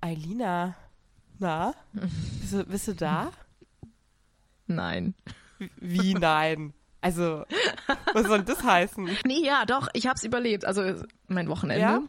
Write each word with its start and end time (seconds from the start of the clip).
Eilina, 0.00 0.74
na? 1.38 1.74
Bist 1.92 2.52
du, 2.52 2.64
bist 2.64 2.88
du 2.88 2.94
da? 2.94 3.32
Nein. 4.66 5.14
Wie 5.78 6.14
nein? 6.14 6.72
Also, 7.02 7.44
was 8.12 8.26
soll 8.26 8.42
das 8.42 8.62
heißen? 8.62 9.08
Nee, 9.24 9.44
ja, 9.44 9.64
doch, 9.66 9.88
ich 9.94 10.06
hab's 10.06 10.22
überlebt. 10.24 10.64
Also 10.64 11.02
mein 11.28 11.48
Wochenende. 11.48 11.80
Ja? 11.82 12.00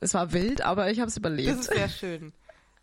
Es 0.00 0.14
war 0.14 0.32
wild, 0.32 0.60
aber 0.62 0.90
ich 0.90 1.00
hab's 1.00 1.14
Das 1.14 1.18
überlebt. 1.18 1.58
ist 1.60 1.64
sehr 1.72 1.88
schön. 1.88 2.32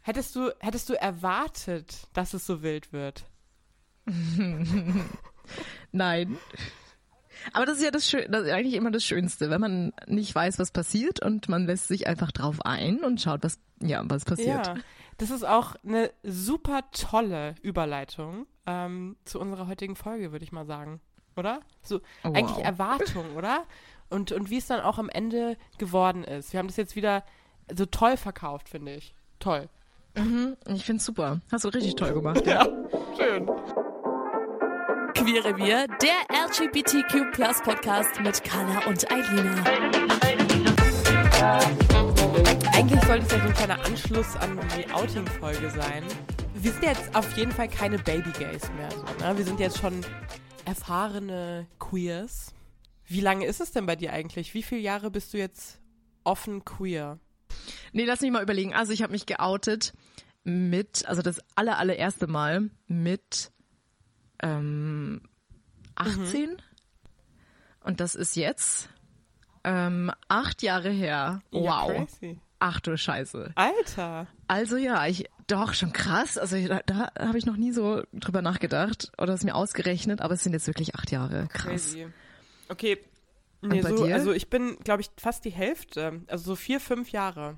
Hättest 0.01 0.35
du, 0.35 0.51
hättest 0.59 0.89
du 0.89 0.93
erwartet, 0.99 2.07
dass 2.13 2.33
es 2.33 2.45
so 2.45 2.61
wild 2.61 2.91
wird? 2.91 3.25
Nein. 5.91 6.37
Aber 7.51 7.65
das 7.65 7.77
ist 7.77 7.83
ja 7.83 7.91
das, 7.91 8.09
Schö 8.09 8.25
das 8.29 8.45
ist 8.45 8.51
eigentlich 8.51 8.73
immer 8.75 8.91
das 8.91 9.03
Schönste, 9.03 9.49
wenn 9.49 9.61
man 9.61 9.93
nicht 10.07 10.33
weiß, 10.33 10.59
was 10.59 10.71
passiert 10.71 11.21
und 11.21 11.49
man 11.49 11.65
lässt 11.65 11.87
sich 11.87 12.07
einfach 12.07 12.31
drauf 12.31 12.65
ein 12.65 13.03
und 13.03 13.19
schaut, 13.21 13.43
was, 13.43 13.59
ja, 13.81 14.01
was 14.05 14.25
passiert. 14.25 14.67
Ja. 14.67 14.75
Das 15.17 15.29
ist 15.29 15.43
auch 15.45 15.75
eine 15.85 16.11
super 16.23 16.81
tolle 16.91 17.55
Überleitung 17.61 18.47
ähm, 18.65 19.15
zu 19.25 19.39
unserer 19.39 19.67
heutigen 19.67 19.95
Folge, 19.95 20.31
würde 20.31 20.45
ich 20.45 20.51
mal 20.51 20.65
sagen. 20.65 21.01
Oder? 21.35 21.59
So, 21.81 21.99
Oh, 22.23 22.29
eigentlich 22.29 22.57
wow. 22.57 22.63
Erwartung, 22.63 23.25
oder? 23.35 23.65
Und, 24.09 24.31
und 24.31 24.49
wie 24.49 24.57
es 24.57 24.67
dann 24.67 24.81
auch 24.81 24.97
am 24.97 25.09
Ende 25.09 25.57
geworden 25.77 26.23
ist. 26.23 26.53
Wir 26.53 26.59
haben 26.59 26.67
das 26.67 26.77
jetzt 26.77 26.95
wieder 26.95 27.23
so 27.75 27.85
toll 27.85 28.17
verkauft, 28.17 28.69
finde 28.69 28.93
ich. 28.95 29.15
Toll. 29.39 29.67
Ich 30.67 30.85
find's 30.85 31.05
super. 31.05 31.41
Hast 31.51 31.63
du 31.63 31.69
richtig 31.69 31.95
toll 31.95 32.13
gemacht. 32.13 32.45
Ja. 32.45 32.67
Schön. 33.17 33.49
Queerrevier, 35.23 35.87
der 36.01 36.25
LGBTQ 36.47 37.31
Podcast 37.63 38.19
mit 38.19 38.43
Carla 38.43 38.85
und 38.87 39.09
Eilina. 39.09 39.63
Eigentlich 42.73 43.01
sollte 43.05 43.25
es 43.25 43.31
ja 43.31 43.39
so 43.39 43.47
ein 43.47 43.53
kleiner 43.53 43.85
Anschluss 43.85 44.35
an 44.35 44.59
die 44.77 44.91
Outing-Folge 44.91 45.69
sein. 45.69 46.03
Wir 46.55 46.73
sind 46.73 46.83
jetzt 46.83 47.15
auf 47.15 47.37
jeden 47.37 47.53
Fall 47.53 47.69
keine 47.69 47.99
Baby-Gays 47.99 48.69
mehr. 48.73 48.91
So, 48.91 49.25
ne? 49.25 49.37
Wir 49.37 49.45
sind 49.45 49.61
jetzt 49.61 49.77
schon 49.77 50.01
erfahrene 50.65 51.67
Queers. 51.79 52.53
Wie 53.05 53.21
lange 53.21 53.45
ist 53.45 53.61
es 53.61 53.71
denn 53.71 53.85
bei 53.85 53.95
dir 53.95 54.11
eigentlich? 54.11 54.53
Wie 54.53 54.63
viele 54.63 54.81
Jahre 54.81 55.09
bist 55.09 55.33
du 55.33 55.37
jetzt 55.37 55.79
offen 56.25 56.65
queer? 56.65 57.17
Nee, 57.93 58.03
lass 58.03 58.19
mich 58.19 58.31
mal 58.31 58.43
überlegen. 58.43 58.73
Also 58.73 58.91
ich 58.91 59.01
habe 59.01 59.13
mich 59.13 59.25
geoutet 59.25 59.93
mit, 60.43 61.05
also 61.05 61.21
das 61.21 61.39
aller, 61.55 61.77
allererste 61.77 62.27
Mal 62.27 62.71
mit 62.87 63.52
ähm, 64.43 65.21
18. 65.95 66.57
Und 67.83 67.99
das 67.99 68.13
ist 68.15 68.35
jetzt 68.35 68.89
ähm, 69.63 70.11
acht 70.27 70.61
Jahre 70.61 70.89
her. 70.91 71.41
Ja, 71.51 71.59
Wow. 71.87 71.91
crazy. 72.07 72.39
Ach 72.59 72.79
du 72.79 72.95
Scheiße. 72.97 73.51
Alter. 73.55 74.27
Also 74.47 74.77
ja, 74.77 75.05
ich 75.07 75.25
doch 75.47 75.73
schon 75.73 75.91
krass. 75.91 76.37
Also 76.37 76.65
da, 76.67 76.79
da 76.85 77.11
habe 77.19 77.37
ich 77.37 77.45
noch 77.45 77.57
nie 77.57 77.71
so 77.73 78.03
drüber 78.13 78.41
nachgedacht 78.41 79.11
oder 79.17 79.33
es 79.33 79.43
mir 79.43 79.55
ausgerechnet, 79.55 80.21
aber 80.21 80.35
es 80.35 80.43
sind 80.43 80.53
jetzt 80.53 80.67
wirklich 80.67 80.95
acht 80.95 81.11
Jahre. 81.11 81.47
Krass. 81.51 81.63
Crazy. 81.93 82.07
Okay. 82.69 82.97
Nee, 83.61 83.81
so, 83.81 84.03
also 84.05 84.31
ich 84.33 84.49
bin, 84.49 84.77
glaube 84.83 85.01
ich, 85.01 85.09
fast 85.17 85.45
die 85.45 85.49
Hälfte. 85.49 86.21
Also 86.27 86.45
so 86.51 86.55
vier, 86.55 86.79
fünf 86.79 87.11
Jahre. 87.11 87.57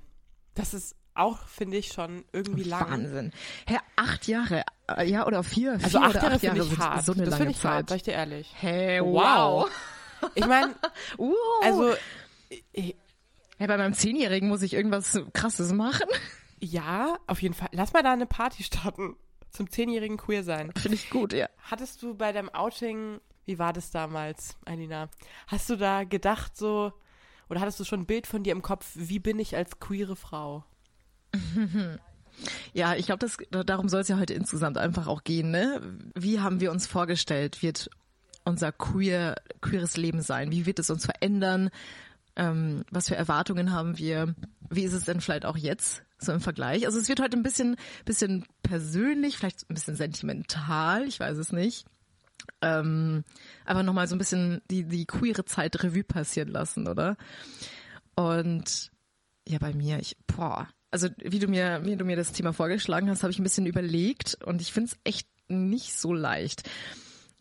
Das 0.54 0.74
ist 0.74 0.96
auch, 1.16 1.40
finde 1.48 1.78
ich, 1.78 1.88
schon 1.88 2.26
irgendwie 2.32 2.64
lang. 2.64 2.90
Wahnsinn. 2.92 3.32
Hä, 3.68 3.78
acht 3.96 4.28
Jahre, 4.28 4.64
äh, 4.88 5.06
ja 5.10 5.26
oder 5.26 5.44
vier? 5.44 5.74
Also 5.74 5.90
vier 5.90 6.02
acht 6.02 6.16
Jahre 6.16 6.28
acht 6.34 6.40
finde 6.42 6.58
Jahre 6.58 6.60
ich 6.68 6.76
sind 6.76 6.80
hart. 6.80 7.06
so 7.06 7.14
eine 7.14 7.24
das 7.26 7.36
finde 7.36 7.52
ich 7.52 7.64
hart, 7.64 7.74
Zeit. 7.78 7.90
sag 7.90 7.96
ich 7.98 8.04
dir 8.04 8.14
ehrlich. 8.14 8.52
Hey, 8.60 9.02
Wow. 9.02 9.66
wow. 10.22 10.32
Ich 10.36 10.46
meine, 10.46 10.76
wow. 11.18 11.34
also 11.64 11.94
ich, 12.74 12.96
Hey, 13.58 13.68
bei 13.68 13.78
meinem 13.78 13.94
Zehnjährigen 13.94 14.50
muss 14.50 14.62
ich 14.64 14.74
irgendwas 14.74 15.18
Krasses 15.34 15.72
machen. 15.72 16.08
Ja, 16.60 17.18
auf 17.28 17.42
jeden 17.42 17.54
Fall. 17.54 17.70
Lass 17.72 17.94
mal 17.94 18.04
da 18.04 18.12
eine 18.14 18.26
Party 18.26 18.64
starten. 18.64 19.16
Zum 19.50 19.70
zehnjährigen 19.70 20.18
Queer 20.18 20.44
sein. 20.44 20.74
Finde 20.78 20.96
ich 20.96 21.10
gut, 21.10 21.32
ja. 21.32 21.48
Hattest 21.64 22.04
du 22.04 22.14
bei 22.16 22.34
deinem 22.34 22.50
Outing, 22.50 23.22
wie 23.46 23.58
war 23.58 23.72
das 23.72 23.92
damals, 23.92 24.58
Alina? 24.66 25.08
Hast 25.48 25.70
du 25.70 25.78
da 25.78 26.04
gedacht 26.04 26.58
so, 26.58 26.92
oder 27.48 27.62
hattest 27.62 27.80
du 27.80 27.86
schon 27.86 28.02
ein 28.02 28.06
Bild 28.06 28.28
von 28.28 28.44
dir 28.44 28.52
im 28.52 28.62
Kopf, 28.62 28.92
wie 28.96 29.20
bin 29.20 29.40
ich 29.40 29.56
als 29.56 29.80
queere 29.80 30.18
Frau? 30.18 30.66
Ja, 32.74 32.96
ich 32.96 33.06
glaube, 33.06 33.28
darum 33.66 33.90
soll 33.90 34.02
es 34.02 34.08
ja 34.08 34.20
heute 34.20 34.34
insgesamt 34.34 34.78
einfach 34.78 35.08
auch 35.08 35.24
gehen, 35.24 35.52
ne? 35.52 35.82
Wie 36.16 36.40
haben 36.40 36.60
wir 36.60 36.72
uns 36.72 36.86
vorgestellt, 36.86 37.62
wird 37.64 37.90
unser 38.44 38.72
queer, 38.72 39.36
queeres 39.62 39.98
Leben 39.98 40.22
sein? 40.22 40.52
Wie 40.52 40.66
wird 40.66 40.80
es 40.80 40.90
uns 40.90 41.06
verändern? 41.06 41.70
Ähm, 42.36 42.84
was 42.92 43.08
für 43.08 43.16
Erwartungen 43.16 43.72
haben 43.72 43.98
wir? 43.98 44.36
Wie 44.70 44.84
ist 44.84 44.94
es 44.94 45.06
denn 45.06 45.22
vielleicht 45.22 45.46
auch 45.46 45.58
jetzt 45.58 46.04
so 46.18 46.34
im 46.34 46.42
Vergleich? 46.42 46.86
Also 46.86 47.00
es 47.00 47.08
wird 47.08 47.22
heute 47.22 47.38
ein 47.38 47.44
bisschen, 47.44 47.78
bisschen 48.04 48.46
persönlich, 48.62 49.38
vielleicht 49.38 49.70
ein 49.70 49.74
bisschen 49.74 49.96
sentimental, 49.96 51.08
ich 51.08 51.20
weiß 51.20 51.38
es 51.38 51.52
nicht. 51.52 51.86
Ähm, 52.62 53.24
aber 53.66 53.84
nochmal 53.84 54.08
so 54.08 54.16
ein 54.16 54.20
bisschen 54.20 54.62
die, 54.70 54.84
die 54.84 55.06
queere 55.06 55.46
Zeit 55.46 55.82
Revue 55.82 56.04
passieren 56.04 56.50
lassen, 56.50 56.88
oder? 56.88 57.18
Und 58.16 58.92
ja, 59.48 59.58
bei 59.60 59.74
mir, 59.74 60.00
ich, 60.00 60.18
boah, 60.28 60.68
also 60.96 61.10
wie 61.18 61.40
du 61.40 61.50
mir, 61.50 61.82
wie 61.84 61.98
du 61.98 62.06
mir 62.06 62.16
das 62.16 62.32
Thema 62.32 62.54
vorgeschlagen 62.54 63.10
hast, 63.10 63.22
habe 63.22 63.30
ich 63.30 63.38
ein 63.38 63.44
bisschen 63.44 63.66
überlegt 63.66 64.38
und 64.46 64.62
ich 64.62 64.72
finde 64.72 64.92
es 64.92 64.98
echt 65.04 65.28
nicht 65.50 65.94
so 65.94 66.14
leicht. 66.14 66.70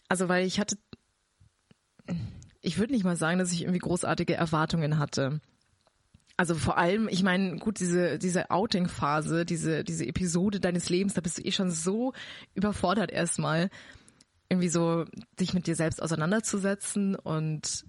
Also 0.08 0.28
weil 0.28 0.44
ich 0.44 0.58
hatte, 0.58 0.76
ich 2.62 2.78
würde 2.78 2.92
nicht 2.92 3.04
mal 3.04 3.14
sagen, 3.14 3.38
dass 3.38 3.52
ich 3.52 3.62
irgendwie 3.62 3.78
großartige 3.78 4.34
Erwartungen 4.34 4.98
hatte. 4.98 5.40
Also 6.36 6.56
vor 6.56 6.78
allem, 6.78 7.06
ich 7.08 7.22
meine, 7.22 7.58
gut, 7.58 7.78
diese, 7.78 8.18
diese 8.18 8.50
Outing-Phase, 8.50 9.44
diese, 9.44 9.84
diese 9.84 10.04
Episode 10.04 10.58
deines 10.58 10.88
Lebens, 10.88 11.14
da 11.14 11.20
bist 11.20 11.38
du 11.38 11.42
eh 11.42 11.52
schon 11.52 11.70
so 11.70 12.12
überfordert 12.54 13.12
erstmal, 13.12 13.70
irgendwie 14.48 14.68
so 14.68 15.04
dich 15.38 15.54
mit 15.54 15.68
dir 15.68 15.76
selbst 15.76 16.02
auseinanderzusetzen 16.02 17.14
und 17.14 17.84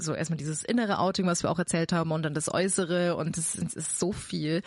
so 0.00 0.14
erstmal 0.14 0.36
dieses 0.36 0.62
innere 0.62 0.98
Outing, 0.98 1.26
was 1.26 1.42
wir 1.42 1.50
auch 1.50 1.58
erzählt 1.58 1.92
haben, 1.92 2.12
und 2.12 2.22
dann 2.22 2.34
das 2.34 2.52
Äußere 2.52 3.16
und 3.16 3.36
ist, 3.36 3.56
ist 3.56 3.98
so 3.98 4.12
viel. 4.12 4.62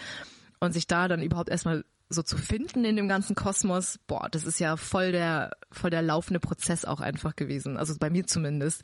Und 0.59 0.73
sich 0.73 0.87
da 0.87 1.07
dann 1.07 1.21
überhaupt 1.21 1.49
erstmal 1.49 1.83
so 2.09 2.21
zu 2.21 2.37
finden 2.37 2.85
in 2.85 2.95
dem 2.95 3.07
ganzen 3.07 3.35
Kosmos, 3.35 3.99
boah, 4.07 4.29
das 4.29 4.45
ist 4.45 4.59
ja 4.59 4.77
voll 4.77 5.11
der, 5.11 5.51
voll 5.71 5.89
der 5.89 6.01
laufende 6.01 6.39
Prozess 6.39 6.85
auch 6.85 7.01
einfach 7.01 7.35
gewesen. 7.35 7.77
Also 7.77 7.95
bei 7.99 8.09
mir 8.09 8.25
zumindest. 8.25 8.83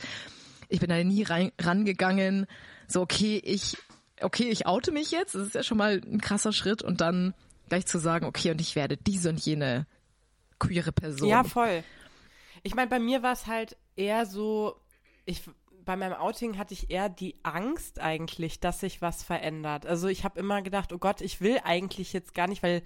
Ich 0.68 0.80
bin 0.80 0.90
da 0.90 1.04
nie 1.04 1.24
rein, 1.24 1.52
rangegangen, 1.60 2.46
so 2.88 3.02
okay, 3.02 3.42
ich, 3.44 3.78
okay, 4.22 4.50
ich 4.50 4.68
oute 4.68 4.92
mich 4.92 5.12
jetzt, 5.12 5.34
das 5.34 5.48
ist 5.48 5.56
ja 5.56 5.64
schon 5.64 5.78
mal 5.78 6.02
ein 6.06 6.22
krasser 6.22 6.54
Schritt 6.54 6.84
und 6.84 7.02
dann 7.02 7.34
gleich 7.70 7.86
zu 7.86 7.98
sagen, 7.98 8.26
okay, 8.26 8.52
und 8.52 8.62
ich 8.62 8.76
werde 8.76 8.98
diese 8.98 9.30
und 9.30 9.40
jene 9.40 9.88
queere 10.60 10.92
Person. 10.92 11.30
Ja, 11.30 11.44
voll. 11.44 11.84
Ich 12.62 12.76
meine, 12.76 12.90
bei 12.90 13.00
mir 13.00 13.24
war 13.24 13.34
es 13.34 13.48
halt 13.48 13.78
eher 13.96 14.26
so, 14.26 14.76
ich 15.26 15.42
bei 15.90 15.96
meinem 15.96 16.14
Outing 16.14 16.60
hatte 16.60 16.76
ich 16.76 16.92
eher 16.92 17.10
die 17.10 17.34
Angst 17.42 18.00
eigentlich, 18.00 18.60
dass 18.60 18.80
sich 18.80 19.02
was 19.02 19.24
verändert. 19.24 19.88
Also 19.88 20.08
ich 20.08 20.24
habe 20.24 20.40
immer 20.40 20.62
gedacht, 20.62 20.94
oh 20.94 21.00
Gott, 21.00 21.20
ich 21.20 21.42
will 21.42 21.60
eigentlich 21.64 22.14
jetzt 22.14 22.36
gar 22.36 22.46
nicht, 22.46 22.62
weil 22.62 22.84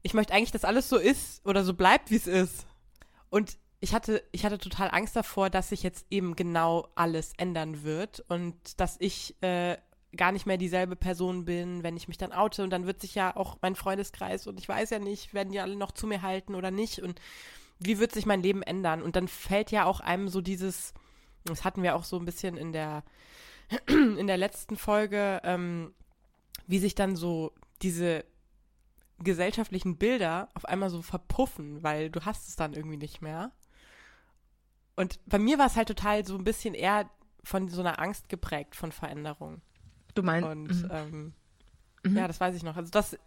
ich 0.00 0.14
möchte 0.14 0.32
eigentlich, 0.32 0.50
dass 0.50 0.64
alles 0.64 0.88
so 0.88 0.96
ist 0.96 1.44
oder 1.44 1.64
so 1.64 1.74
bleibt, 1.74 2.10
wie 2.10 2.16
es 2.16 2.26
ist. 2.26 2.66
Und 3.28 3.58
ich 3.80 3.92
hatte, 3.92 4.24
ich 4.32 4.46
hatte 4.46 4.56
total 4.56 4.88
Angst 4.90 5.16
davor, 5.16 5.50
dass 5.50 5.68
sich 5.68 5.82
jetzt 5.82 6.06
eben 6.08 6.34
genau 6.34 6.88
alles 6.94 7.34
ändern 7.36 7.82
wird 7.82 8.24
und 8.28 8.80
dass 8.80 8.96
ich 9.00 9.36
äh, 9.42 9.76
gar 10.16 10.32
nicht 10.32 10.46
mehr 10.46 10.56
dieselbe 10.56 10.96
Person 10.96 11.44
bin, 11.44 11.82
wenn 11.82 11.98
ich 11.98 12.08
mich 12.08 12.16
dann 12.16 12.32
oute 12.32 12.64
und 12.64 12.70
dann 12.70 12.86
wird 12.86 13.02
sich 13.02 13.14
ja 13.14 13.36
auch 13.36 13.58
mein 13.60 13.76
Freundeskreis 13.76 14.46
und 14.46 14.58
ich 14.58 14.66
weiß 14.66 14.88
ja 14.88 14.98
nicht, 14.98 15.34
werden 15.34 15.52
die 15.52 15.60
alle 15.60 15.76
noch 15.76 15.92
zu 15.92 16.06
mir 16.06 16.22
halten 16.22 16.54
oder 16.54 16.70
nicht 16.70 17.02
und 17.02 17.20
wie 17.80 17.98
wird 17.98 18.12
sich 18.12 18.24
mein 18.24 18.42
Leben 18.42 18.62
ändern? 18.62 19.02
Und 19.02 19.14
dann 19.14 19.28
fällt 19.28 19.70
ja 19.70 19.84
auch 19.84 20.00
einem 20.00 20.30
so 20.30 20.40
dieses, 20.40 20.94
das 21.44 21.64
hatten 21.64 21.82
wir 21.82 21.94
auch 21.96 22.04
so 22.04 22.18
ein 22.18 22.24
bisschen 22.24 22.56
in 22.56 22.72
der, 22.72 23.02
in 23.86 24.26
der 24.26 24.36
letzten 24.36 24.76
Folge, 24.76 25.40
ähm, 25.44 25.94
wie 26.66 26.78
sich 26.78 26.94
dann 26.94 27.16
so 27.16 27.52
diese 27.82 28.24
gesellschaftlichen 29.18 29.96
Bilder 29.96 30.48
auf 30.54 30.64
einmal 30.64 30.90
so 30.90 31.02
verpuffen, 31.02 31.82
weil 31.82 32.10
du 32.10 32.24
hast 32.24 32.48
es 32.48 32.56
dann 32.56 32.72
irgendwie 32.72 32.96
nicht 32.96 33.20
mehr. 33.20 33.52
Und 34.96 35.18
bei 35.26 35.38
mir 35.38 35.58
war 35.58 35.66
es 35.66 35.76
halt 35.76 35.88
total 35.88 36.24
so 36.26 36.36
ein 36.36 36.44
bisschen 36.44 36.74
eher 36.74 37.08
von 37.42 37.68
so 37.68 37.80
einer 37.80 37.98
Angst 37.98 38.28
geprägt 38.28 38.76
von 38.76 38.92
Veränderung. 38.92 39.60
Du 40.14 40.22
meinst. 40.22 40.48
Und 40.48 40.88
ähm, 40.90 41.32
ja, 42.04 42.26
das 42.26 42.40
weiß 42.40 42.54
ich 42.56 42.62
noch. 42.62 42.76
Also 42.76 42.90
das. 42.90 43.18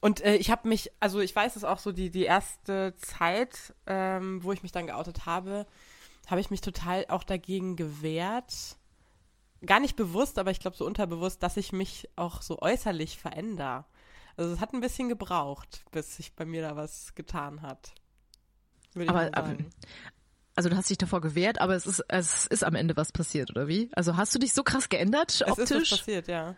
Und 0.00 0.22
äh, 0.22 0.36
ich 0.36 0.50
habe 0.50 0.68
mich, 0.68 0.90
also 1.00 1.20
ich 1.20 1.34
weiß 1.36 1.56
es 1.56 1.64
auch 1.64 1.78
so, 1.78 1.92
die, 1.92 2.10
die 2.10 2.24
erste 2.24 2.94
Zeit, 2.96 3.74
ähm, 3.86 4.42
wo 4.42 4.52
ich 4.52 4.62
mich 4.62 4.72
dann 4.72 4.86
geoutet 4.86 5.26
habe, 5.26 5.66
habe 6.26 6.40
ich 6.40 6.50
mich 6.50 6.60
total 6.62 7.04
auch 7.08 7.22
dagegen 7.24 7.76
gewehrt. 7.76 8.76
Gar 9.66 9.80
nicht 9.80 9.96
bewusst, 9.96 10.38
aber 10.38 10.50
ich 10.50 10.60
glaube 10.60 10.76
so 10.76 10.86
unterbewusst, 10.86 11.42
dass 11.42 11.58
ich 11.58 11.72
mich 11.72 12.08
auch 12.16 12.40
so 12.40 12.60
äußerlich 12.62 13.18
verändere. 13.18 13.84
Also 14.38 14.54
es 14.54 14.60
hat 14.60 14.72
ein 14.72 14.80
bisschen 14.80 15.10
gebraucht, 15.10 15.84
bis 15.90 16.16
sich 16.16 16.34
bei 16.34 16.46
mir 16.46 16.62
da 16.62 16.76
was 16.76 17.14
getan 17.14 17.60
hat. 17.60 17.92
Würde 18.94 19.10
Aber- 19.10 19.26
ich 19.26 19.32
mal 19.32 19.38
aber- 19.38 19.48
sagen. 19.48 19.70
Also 20.56 20.68
du 20.68 20.76
hast 20.76 20.90
dich 20.90 20.98
davor 20.98 21.20
gewehrt, 21.20 21.60
aber 21.60 21.74
es 21.74 21.86
ist, 21.86 22.04
es 22.08 22.46
ist 22.46 22.64
am 22.64 22.74
Ende 22.74 22.96
was 22.96 23.12
passiert, 23.12 23.50
oder 23.50 23.68
wie? 23.68 23.88
Also 23.94 24.16
hast 24.16 24.34
du 24.34 24.38
dich 24.38 24.52
so 24.52 24.62
krass 24.62 24.88
geändert 24.88 25.30
Es 25.30 25.40
ist 25.40 25.46
was 25.46 25.58
optisch? 25.58 25.90
passiert, 25.90 26.28
ja. 26.28 26.56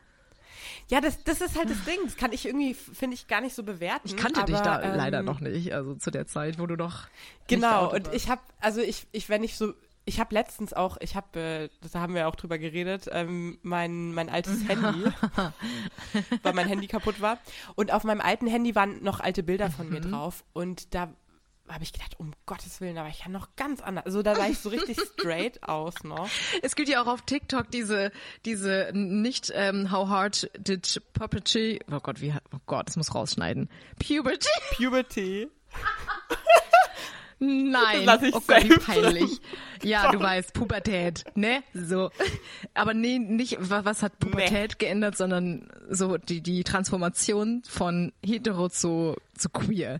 Ja, 0.88 1.00
das, 1.00 1.22
das 1.24 1.40
ist 1.40 1.56
halt 1.56 1.70
das 1.70 1.84
Ding. 1.84 1.98
Das 2.04 2.16
kann 2.16 2.32
ich 2.32 2.46
irgendwie, 2.46 2.74
finde 2.74 3.14
ich, 3.14 3.26
gar 3.26 3.40
nicht 3.40 3.54
so 3.54 3.62
bewerten. 3.62 4.08
Ich 4.08 4.16
kannte 4.16 4.44
dich 4.44 4.56
aber, 4.56 4.64
da 4.80 4.82
ähm, 4.82 4.96
leider 4.96 5.22
noch 5.22 5.40
nicht, 5.40 5.72
also 5.74 5.94
zu 5.94 6.10
der 6.10 6.26
Zeit, 6.26 6.58
wo 6.58 6.66
du 6.66 6.76
noch. 6.76 7.06
Genau, 7.48 7.92
und 7.92 8.12
ich 8.14 8.28
habe, 8.28 8.40
also 8.60 8.80
ich, 8.80 9.06
ich, 9.12 9.28
wenn 9.28 9.42
ich 9.44 9.56
so, 9.56 9.74
ich 10.04 10.18
habe 10.18 10.34
letztens 10.34 10.72
auch, 10.72 10.96
ich 11.00 11.14
habe, 11.14 11.38
äh, 11.38 11.68
da 11.92 12.00
haben 12.00 12.14
wir 12.14 12.26
auch 12.26 12.34
drüber 12.34 12.58
geredet, 12.58 13.08
ähm, 13.12 13.58
mein, 13.62 14.12
mein 14.14 14.28
altes 14.28 14.64
Handy, 14.68 15.04
weil 16.42 16.52
mein 16.54 16.66
Handy 16.68 16.86
kaputt 16.88 17.20
war. 17.20 17.38
Und 17.74 17.92
auf 17.92 18.04
meinem 18.04 18.20
alten 18.20 18.46
Handy 18.46 18.74
waren 18.74 19.02
noch 19.02 19.20
alte 19.20 19.42
Bilder 19.42 19.70
von 19.70 19.86
Mhm. 19.86 19.92
mir 19.92 20.00
drauf. 20.00 20.44
Und 20.52 20.94
da 20.94 21.12
habe 21.68 21.84
ich 21.84 21.92
gedacht, 21.92 22.18
um 22.18 22.32
Gottes 22.46 22.80
Willen, 22.80 22.96
da 22.96 23.02
war 23.02 23.08
ich 23.08 23.20
ja 23.20 23.28
noch 23.28 23.48
ganz 23.56 23.80
anders. 23.80 24.04
Also 24.06 24.22
da 24.22 24.34
sah 24.34 24.46
ich 24.48 24.58
so 24.58 24.68
richtig 24.68 24.98
straight 25.18 25.62
aus 25.62 25.94
noch. 26.04 26.28
Es 26.62 26.74
gibt 26.76 26.88
ja 26.88 27.02
auch 27.02 27.06
auf 27.06 27.22
TikTok 27.22 27.70
diese, 27.70 28.10
diese 28.44 28.90
nicht 28.92 29.50
ähm, 29.54 29.90
How 29.90 30.08
hard 30.08 30.50
did 30.58 31.00
puppetry, 31.14 31.80
oh 31.90 32.00
Gott, 32.00 32.20
wie, 32.20 32.32
oh 32.54 32.58
Gott, 32.66 32.88
das 32.88 32.96
muss 32.96 33.14
rausschneiden. 33.14 33.70
Puberty? 33.98 34.48
Puberty. 34.76 35.48
Nein. 37.44 38.04
lass 38.04 38.22
ich 38.22 38.34
oh 38.34 38.42
Gott, 38.46 38.62
wie 38.64 38.78
peinlich. 38.78 39.40
Ja, 39.82 40.12
du 40.12 40.20
weißt, 40.20 40.52
Pubertät, 40.54 41.24
ne? 41.34 41.64
So. 41.74 42.10
Aber 42.72 42.94
nee, 42.94 43.18
nicht, 43.18 43.56
wa- 43.58 43.84
was 43.84 44.02
hat 44.04 44.20
Pubertät 44.20 44.78
geändert, 44.78 45.16
sondern 45.16 45.68
so 45.90 46.18
die, 46.18 46.40
die 46.40 46.62
Transformation 46.62 47.62
von 47.68 48.12
hetero 48.24 48.68
zu, 48.68 49.16
zu 49.36 49.48
queer. 49.48 49.98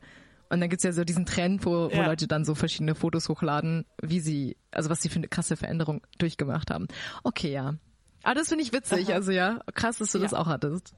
Und 0.53 0.61
dann 0.61 0.69
gibt's 0.69 0.85
ja 0.85 0.93
so 0.93 1.03
diesen 1.05 1.25
Trend, 1.25 1.65
wo, 1.65 1.91
wo 1.91 1.95
Ja. 1.97 2.07
Leute 2.07 2.29
dann 2.29 2.45
so 2.45 2.55
verschiedene 2.55 2.95
Fotos 2.95 3.29
hochladen, 3.31 3.87
wie 4.03 4.21
sie, 4.21 4.59
also 4.71 4.91
was 4.91 5.01
sie 5.01 5.09
für 5.09 5.17
eine 5.17 5.29
krasse 5.29 5.57
Veränderung 5.57 6.03
durchgemacht 6.19 6.71
haben. 6.71 6.89
Okay, 7.25 7.53
ja. 7.53 7.75
Aber 8.23 8.35
das 8.35 8.49
finde 8.51 8.63
ich 8.63 8.73
witzig, 8.73 9.13
also 9.15 9.33
ja, 9.33 9.61
krass, 9.75 9.97
dass 9.99 10.13
du 10.13 10.19
das 10.19 10.33
Ja. 10.33 10.39
auch 10.39 10.47
hattest. 10.47 10.95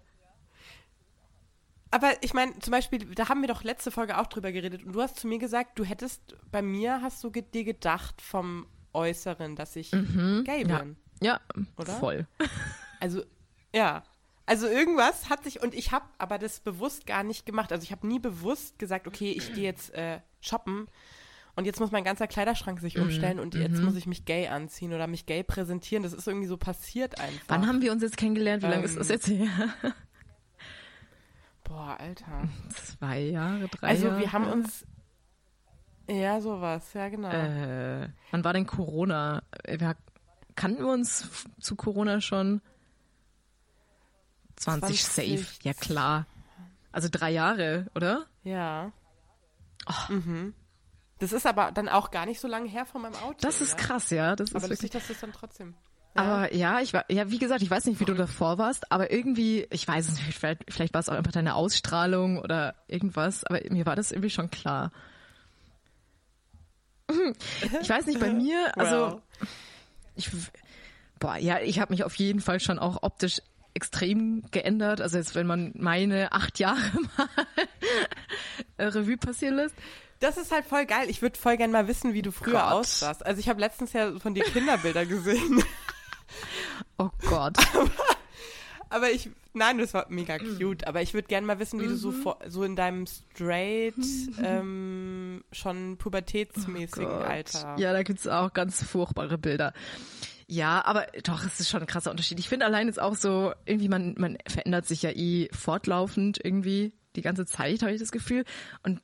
Aber 1.91 2.11
ich 2.23 2.35
meine, 2.35 2.59
zum 2.59 2.73
Beispiel, 2.73 2.99
da 3.15 3.29
haben 3.29 3.41
wir 3.41 3.49
doch 3.49 3.63
letzte 3.63 3.91
Folge 3.93 4.19
auch 4.19 4.27
drüber 4.27 4.51
geredet 4.51 4.83
und 4.85 4.93
du 4.93 5.01
hast 5.01 5.17
zu 5.21 5.29
mir 5.29 5.39
gesagt, 5.39 5.79
du 5.79 5.85
hättest, 5.85 6.35
bei 6.51 6.61
mir 6.61 7.01
hast 7.03 7.23
du 7.23 7.31
dir 7.31 7.63
gedacht 7.65 8.21
vom 8.21 8.67
Äußeren, 8.93 9.55
dass 9.55 9.77
ich 9.77 9.93
gay 9.93 10.01
Mhm. 10.03 10.45
Ja, 10.47 10.79
bin. 10.79 10.97
ja 11.23 11.41
Oder? 11.77 11.93
voll. 11.95 12.27
Also, 13.01 13.23
ja. 13.73 14.03
Also 14.47 14.67
irgendwas 14.67 15.31
hat 15.31 15.43
sich, 15.45 15.63
und 15.63 15.75
ich 15.75 15.91
habe 15.93 16.05
aber 16.19 16.39
das 16.39 16.61
bewusst 16.61 17.07
gar 17.07 17.23
nicht 17.23 17.47
gemacht. 17.47 17.73
Also 17.73 17.83
ich 17.85 17.93
habe 17.93 18.07
nie 18.07 18.19
bewusst 18.19 18.79
gesagt, 18.79 19.07
okay, 19.07 19.33
ich 19.33 19.53
gehe 19.55 19.65
jetzt 19.65 19.95
äh, 19.95 20.21
shoppen 20.41 20.87
und 21.57 21.65
jetzt 21.65 21.81
muss 21.81 21.93
mein 21.93 22.05
ganzer 22.05 22.27
Kleiderschrank 22.27 22.79
sich 22.81 22.97
Mhm, 22.97 23.03
umstellen 23.03 23.41
und 23.41 23.55
jetzt 23.55 23.83
muss 23.83 23.97
ich 23.97 24.07
mich 24.07 24.25
gay 24.27 24.49
anziehen 24.49 24.93
oder 24.93 25.07
mich 25.07 25.25
gay 25.25 25.43
präsentieren. 25.43 26.03
Das 26.03 26.13
ist 26.13 26.27
irgendwie 26.27 26.47
so 26.49 26.59
passiert 26.59 27.19
einfach. 27.21 27.45
Wann 27.49 27.67
haben 27.67 27.81
wir 27.81 27.91
uns 27.93 28.03
jetzt 28.03 28.17
kennengelernt? 28.19 28.63
Wie 28.63 28.67
lange 28.67 28.85
ist 28.85 28.93
Ähm, 28.93 28.99
das 28.99 29.09
jetzt 29.09 29.29
her? 29.29 29.49
Boah, 31.65 31.97
Alter. 31.99 32.49
Zwei 32.69 33.21
Jahre, 33.21 33.69
drei 33.69 33.89
Also 33.89 34.07
Jahre? 34.09 34.19
wir 34.21 34.33
haben 34.33 34.47
uns, 34.49 34.87
ja, 36.09 36.41
sowas, 36.41 36.93
ja 36.93 37.09
genau. 37.09 37.31
Äh, 37.31 38.09
wann 38.31 38.45
war 38.45 38.53
denn 38.53 38.67
Corona? 38.67 39.43
Äh, 39.63 39.81
Wir, 39.81 39.97
kannten 40.55 40.81
wir 40.85 40.93
uns 40.93 41.31
zu 41.61 41.77
Corona 41.77 42.21
schon? 42.21 42.61
20, 44.57 45.05
20. 45.05 45.05
safe, 45.05 45.47
ja 45.63 45.75
klar. 45.75 46.27
Also 46.93 47.09
drei 47.11 47.31
Jahre, 47.31 47.91
oder? 47.95 48.27
Ja. 48.45 48.93
Oh. 49.87 50.13
Mhm. 50.13 50.55
Das 51.19 51.33
ist 51.33 51.47
aber 51.47 51.73
dann 51.73 51.89
auch 51.89 52.11
gar 52.11 52.27
nicht 52.27 52.41
so 52.41 52.49
lange 52.49 52.69
her 52.69 52.87
von 52.87 53.03
meinem 53.03 53.17
Auto. 53.17 53.39
Das 53.41 53.61
ist 53.61 53.73
ja? 53.73 53.77
krass, 53.77 54.11
ja. 54.11 54.37
Das 54.37 54.51
ist 54.51 54.55
Aber 54.55 54.65
wirklich. 54.65 54.83
lustig, 54.83 54.91
dass 54.93 55.09
das 55.09 55.21
dann 55.21 55.33
trotzdem. 55.33 55.75
Aber 56.17 56.55
ja, 56.55 56.81
ich 56.81 56.93
war, 56.93 57.05
ja, 57.11 57.31
wie 57.31 57.39
gesagt, 57.39 57.63
ich 57.63 57.71
weiß 57.71 57.87
nicht, 57.87 57.99
wie 57.99 58.05
du 58.05 58.15
davor 58.15 58.57
warst, 58.57 58.93
aber 58.93 59.11
irgendwie, 59.11 59.67
ich 59.71 59.87
weiß 59.87 60.09
es 60.09 60.15
nicht, 60.15 60.39
vielleicht, 60.39 60.65
vielleicht 60.69 60.95
war 60.95 61.01
es 61.01 61.09
auch 61.09 61.15
einfach 61.15 61.33
deine 61.33 61.57
Ausstrahlung 61.57 62.39
oder 62.39 62.77
irgendwas, 62.87 63.45
aber 63.45 63.61
mir 63.71 63.85
war 63.85 63.97
das 63.97 64.13
irgendwie 64.13 64.31
schon 64.31 64.51
klar. 64.51 64.93
Ich 67.83 67.89
weiß 67.89 68.07
nicht, 68.07 68.21
bei 68.21 68.33
mir, 68.33 68.77
also 68.79 68.97
Well. 68.97 69.49
ich, 70.15 70.31
boah, 71.19 71.37
ja, 71.37 71.61
ich 71.61 71.81
habe 71.81 71.93
mich 71.93 72.05
auf 72.05 72.15
jeden 72.15 72.41
Fall 72.41 72.61
schon 72.61 72.79
auch 72.79 73.03
optisch 73.03 73.43
extrem 73.75 74.43
geändert. 74.51 75.01
Also 75.01 75.19
jetzt, 75.19 75.35
wenn 75.35 75.47
man 75.47 75.73
meine 75.77 76.33
acht 76.33 76.59
Jahre 76.59 76.81
mal 77.17 77.29
äh, 78.77 78.85
Revue 78.85 79.17
passieren 79.17 79.57
lässt. 79.57 79.75
Das 80.21 80.37
ist 80.37 80.53
halt 80.53 80.65
voll 80.65 80.87
geil. 80.87 81.11
Ich 81.11 81.21
würde 81.23 81.39
voll 81.39 81.57
gern 81.57 81.71
mal 81.73 81.87
wissen, 81.89 82.15
wie 82.15 82.23
du 82.23 82.31
früher 82.33 82.53
Gott. 82.53 82.63
aussahst. 82.73 83.27
Also 83.27 83.41
ich 83.41 83.49
habe 83.49 83.61
letztens 83.61 83.93
ja 83.93 84.19
von 84.19 84.35
dir 84.35 84.45
Kinderbilder 84.45 85.07
gesehen. 85.07 85.63
Oh 86.99 87.11
Gott. 87.29 87.57
aber 88.89 89.11
ich, 89.11 89.31
nein, 89.53 89.79
das 89.79 89.95
war 89.95 90.07
mega 90.09 90.39
cute. 90.39 90.87
Aber 90.87 91.03
ich 91.03 91.15
würde 91.15 91.29
gern 91.29 91.45
mal 91.45 91.59
wissen, 91.61 91.81
wie 91.81 91.87
du 91.87 91.97
so, 91.97 92.11
Mhm. 92.11 92.23
vor, 92.23 92.39
so 92.49 92.65
in 92.65 92.75
deinem 92.75 93.07
straight, 93.07 93.95
ähm, 94.43 95.45
schon 95.53 95.97
pubertätsmäßigen 95.99 97.07
Gott. 97.09 97.25
Alter. 97.27 97.77
Ja, 97.79 97.93
da 97.93 98.03
gibt's 98.03 98.27
auch 98.27 98.53
ganz 98.53 98.83
furchtbare 98.83 99.39
Bilder. 99.39 99.73
Ja, 100.55 100.85
aber 100.85 101.09
doch, 101.25 101.45
es 101.45 101.59
ist 101.59 101.69
schon 101.69 101.81
ein 101.81 101.89
krasser 101.89 102.13
Unterschied. 102.13 102.39
Ich 102.39 102.49
finde 102.49 102.65
allein 102.65 102.87
jetzt 102.87 103.01
auch 103.01 103.17
so, 103.17 103.53
irgendwie, 103.67 103.89
man, 103.89 104.15
man 104.17 104.39
verändert 104.47 104.87
sich 104.87 105.03
ja 105.03 105.11
eh 105.11 105.49
fortlaufend 105.51 106.39
irgendwie 106.45 106.93
die 107.17 107.23
ganze 107.23 107.45
Zeit, 107.45 107.83
habe 107.83 107.93
ich 107.93 107.99
das 107.99 108.13
Gefühl. 108.13 108.45
Und 108.85 109.01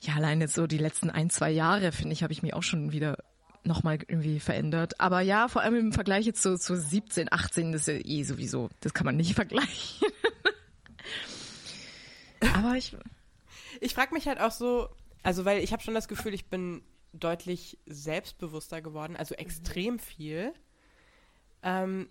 ja, 0.00 0.14
allein 0.14 0.40
jetzt 0.40 0.54
so 0.54 0.66
die 0.66 0.78
letzten 0.78 1.10
ein, 1.10 1.28
zwei 1.28 1.50
Jahre, 1.50 1.92
finde 1.92 2.14
ich, 2.14 2.22
habe 2.22 2.32
ich 2.32 2.42
mich 2.42 2.54
auch 2.54 2.62
schon 2.62 2.90
wieder 2.90 3.18
nochmal 3.64 3.98
irgendwie 4.08 4.40
verändert. 4.40 4.98
Aber 4.98 5.20
ja, 5.20 5.46
vor 5.48 5.60
allem 5.60 5.76
im 5.76 5.92
Vergleich 5.92 6.24
jetzt 6.24 6.40
so 6.40 6.56
zu 6.56 6.74
17, 6.74 7.30
18, 7.30 7.72
das 7.72 7.86
ist 7.86 7.88
ja 7.88 8.00
eh 8.02 8.22
sowieso, 8.22 8.70
das 8.80 8.94
kann 8.94 9.04
man 9.04 9.16
nicht 9.16 9.34
vergleichen. 9.34 10.08
aber 12.54 12.76
ich, 12.76 12.96
Ich 13.82 13.92
frage 13.92 14.14
mich 14.14 14.26
halt 14.26 14.40
auch 14.40 14.52
so, 14.52 14.88
also 15.22 15.44
weil 15.44 15.62
ich 15.62 15.74
habe 15.74 15.82
schon 15.82 15.92
das 15.92 16.08
Gefühl, 16.08 16.32
ich 16.32 16.46
bin 16.46 16.80
deutlich 17.12 17.78
selbstbewusster 17.86 18.82
geworden, 18.82 19.16
also 19.16 19.34
extrem 19.34 19.98
viel. 19.98 20.52
Ähm, 21.62 22.08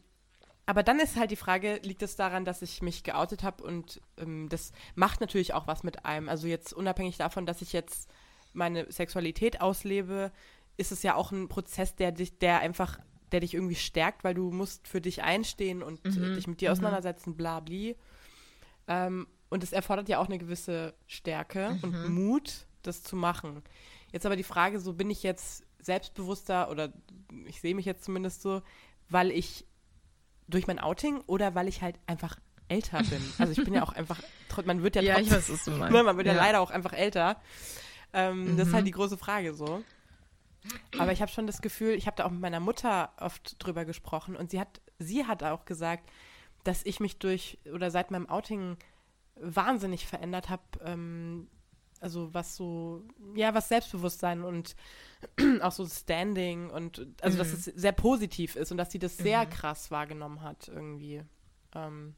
aber 0.66 0.84
dann 0.84 1.00
ist 1.00 1.16
halt 1.16 1.32
die 1.32 1.36
Frage, 1.36 1.80
liegt 1.84 2.04
es 2.04 2.16
daran, 2.16 2.46
dass 2.46 2.62
ich 2.62 2.82
mich 2.84 3.04
geoutet 3.04 3.42
habe 3.42 3.64
und 3.64 4.02
ähm, 4.18 4.50
das 4.50 4.72
macht 4.94 5.20
natürlich 5.20 5.54
auch 5.54 5.66
was 5.66 5.84
mit 5.84 6.06
einem. 6.06 6.30
Also 6.30 6.48
jetzt 6.48 6.74
unabhängig 6.74 7.18
davon, 7.18 7.46
dass 7.46 7.62
ich 7.62 7.74
jetzt 7.74 8.10
meine 8.54 8.92
Sexualität 8.92 9.62
auslebe, 9.62 10.32
ist 10.78 10.92
es 10.92 11.04
ja 11.04 11.16
auch 11.16 11.32
ein 11.32 11.50
Prozess, 11.50 11.96
der 11.96 12.12
dich, 12.12 12.38
der 12.38 12.60
einfach, 12.60 13.00
der 13.32 13.40
dich 13.40 13.54
irgendwie 13.54 13.76
stärkt, 13.76 14.24
weil 14.24 14.34
du 14.34 14.52
musst 14.52 14.88
für 14.88 15.02
dich 15.02 15.24
einstehen 15.24 15.82
und 15.82 16.06
äh, 16.06 16.36
dich 16.36 16.48
mit 16.48 16.62
dir 16.62 16.72
auseinandersetzen, 16.72 17.36
bla 17.36 17.60
bli. 17.60 17.96
Ähm, 18.88 19.28
und 19.50 19.64
es 19.64 19.74
erfordert 19.74 20.08
ja 20.08 20.20
auch 20.20 20.28
eine 20.28 20.38
gewisse 20.38 20.94
Stärke 21.08 21.80
und 21.82 22.10
Mut, 22.10 22.68
das 22.84 23.02
zu 23.04 23.16
machen. 23.16 23.64
Jetzt 24.12 24.26
aber 24.26 24.36
die 24.36 24.44
Frage, 24.44 24.80
so 24.80 24.94
bin 24.94 25.10
ich 25.10 25.24
jetzt 25.24 25.64
selbstbewusster 25.80 26.70
oder 26.70 26.92
ich 27.46 27.62
sehe 27.62 27.76
mich 27.76 27.86
jetzt 27.86 28.04
zumindest 28.04 28.42
so, 28.42 28.62
weil 29.10 29.32
ich 29.32 29.66
durch 30.48 30.68
mein 30.68 30.80
Outing 30.80 31.22
oder 31.28 31.56
weil 31.56 31.68
ich 31.68 31.82
halt 31.82 32.00
einfach 32.08 32.38
älter 32.68 33.00
bin. 33.04 33.22
Also 33.40 33.52
ich 33.54 33.64
bin 33.64 33.74
ja 33.74 33.84
auch 33.84 33.94
einfach, 33.94 34.20
man 34.66 34.84
wird 34.84 34.96
ja 34.96 35.02
ja, 35.02 35.16
trotzdem, 35.16 35.80
weiß, 35.80 35.92
man 36.04 36.18
wird 36.18 36.28
ja. 36.28 36.34
Ja. 36.34 36.40
leider 36.40 36.62
auch 36.62 36.72
einfach 36.72 36.94
älter. 36.94 37.40
Ähm, 38.14 38.58
Das 38.58 38.68
ist 38.68 38.72
Mhm. 38.72 38.76
halt 38.78 38.88
die 38.88 38.92
große 38.92 39.18
Frage 39.18 39.54
so. 39.54 39.84
Aber 40.98 41.12
ich 41.14 41.22
habe 41.22 41.32
schon 41.32 41.48
das 41.48 41.62
Gefühl, 41.62 41.94
ich 41.94 42.08
habe 42.08 42.18
da 42.18 42.26
auch 42.26 42.32
mit 42.32 42.42
meiner 42.42 42.60
Mutter 42.60 43.12
oft 43.18 43.56
drüber 43.64 43.86
gesprochen 43.86 44.36
und 44.36 44.52
sie 44.52 44.60
hat, 44.60 44.82
sie 44.98 45.26
hat 45.26 45.44
auch 45.44 45.66
gesagt, 45.66 46.10
dass 46.64 46.84
ich 46.86 47.00
mich 47.00 47.20
durch 47.20 47.58
oder 47.74 47.90
seit 47.92 48.12
meinem 48.12 48.28
Outing 48.28 48.76
wahnsinnig 49.36 50.06
verändert 50.06 50.50
habe. 50.50 50.64
Ähm, 50.84 51.48
also 52.00 52.34
was 52.34 52.56
so, 52.56 53.04
ja, 53.36 53.54
was 53.54 53.70
Selbstbewusstsein 53.70 54.44
und 54.44 54.76
auch 55.62 55.72
so 55.72 55.86
Standing 55.86 56.70
und 56.70 57.06
also 57.22 57.38
dass 57.38 57.52
es 57.52 57.66
sehr 57.66 57.92
positiv 57.92 58.56
ist 58.56 58.72
und 58.72 58.78
dass 58.78 58.92
sie 58.92 59.00
das 59.00 59.18
sehr 59.18 59.46
krass 59.46 59.92
wahrgenommen 59.92 60.42
hat 60.42 60.68
irgendwie. 60.68 61.24
Ähm, 61.76 62.16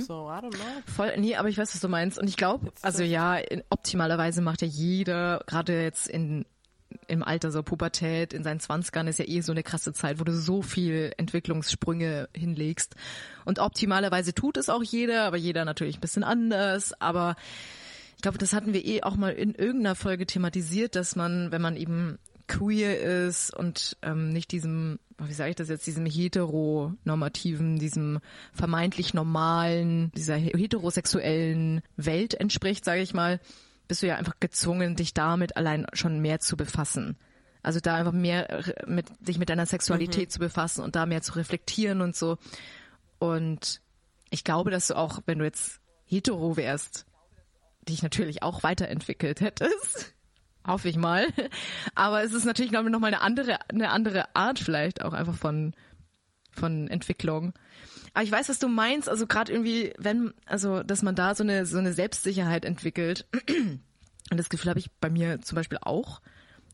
So, 0.00 0.30
I 0.30 0.40
don't 0.40 0.54
know. 0.54 0.82
Voll, 0.86 1.12
nee, 1.18 1.36
aber 1.36 1.48
ich 1.48 1.58
weiß, 1.58 1.74
was 1.74 1.80
du 1.80 1.88
meinst. 1.88 2.18
Und 2.18 2.28
ich 2.28 2.36
glaube, 2.36 2.72
also 2.80 3.02
ja, 3.02 3.36
in, 3.36 3.62
optimalerweise 3.68 4.40
macht 4.40 4.62
ja 4.62 4.68
jeder, 4.68 5.42
gerade 5.46 5.82
jetzt 5.82 6.08
in 6.08 6.46
im 7.08 7.22
Alter, 7.22 7.50
so 7.50 7.62
Pubertät, 7.62 8.32
in 8.32 8.42
seinen 8.42 8.60
Zwanzigern 8.60 9.06
ist 9.08 9.18
ja 9.18 9.26
eh 9.26 9.40
so 9.40 9.52
eine 9.52 9.62
krasse 9.62 9.92
Zeit, 9.94 10.20
wo 10.20 10.24
du 10.24 10.32
so 10.32 10.62
viel 10.62 11.12
Entwicklungssprünge 11.16 12.28
hinlegst. 12.34 12.94
Und 13.44 13.58
optimalerweise 13.58 14.34
tut 14.34 14.56
es 14.56 14.68
auch 14.68 14.82
jeder, 14.82 15.24
aber 15.24 15.36
jeder 15.36 15.64
natürlich 15.64 15.96
ein 15.96 16.00
bisschen 16.00 16.24
anders. 16.24 16.92
Aber 17.00 17.36
ich 18.16 18.22
glaube, 18.22 18.38
das 18.38 18.52
hatten 18.52 18.72
wir 18.72 18.84
eh 18.84 19.02
auch 19.02 19.16
mal 19.16 19.32
in 19.32 19.54
irgendeiner 19.54 19.94
Folge 19.94 20.26
thematisiert, 20.26 20.96
dass 20.96 21.16
man, 21.16 21.50
wenn 21.50 21.62
man 21.62 21.76
eben 21.76 22.18
queer 22.46 23.00
ist 23.26 23.54
und 23.54 23.96
ähm, 24.02 24.28
nicht 24.30 24.52
diesem, 24.52 24.98
wie 25.18 25.32
sage 25.32 25.50
ich 25.50 25.56
das 25.56 25.68
jetzt, 25.68 25.86
diesem 25.86 26.06
heteronormativen, 26.06 27.78
diesem 27.78 28.20
vermeintlich 28.52 29.14
normalen, 29.14 30.12
dieser 30.12 30.36
heterosexuellen 30.36 31.82
Welt 31.96 32.34
entspricht, 32.34 32.84
sage 32.84 33.00
ich 33.00 33.14
mal, 33.14 33.40
bist 33.88 34.02
du 34.02 34.06
ja 34.06 34.16
einfach 34.16 34.38
gezwungen, 34.40 34.96
dich 34.96 35.14
damit 35.14 35.56
allein 35.56 35.86
schon 35.92 36.20
mehr 36.20 36.40
zu 36.40 36.56
befassen. 36.56 37.16
Also 37.62 37.78
da 37.80 37.94
einfach 37.94 38.12
mehr 38.12 38.64
mit 38.86 39.06
sich 39.24 39.38
mit 39.38 39.48
deiner 39.48 39.66
Sexualität 39.66 40.28
mhm. 40.28 40.32
zu 40.32 40.38
befassen 40.40 40.82
und 40.82 40.96
da 40.96 41.06
mehr 41.06 41.22
zu 41.22 41.34
reflektieren 41.34 42.00
und 42.00 42.16
so. 42.16 42.38
Und 43.18 43.80
ich 44.30 44.44
glaube, 44.44 44.70
dass 44.70 44.88
du 44.88 44.96
auch, 44.96 45.20
wenn 45.26 45.38
du 45.38 45.44
jetzt 45.44 45.80
hetero 46.04 46.56
wärst, 46.56 47.06
dich 47.88 48.02
natürlich 48.02 48.42
auch 48.42 48.62
weiterentwickelt 48.62 49.40
hättest. 49.40 50.14
Hoffe 50.66 50.88
ich 50.88 50.96
mal. 50.96 51.26
Aber 51.94 52.22
es 52.22 52.32
ist 52.32 52.44
natürlich, 52.44 52.72
ich, 52.72 52.78
nochmal 52.78 53.12
eine 53.12 53.20
andere, 53.20 53.58
eine 53.68 53.90
andere 53.90 54.34
Art 54.36 54.58
vielleicht 54.58 55.02
auch 55.02 55.12
einfach 55.12 55.34
von, 55.34 55.74
von 56.52 56.88
Entwicklung. 56.88 57.52
Aber 58.14 58.24
ich 58.24 58.30
weiß, 58.30 58.48
was 58.48 58.58
du 58.58 58.68
meinst. 58.68 59.08
Also 59.08 59.26
gerade 59.26 59.52
irgendwie, 59.52 59.92
wenn, 59.98 60.32
also, 60.46 60.82
dass 60.82 61.02
man 61.02 61.14
da 61.14 61.34
so 61.34 61.42
eine, 61.42 61.66
so 61.66 61.78
eine 61.78 61.92
Selbstsicherheit 61.92 62.64
entwickelt. 62.64 63.26
Und 64.30 64.38
das 64.38 64.48
Gefühl 64.48 64.70
habe 64.70 64.78
ich 64.78 64.90
bei 65.00 65.10
mir 65.10 65.40
zum 65.42 65.56
Beispiel 65.56 65.78
auch, 65.82 66.20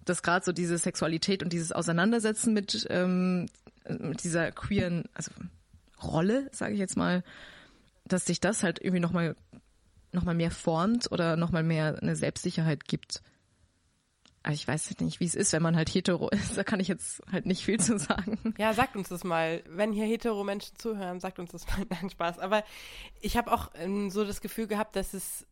dass 0.05 0.23
gerade 0.23 0.45
so 0.45 0.53
diese 0.53 0.79
Sexualität 0.79 1.43
und 1.43 1.53
dieses 1.53 1.73
Auseinandersetzen 1.73 2.55
mit, 2.55 2.87
ähm, 2.89 3.47
mit 3.89 4.23
dieser 4.23 4.53
queeren, 4.53 5.05
also 5.13 5.33
Rolle, 6.03 6.49
sage 6.53 6.75
ich 6.75 6.79
jetzt 6.79 6.97
mal, 6.97 7.25
dass 8.05 8.27
sich 8.27 8.41
das 8.41 8.63
halt 8.63 8.79
irgendwie 8.81 9.01
nochmal 9.01 9.35
noch 10.13 10.25
mal 10.25 10.35
mehr 10.35 10.51
formt 10.51 11.11
oder 11.13 11.37
nochmal 11.37 11.63
mehr 11.63 11.99
eine 12.01 12.17
Selbstsicherheit 12.17 12.87
gibt. 12.87 13.23
Aber 14.43 14.55
ich 14.55 14.67
weiß 14.67 14.99
nicht, 15.01 15.21
wie 15.21 15.27
es 15.27 15.35
ist, 15.35 15.53
wenn 15.53 15.63
man 15.63 15.77
halt 15.77 15.93
hetero 15.93 16.29
ist. 16.31 16.57
Da 16.57 16.65
kann 16.65 16.81
ich 16.81 16.89
jetzt 16.89 17.23
halt 17.31 17.47
nicht 17.47 17.65
viel 17.65 17.79
zu 17.79 17.99
sagen. 17.99 18.55
Ja, 18.59 18.73
sagt 18.73 18.97
uns 18.97 19.09
das 19.09 19.25
mal. 19.25 19.63
Wenn 19.69 19.93
hier 19.93 20.07
hetero 20.07 20.45
Menschen 20.45 20.77
zuhören, 20.79 21.21
sagt 21.21 21.39
uns 21.39 21.53
das 21.53 21.67
mal. 21.67 21.87
Nein, 21.91 22.11
Spaß. 22.11 22.39
Aber 22.39 22.65
ich 23.21 23.37
habe 23.37 23.53
auch 23.53 23.71
ähm, 23.75 24.11
so 24.11 24.25
das 24.25 24.41
Gefühl 24.41 24.67
gehabt, 24.67 24.97
dass 24.97 25.15
es 25.15 25.47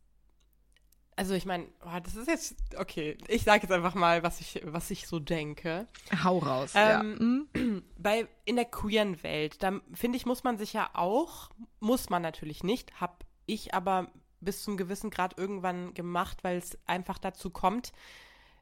also 1.17 1.33
ich 1.33 1.47
meine, 1.47 1.65
oh, 1.83 1.99
das 2.01 2.15
ist 2.15 2.27
jetzt 2.27 2.55
okay. 2.77 3.17
Ich 3.27 3.43
sage 3.43 3.63
jetzt 3.63 3.71
einfach 3.71 3.95
mal, 3.95 4.21
was 4.21 4.39
ich, 4.39 4.61
was 4.65 4.91
ich 4.91 5.07
so 5.07 5.17
denke. 5.17 5.87
Hau 6.23 6.37
raus. 6.37 6.73
Ähm, 6.75 7.47
ja. 7.55 7.61
Bei 7.97 8.27
in 8.45 8.55
der 8.55 8.65
queeren 8.65 9.21
Welt, 9.23 9.63
da 9.63 9.81
finde 9.93 10.17
ich, 10.17 10.27
muss 10.27 10.43
man 10.43 10.59
sich 10.59 10.73
ja 10.73 10.91
auch, 10.93 11.49
muss 11.79 12.11
man 12.11 12.21
natürlich 12.21 12.63
nicht, 12.63 13.01
habe 13.01 13.25
ich 13.47 13.73
aber 13.73 14.11
bis 14.47 14.63
zum 14.63 14.77
gewissen 14.77 15.09
Grad 15.09 15.37
irgendwann 15.37 15.93
gemacht, 15.93 16.45
weil 16.45 16.57
es 16.57 16.77
einfach 16.85 17.17
dazu 17.17 17.49
kommt, 17.49 17.91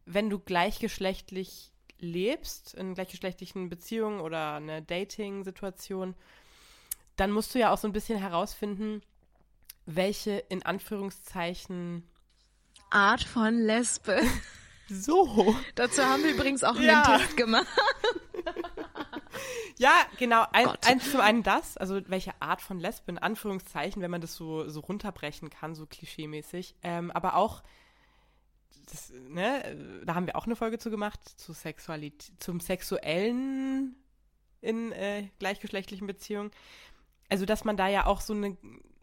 wenn 0.07 0.31
du 0.31 0.39
gleichgeschlechtlich 0.39 1.71
lebst, 1.99 2.73
in 2.73 2.95
gleichgeschlechtlichen 2.95 3.69
Beziehungen 3.69 4.19
oder 4.19 4.55
eine 4.55 4.81
Dating-Situation, 4.81 6.15
dann 7.17 7.31
musst 7.31 7.53
du 7.53 7.59
ja 7.59 7.71
auch 7.71 7.77
so 7.77 7.87
ein 7.87 7.93
bisschen 7.93 8.17
herausfinden, 8.17 9.03
welche 9.85 10.39
in 10.49 10.65
Anführungszeichen 10.65 12.01
Art 12.89 13.23
von 13.23 13.59
Lesbe. 13.59 14.19
So. 14.89 15.55
Dazu 15.75 16.03
haben 16.03 16.23
wir 16.23 16.31
übrigens 16.31 16.63
auch 16.63 16.79
ja. 16.79 17.03
einen 17.03 17.19
Test 17.19 17.37
gemacht. 17.37 17.67
Ja, 19.77 19.91
genau. 20.17 20.45
Ein, 20.53 20.67
ein, 20.85 20.99
zum 20.99 21.21
einen 21.21 21.43
das, 21.43 21.77
also 21.77 21.99
welche 22.07 22.33
Art 22.41 22.61
von 22.61 22.79
Lesbe, 22.79 23.11
in 23.11 23.17
Anführungszeichen, 23.17 24.01
wenn 24.01 24.11
man 24.11 24.21
das 24.21 24.35
so, 24.35 24.67
so 24.69 24.79
runterbrechen 24.79 25.49
kann, 25.49 25.75
so 25.75 25.85
klischeemäßig. 25.85 26.75
Ähm, 26.81 27.11
aber 27.11 27.35
auch 27.35 27.61
das, 28.91 29.11
ne, 29.29 30.01
da 30.05 30.15
haben 30.15 30.27
wir 30.27 30.35
auch 30.35 30.45
eine 30.45 30.55
Folge 30.55 30.77
zu 30.77 30.89
gemacht, 30.89 31.19
zu 31.39 31.53
Sexualität, 31.53 32.31
zum 32.39 32.59
Sexuellen 32.59 33.95
in 34.61 34.91
äh, 34.91 35.29
gleichgeschlechtlichen 35.39 36.07
Beziehungen. 36.07 36.51
Also, 37.29 37.45
dass 37.45 37.63
man 37.63 37.77
da 37.77 37.87
ja 37.87 38.05
auch 38.05 38.21
so 38.21 38.33
eine, 38.33 38.57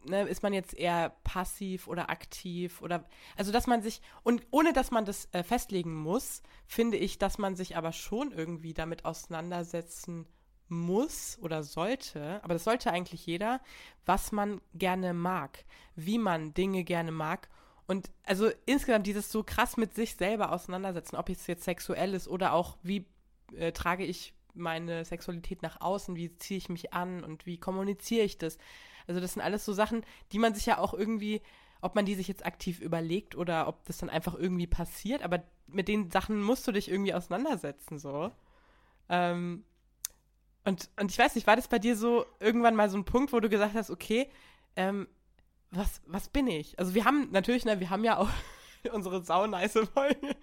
ne, 0.05 0.23
ist 0.23 0.43
man 0.43 0.53
jetzt 0.53 0.73
eher 0.73 1.09
passiv 1.23 1.87
oder 1.87 2.09
aktiv 2.09 2.81
oder, 2.81 3.05
also, 3.37 3.51
dass 3.51 3.67
man 3.67 3.81
sich, 3.81 4.01
und 4.23 4.45
ohne 4.51 4.73
dass 4.73 4.91
man 4.91 5.05
das 5.05 5.27
äh, 5.33 5.43
festlegen 5.43 5.93
muss, 5.93 6.41
finde 6.65 6.97
ich, 6.97 7.19
dass 7.19 7.37
man 7.37 7.55
sich 7.55 7.75
aber 7.77 7.91
schon 7.91 8.31
irgendwie 8.31 8.73
damit 8.73 9.05
auseinandersetzen 9.05 10.25
muss 10.69 11.37
oder 11.41 11.63
sollte, 11.63 12.43
aber 12.43 12.53
das 12.53 12.63
sollte 12.63 12.91
eigentlich 12.91 13.25
jeder, 13.25 13.61
was 14.05 14.31
man 14.31 14.61
gerne 14.73 15.13
mag, 15.13 15.65
wie 15.95 16.17
man 16.17 16.53
Dinge 16.53 16.83
gerne 16.83 17.11
mag 17.11 17.49
und 17.87 18.11
also 18.23 18.49
insgesamt 18.65 19.07
dieses 19.07 19.31
so 19.31 19.43
krass 19.43 19.77
mit 19.77 19.93
sich 19.93 20.15
selber 20.15 20.51
auseinandersetzen, 20.51 21.15
ob 21.15 21.29
es 21.29 21.47
jetzt 21.47 21.63
sexuell 21.63 22.13
ist 22.13 22.27
oder 22.27 22.53
auch, 22.53 22.77
wie 22.81 23.05
äh, 23.55 23.71
trage 23.71 24.05
ich 24.05 24.33
meine 24.53 25.03
Sexualität 25.03 25.61
nach 25.61 25.81
außen, 25.81 26.15
wie 26.15 26.35
ziehe 26.37 26.57
ich 26.57 26.69
mich 26.69 26.93
an 26.93 27.23
und 27.23 27.45
wie 27.45 27.57
kommuniziere 27.57 28.23
ich 28.23 28.37
das. 28.37 28.57
Also 29.07 29.19
das 29.19 29.33
sind 29.33 29.41
alles 29.41 29.65
so 29.65 29.73
Sachen, 29.73 30.05
die 30.31 30.39
man 30.39 30.53
sich 30.53 30.65
ja 30.65 30.77
auch 30.77 30.93
irgendwie, 30.93 31.41
ob 31.81 31.95
man 31.95 32.05
die 32.05 32.15
sich 32.15 32.27
jetzt 32.27 32.45
aktiv 32.45 32.79
überlegt 32.79 33.35
oder 33.35 33.67
ob 33.67 33.83
das 33.85 33.97
dann 33.97 34.09
einfach 34.09 34.35
irgendwie 34.35 34.67
passiert, 34.67 35.21
aber 35.21 35.43
mit 35.67 35.87
den 35.87 36.11
Sachen 36.11 36.41
musst 36.41 36.67
du 36.67 36.71
dich 36.71 36.89
irgendwie 36.89 37.13
auseinandersetzen, 37.13 37.99
so. 37.99 38.31
Ähm, 39.09 39.65
und, 40.65 40.89
und 40.99 41.11
ich 41.11 41.17
weiß 41.17 41.35
nicht, 41.35 41.47
war 41.47 41.55
das 41.55 41.67
bei 41.67 41.79
dir 41.79 41.95
so 41.95 42.25
irgendwann 42.39 42.75
mal 42.75 42.89
so 42.89 42.97
ein 42.97 43.05
Punkt, 43.05 43.33
wo 43.33 43.39
du 43.39 43.49
gesagt 43.49 43.73
hast, 43.73 43.89
okay, 43.89 44.29
ähm, 44.75 45.07
was, 45.71 46.01
was 46.05 46.29
bin 46.29 46.47
ich? 46.47 46.77
Also 46.79 46.93
wir 46.93 47.05
haben 47.05 47.29
natürlich, 47.31 47.65
ne, 47.65 47.79
wir 47.79 47.89
haben 47.89 48.03
ja 48.03 48.17
auch 48.17 48.29
unsere 48.91 49.23
saunice 49.23 49.79
Folge. 49.93 50.35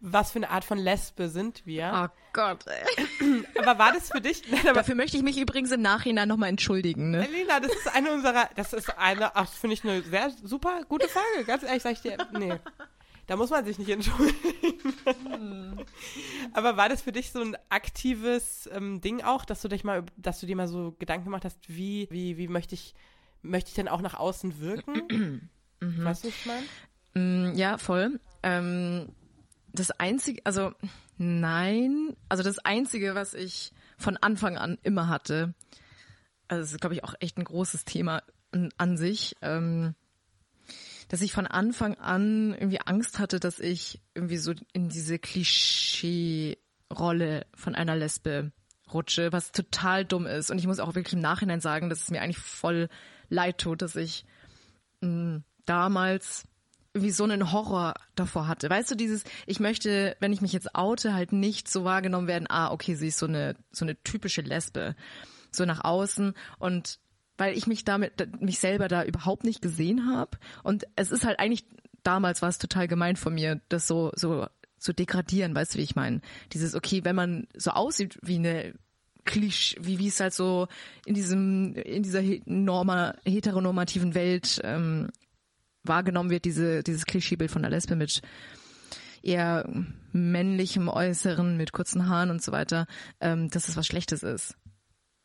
Was 0.00 0.32
für 0.32 0.38
eine 0.38 0.50
Art 0.50 0.64
von 0.64 0.78
Lesbe 0.78 1.28
sind 1.28 1.66
wir? 1.66 2.08
Oh 2.10 2.20
Gott, 2.32 2.64
ey. 2.66 3.44
Aber 3.58 3.78
war 3.78 3.92
das 3.92 4.10
für 4.10 4.20
dich? 4.20 4.42
Nein, 4.50 4.60
Dafür 4.74 4.94
möchte 4.94 5.16
ich 5.16 5.22
mich 5.22 5.38
übrigens 5.38 5.70
im 5.70 5.82
Nachhinein 5.82 6.28
nochmal 6.28 6.48
entschuldigen. 6.48 7.10
Ne? 7.10 7.26
Elena, 7.26 7.60
das 7.60 7.74
ist 7.74 7.94
eine 7.94 8.12
unserer, 8.12 8.48
das 8.56 8.72
ist 8.72 8.96
eine, 8.98 9.34
ach, 9.36 9.50
finde 9.50 9.74
ich 9.74 9.84
eine 9.84 10.02
sehr 10.02 10.30
super 10.42 10.82
gute 10.88 11.08
Frage. 11.08 11.44
Ganz 11.46 11.62
ehrlich, 11.62 11.82
sag 11.82 11.92
ich 11.92 12.00
dir, 12.00 12.16
nee. 12.32 12.58
Da 13.26 13.36
muss 13.36 13.50
man 13.50 13.64
sich 13.64 13.78
nicht 13.78 13.90
entschuldigen. 13.90 14.92
Hm. 15.24 15.84
Aber 16.52 16.76
war 16.76 16.88
das 16.88 17.02
für 17.02 17.12
dich 17.12 17.32
so 17.32 17.40
ein 17.40 17.56
aktives 17.68 18.68
ähm, 18.72 19.00
Ding 19.00 19.22
auch, 19.22 19.44
dass 19.44 19.62
du 19.62 19.68
dich 19.68 19.84
mal, 19.84 20.04
dass 20.16 20.40
du 20.40 20.46
dir 20.46 20.56
mal 20.56 20.68
so 20.68 20.94
Gedanken 20.98 21.24
gemacht 21.24 21.44
hast, 21.44 21.58
wie, 21.68 22.06
wie, 22.10 22.36
wie 22.36 22.48
möchte 22.48 22.74
ich 22.74 22.94
möchte 23.44 23.68
ich 23.68 23.74
denn 23.74 23.88
auch 23.88 24.00
nach 24.00 24.14
außen 24.14 24.60
wirken? 24.60 25.50
mhm. 25.80 26.04
Weißt 26.04 26.24
du, 26.24 26.28
was 26.28 26.34
ich 26.34 26.46
meine? 26.46 26.66
Mm, 27.14 27.54
ja, 27.56 27.78
voll. 27.78 28.18
Ähm, 28.42 29.10
das 29.72 29.90
Einzige, 29.92 30.40
also 30.44 30.72
nein, 31.18 32.16
also 32.28 32.42
das 32.42 32.58
Einzige, 32.58 33.14
was 33.14 33.34
ich 33.34 33.72
von 33.98 34.16
Anfang 34.16 34.56
an 34.56 34.78
immer 34.82 35.08
hatte, 35.08 35.54
also 36.48 36.62
das 36.62 36.72
ist, 36.72 36.80
glaube 36.80 36.94
ich, 36.94 37.04
auch 37.04 37.14
echt 37.20 37.38
ein 37.38 37.44
großes 37.44 37.84
Thema 37.84 38.22
an, 38.52 38.70
an 38.76 38.96
sich, 38.96 39.36
ähm, 39.42 39.94
dass 41.14 41.22
ich 41.22 41.32
von 41.32 41.46
Anfang 41.46 41.94
an 41.94 42.54
irgendwie 42.54 42.80
Angst 42.80 43.20
hatte, 43.20 43.38
dass 43.38 43.60
ich 43.60 44.00
irgendwie 44.16 44.36
so 44.36 44.52
in 44.72 44.88
diese 44.88 45.20
Klischee-Rolle 45.20 46.56
von 47.54 47.76
einer 47.76 47.94
Lesbe 47.94 48.50
rutsche, 48.92 49.30
was 49.30 49.52
total 49.52 50.04
dumm 50.04 50.26
ist. 50.26 50.50
Und 50.50 50.58
ich 50.58 50.66
muss 50.66 50.80
auch 50.80 50.96
wirklich 50.96 51.14
im 51.14 51.20
Nachhinein 51.20 51.60
sagen, 51.60 51.88
dass 51.88 52.02
es 52.02 52.10
mir 52.10 52.20
eigentlich 52.20 52.38
voll 52.38 52.88
leid 53.28 53.58
tut, 53.58 53.80
dass 53.80 53.94
ich 53.94 54.26
mh, 55.02 55.08
mm, 55.08 55.44
damals 55.66 56.48
wie 56.94 57.12
so 57.12 57.22
einen 57.22 57.52
Horror 57.52 57.94
davor 58.16 58.48
hatte. 58.48 58.68
Weißt 58.68 58.90
du, 58.90 58.96
dieses, 58.96 59.22
ich 59.46 59.60
möchte, 59.60 60.16
wenn 60.18 60.32
ich 60.32 60.40
mich 60.40 60.52
jetzt 60.52 60.74
oute, 60.74 61.14
halt 61.14 61.30
nicht 61.30 61.68
so 61.68 61.84
wahrgenommen 61.84 62.26
werden, 62.26 62.50
ah, 62.50 62.72
okay, 62.72 62.96
sie 62.96 63.06
ist 63.06 63.18
so 63.18 63.26
eine, 63.26 63.54
so 63.70 63.84
eine 63.84 64.02
typische 64.02 64.40
Lesbe. 64.40 64.96
So 65.52 65.64
nach 65.64 65.84
außen 65.84 66.34
und 66.58 66.98
weil 67.36 67.56
ich 67.56 67.66
mich 67.66 67.84
damit, 67.84 68.40
mich 68.40 68.58
selber 68.58 68.88
da 68.88 69.04
überhaupt 69.04 69.44
nicht 69.44 69.62
gesehen 69.62 70.06
habe. 70.06 70.38
Und 70.62 70.86
es 70.96 71.10
ist 71.10 71.24
halt 71.24 71.38
eigentlich, 71.38 71.64
damals 72.02 72.42
war 72.42 72.48
es 72.48 72.58
total 72.58 72.88
gemein 72.88 73.16
von 73.16 73.34
mir, 73.34 73.60
das 73.68 73.86
so, 73.86 74.12
so 74.14 74.46
zu 74.78 74.92
degradieren, 74.92 75.54
weißt 75.54 75.74
du, 75.74 75.78
wie 75.78 75.82
ich 75.82 75.96
meine? 75.96 76.20
Dieses, 76.52 76.74
okay, 76.74 77.04
wenn 77.04 77.16
man 77.16 77.48
so 77.56 77.70
aussieht 77.70 78.18
wie 78.22 78.36
eine 78.36 78.74
Klisch, 79.24 79.74
wie 79.80 79.98
wie 79.98 80.08
es 80.08 80.20
halt 80.20 80.34
so 80.34 80.68
in 81.06 81.14
diesem 81.14 81.74
in 81.76 82.02
dieser 82.02 82.22
norma, 82.44 83.14
heteronormativen 83.24 84.14
Welt 84.14 84.60
ähm, 84.62 85.08
wahrgenommen 85.82 86.28
wird, 86.28 86.44
diese 86.44 86.82
dieses 86.82 87.06
Klischeebild 87.06 87.50
von 87.50 87.62
der 87.62 87.70
Lesbe 87.70 87.96
mit 87.96 88.20
eher 89.22 89.66
männlichem 90.12 90.88
Äußeren, 90.88 91.56
mit 91.56 91.72
kurzen 91.72 92.06
Haaren 92.08 92.30
und 92.30 92.42
so 92.42 92.52
weiter, 92.52 92.86
ähm, 93.20 93.48
dass 93.48 93.68
es 93.68 93.76
was 93.78 93.86
Schlechtes 93.86 94.22
ist. 94.22 94.56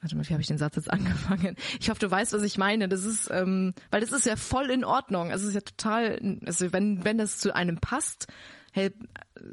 Warte 0.01 0.15
mal, 0.15 0.27
wie 0.27 0.34
habe 0.34 0.41
ich 0.41 0.48
den 0.48 0.58
Satz 0.58 0.75
jetzt 0.75 0.91
angefangen? 0.91 1.56
Ich 1.79 1.89
hoffe, 1.89 2.00
du 2.00 2.10
weißt, 2.10 2.34
was 2.34 2.44
ich 2.44 2.58
meine. 2.58 2.88
Das 2.88 3.03
ist, 3.03 3.29
ähm, 3.32 3.74
weil 3.91 4.01
das 4.01 4.12
ist 4.12 4.25
ja 4.25 4.36
voll 4.36 4.70
in 4.70 4.84
Ordnung. 4.84 5.32
Es 5.32 5.44
ist 5.44 5.53
ja 5.53 5.62
total, 5.62 6.38
also 6.46 6.72
wenn 6.74 7.03
wenn 7.03 7.18
das 7.18 7.39
zu 7.39 7.56
einem 7.56 7.77
passt, 7.77 8.27
hey, 8.72 8.91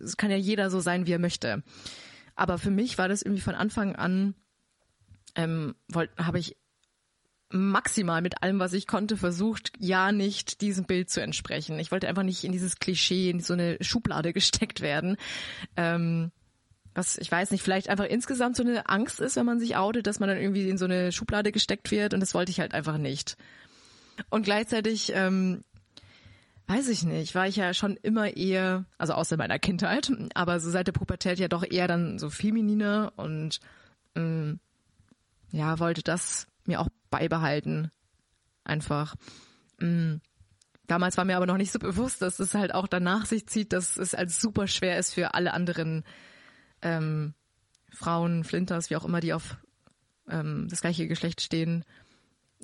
es 0.02 0.16
kann 0.16 0.30
ja 0.30 0.36
jeder 0.36 0.70
so 0.70 0.80
sein, 0.80 1.06
wie 1.06 1.12
er 1.12 1.18
möchte. 1.18 1.62
Aber 2.34 2.58
für 2.58 2.70
mich 2.70 2.98
war 2.98 3.08
das 3.08 3.22
irgendwie 3.22 3.42
von 3.42 3.54
Anfang 3.54 3.96
an, 3.96 4.34
ähm, 5.34 5.74
habe 6.18 6.38
ich 6.38 6.56
maximal 7.50 8.22
mit 8.22 8.42
allem, 8.42 8.58
was 8.58 8.72
ich 8.72 8.86
konnte, 8.86 9.16
versucht, 9.16 9.72
ja 9.78 10.12
nicht 10.12 10.60
diesem 10.60 10.84
Bild 10.84 11.10
zu 11.10 11.22
entsprechen. 11.22 11.78
Ich 11.78 11.92
wollte 11.92 12.08
einfach 12.08 12.24
nicht 12.24 12.44
in 12.44 12.52
dieses 12.52 12.78
Klischee, 12.78 13.30
in 13.30 13.40
so 13.40 13.52
eine 13.52 13.78
Schublade 13.80 14.32
gesteckt 14.34 14.80
werden. 14.80 15.16
Ähm, 15.76 16.32
was, 16.96 17.18
ich 17.18 17.30
weiß 17.30 17.50
nicht, 17.50 17.62
vielleicht 17.62 17.88
einfach 17.88 18.06
insgesamt 18.06 18.56
so 18.56 18.62
eine 18.62 18.88
Angst 18.88 19.20
ist, 19.20 19.36
wenn 19.36 19.46
man 19.46 19.60
sich 19.60 19.76
outet, 19.76 20.06
dass 20.06 20.18
man 20.18 20.28
dann 20.28 20.38
irgendwie 20.38 20.68
in 20.68 20.78
so 20.78 20.86
eine 20.86 21.12
Schublade 21.12 21.52
gesteckt 21.52 21.90
wird 21.90 22.14
und 22.14 22.20
das 22.20 22.32
wollte 22.32 22.50
ich 22.50 22.60
halt 22.60 22.72
einfach 22.72 22.96
nicht. 22.96 23.36
Und 24.30 24.44
gleichzeitig, 24.44 25.12
ähm, 25.14 25.62
weiß 26.68 26.88
ich 26.88 27.04
nicht, 27.04 27.34
war 27.34 27.46
ich 27.46 27.56
ja 27.56 27.74
schon 27.74 27.96
immer 27.98 28.34
eher, 28.36 28.86
also 28.96 29.12
außer 29.12 29.36
meiner 29.36 29.58
Kindheit, 29.58 30.10
aber 30.34 30.58
so 30.58 30.70
seit 30.70 30.86
der 30.86 30.92
Pubertät 30.92 31.38
ja 31.38 31.48
doch 31.48 31.64
eher 31.68 31.86
dann 31.86 32.18
so 32.18 32.30
femininer 32.30 33.12
und 33.16 33.60
ähm, 34.14 34.58
ja, 35.52 35.78
wollte 35.78 36.02
das 36.02 36.46
mir 36.64 36.80
auch 36.80 36.88
beibehalten. 37.10 37.90
Einfach. 38.64 39.14
Mm. 39.78 40.16
Damals 40.88 41.16
war 41.16 41.24
mir 41.24 41.36
aber 41.36 41.46
noch 41.46 41.56
nicht 41.56 41.72
so 41.72 41.80
bewusst, 41.80 42.22
dass 42.22 42.38
es 42.38 42.54
halt 42.54 42.72
auch 42.72 42.86
danach 42.86 43.26
sich 43.26 43.48
zieht, 43.48 43.72
dass 43.72 43.96
es 43.96 44.14
als 44.14 44.40
super 44.40 44.68
schwer 44.68 44.98
ist 44.98 45.14
für 45.14 45.34
alle 45.34 45.52
anderen 45.52 46.04
ähm, 46.86 47.34
Frauen, 47.92 48.44
Flinters, 48.44 48.90
wie 48.90 48.96
auch 48.96 49.04
immer, 49.04 49.20
die 49.20 49.32
auf 49.32 49.56
ähm, 50.28 50.68
das 50.70 50.80
gleiche 50.80 51.08
Geschlecht 51.08 51.40
stehen, 51.40 51.84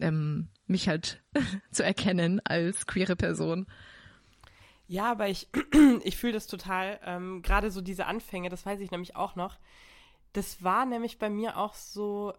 ähm, 0.00 0.48
mich 0.66 0.88
halt 0.88 1.22
zu 1.72 1.84
erkennen 1.84 2.40
als 2.44 2.86
queere 2.86 3.16
Person. 3.16 3.66
Ja, 4.86 5.10
aber 5.10 5.28
ich, 5.28 5.48
ich 6.04 6.16
fühle 6.16 6.34
das 6.34 6.46
total. 6.46 7.00
Ähm, 7.04 7.42
Gerade 7.42 7.70
so 7.70 7.80
diese 7.80 8.06
Anfänge, 8.06 8.48
das 8.48 8.64
weiß 8.64 8.80
ich 8.80 8.90
nämlich 8.90 9.16
auch 9.16 9.36
noch. 9.36 9.58
Das 10.32 10.62
war 10.62 10.86
nämlich 10.86 11.18
bei 11.18 11.28
mir 11.28 11.56
auch 11.56 11.74
so, 11.74 12.32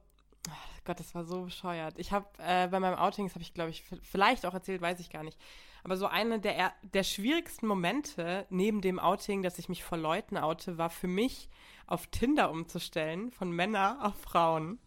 Oh 0.50 0.80
Gott, 0.84 1.00
das 1.00 1.16
war 1.16 1.24
so 1.24 1.44
bescheuert. 1.44 1.98
Ich 1.98 2.12
habe 2.12 2.28
äh, 2.38 2.68
bei 2.68 2.80
meinem 2.80 2.98
Outing, 2.98 3.26
das 3.26 3.36
habe 3.36 3.44
ich 3.44 3.54
glaube 3.54 3.70
ich 3.70 3.84
vielleicht 4.02 4.46
auch 4.46 4.54
erzählt, 4.54 4.82
weiß 4.82 5.00
ich 5.00 5.10
gar 5.10 5.24
nicht. 5.24 5.40
Aber 5.84 5.98
so 5.98 6.08
eine 6.08 6.40
der, 6.40 6.74
der 6.82 7.04
schwierigsten 7.04 7.68
Momente 7.68 8.46
neben 8.50 8.82
dem 8.82 9.00
Outing, 9.00 9.42
dass 9.42 9.60
ich 9.60 9.70
mich 9.70 9.84
vor 9.84 9.98
Leuten 9.98 10.38
oute, 10.38 10.78
war 10.78 10.90
für 10.90 11.08
mich 11.08 11.50
auf 11.88 12.08
Tinder 12.08 12.50
umzustellen 12.52 13.32
von 13.32 13.52
Männer 13.52 14.00
auf 14.02 14.16
Frauen. 14.22 14.80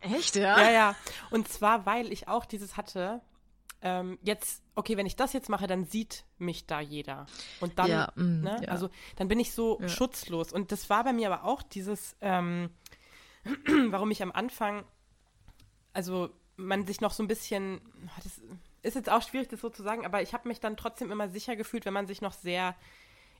Echt, 0.00 0.36
ja? 0.36 0.60
Ja, 0.60 0.70
ja. 0.70 0.96
Und 1.30 1.48
zwar, 1.48 1.86
weil 1.86 2.12
ich 2.12 2.28
auch 2.28 2.44
dieses 2.44 2.76
hatte, 2.76 3.20
ähm, 3.82 4.18
jetzt, 4.22 4.62
okay, 4.74 4.96
wenn 4.96 5.06
ich 5.06 5.16
das 5.16 5.32
jetzt 5.32 5.48
mache, 5.48 5.66
dann 5.66 5.84
sieht 5.84 6.24
mich 6.38 6.66
da 6.66 6.80
jeder. 6.80 7.26
Und 7.60 7.78
dann, 7.78 7.88
ja, 7.90 8.12
mm, 8.14 8.40
ne, 8.42 8.60
ja. 8.62 8.68
also 8.68 8.90
dann 9.16 9.28
bin 9.28 9.40
ich 9.40 9.52
so 9.52 9.78
Ja. 9.80 9.88
schutzlos. 9.88 10.52
Und 10.52 10.72
das 10.72 10.88
war 10.90 11.04
bei 11.04 11.12
mir 11.12 11.32
aber 11.32 11.44
auch 11.44 11.62
dieses, 11.62 12.16
ähm, 12.20 12.70
warum 13.90 14.10
ich 14.10 14.22
am 14.22 14.32
Anfang, 14.32 14.84
also 15.92 16.30
man 16.56 16.86
sich 16.86 17.00
noch 17.00 17.12
so 17.12 17.22
ein 17.22 17.28
bisschen, 17.28 17.80
das 18.22 18.40
ist 18.82 18.94
jetzt 18.94 19.10
auch 19.10 19.22
schwierig, 19.22 19.48
das 19.48 19.60
so 19.60 19.68
zu 19.70 19.82
sagen, 19.82 20.04
aber 20.06 20.22
ich 20.22 20.32
habe 20.32 20.48
mich 20.48 20.60
dann 20.60 20.76
trotzdem 20.76 21.10
immer 21.10 21.28
sicher 21.28 21.56
gefühlt, 21.56 21.84
wenn 21.84 21.94
man 21.94 22.06
sich 22.06 22.20
noch 22.20 22.32
sehr 22.32 22.76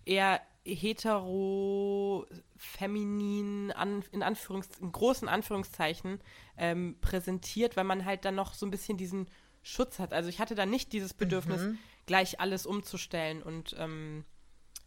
eher 0.04 0.40
hetero, 0.64 2.26
feminin, 2.56 3.72
an, 3.72 4.04
in, 4.12 4.22
Anführungs, 4.22 4.68
in 4.80 4.92
großen 4.92 5.28
Anführungszeichen 5.28 6.20
ähm, 6.56 6.96
präsentiert, 7.00 7.76
weil 7.76 7.84
man 7.84 8.04
halt 8.04 8.24
dann 8.24 8.34
noch 8.34 8.54
so 8.54 8.66
ein 8.66 8.70
bisschen 8.70 8.96
diesen 8.96 9.28
Schutz 9.62 9.98
hat. 9.98 10.12
Also 10.12 10.28
ich 10.28 10.38
hatte 10.38 10.54
dann 10.54 10.70
nicht 10.70 10.92
dieses 10.92 11.14
Bedürfnis, 11.14 11.74
gleich 12.06 12.40
alles 12.40 12.66
umzustellen 12.66 13.42
und 13.42 13.76
ähm, 13.78 14.24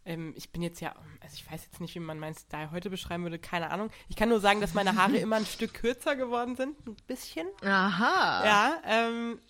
ähm, 0.06 0.34
ich 0.36 0.50
bin 0.50 0.62
jetzt 0.62 0.80
ja, 0.80 0.94
also 1.20 1.34
ich 1.34 1.50
weiß 1.50 1.64
jetzt 1.64 1.80
nicht, 1.80 1.94
wie 1.94 2.00
man 2.00 2.18
meinen 2.18 2.36
Style 2.36 2.70
heute 2.70 2.90
beschreiben 2.90 3.24
würde, 3.24 3.38
keine 3.38 3.70
Ahnung. 3.70 3.90
Ich 4.08 4.16
kann 4.16 4.28
nur 4.28 4.40
sagen, 4.40 4.60
dass 4.60 4.72
meine 4.72 4.96
Haare 4.96 5.16
immer 5.18 5.36
ein 5.36 5.46
Stück 5.46 5.74
kürzer 5.74 6.14
geworden 6.14 6.56
sind, 6.56 6.86
ein 6.86 6.96
bisschen. 7.06 7.48
Aha. 7.62 8.44
Ja, 8.44 8.82
ähm, 8.84 9.40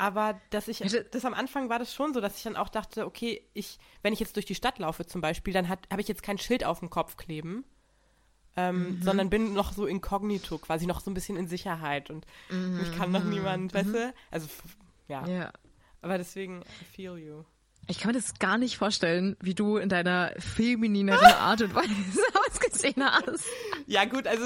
aber 0.00 0.40
dass 0.50 0.66
ich, 0.66 0.78
das 1.10 1.24
am 1.26 1.34
Anfang 1.34 1.68
war 1.68 1.78
das 1.78 1.92
schon 1.94 2.14
so, 2.14 2.20
dass 2.20 2.36
ich 2.38 2.42
dann 2.42 2.56
auch 2.56 2.70
dachte, 2.70 3.04
okay, 3.06 3.42
ich, 3.52 3.78
wenn 4.02 4.12
ich 4.14 4.20
jetzt 4.20 4.34
durch 4.36 4.46
die 4.46 4.54
Stadt 4.54 4.78
laufe 4.78 5.04
zum 5.06 5.20
Beispiel, 5.20 5.52
dann 5.52 5.68
habe 5.68 5.82
ich 6.00 6.08
jetzt 6.08 6.22
kein 6.22 6.38
Schild 6.38 6.64
auf 6.64 6.78
dem 6.80 6.88
Kopf 6.90 7.16
kleben, 7.16 7.64
ähm, 8.56 8.96
Mhm. 8.96 9.02
sondern 9.02 9.30
bin 9.30 9.52
noch 9.52 9.72
so 9.72 9.86
inkognito, 9.86 10.58
quasi 10.58 10.86
noch 10.86 11.00
so 11.00 11.10
ein 11.10 11.14
bisschen 11.14 11.36
in 11.36 11.46
Sicherheit 11.48 12.08
und 12.10 12.26
mich 12.48 12.90
kann 12.92 13.10
noch 13.12 13.24
niemand, 13.24 13.74
weißt 13.74 13.94
du? 13.94 14.14
Also, 14.30 14.48
ja. 15.08 15.20
Mhm. 15.22 15.28
Ja. 15.28 15.52
aber 16.02 16.16
deswegen, 16.18 16.62
I 16.80 16.84
feel 16.84 17.16
you. 17.18 17.44
Ich 17.86 17.98
kann 17.98 18.12
mir 18.12 18.18
das 18.18 18.38
gar 18.38 18.56
nicht 18.56 18.76
vorstellen, 18.78 19.36
wie 19.40 19.54
du 19.54 19.76
in 19.76 19.88
deiner 19.88 20.32
feminineren 20.38 21.18
Art 21.38 21.60
und 21.62 21.74
Weise 21.74 21.90
ausgesehen 22.48 23.02
hast. 23.04 23.44
Ja, 23.86 24.04
gut, 24.04 24.26
also 24.26 24.44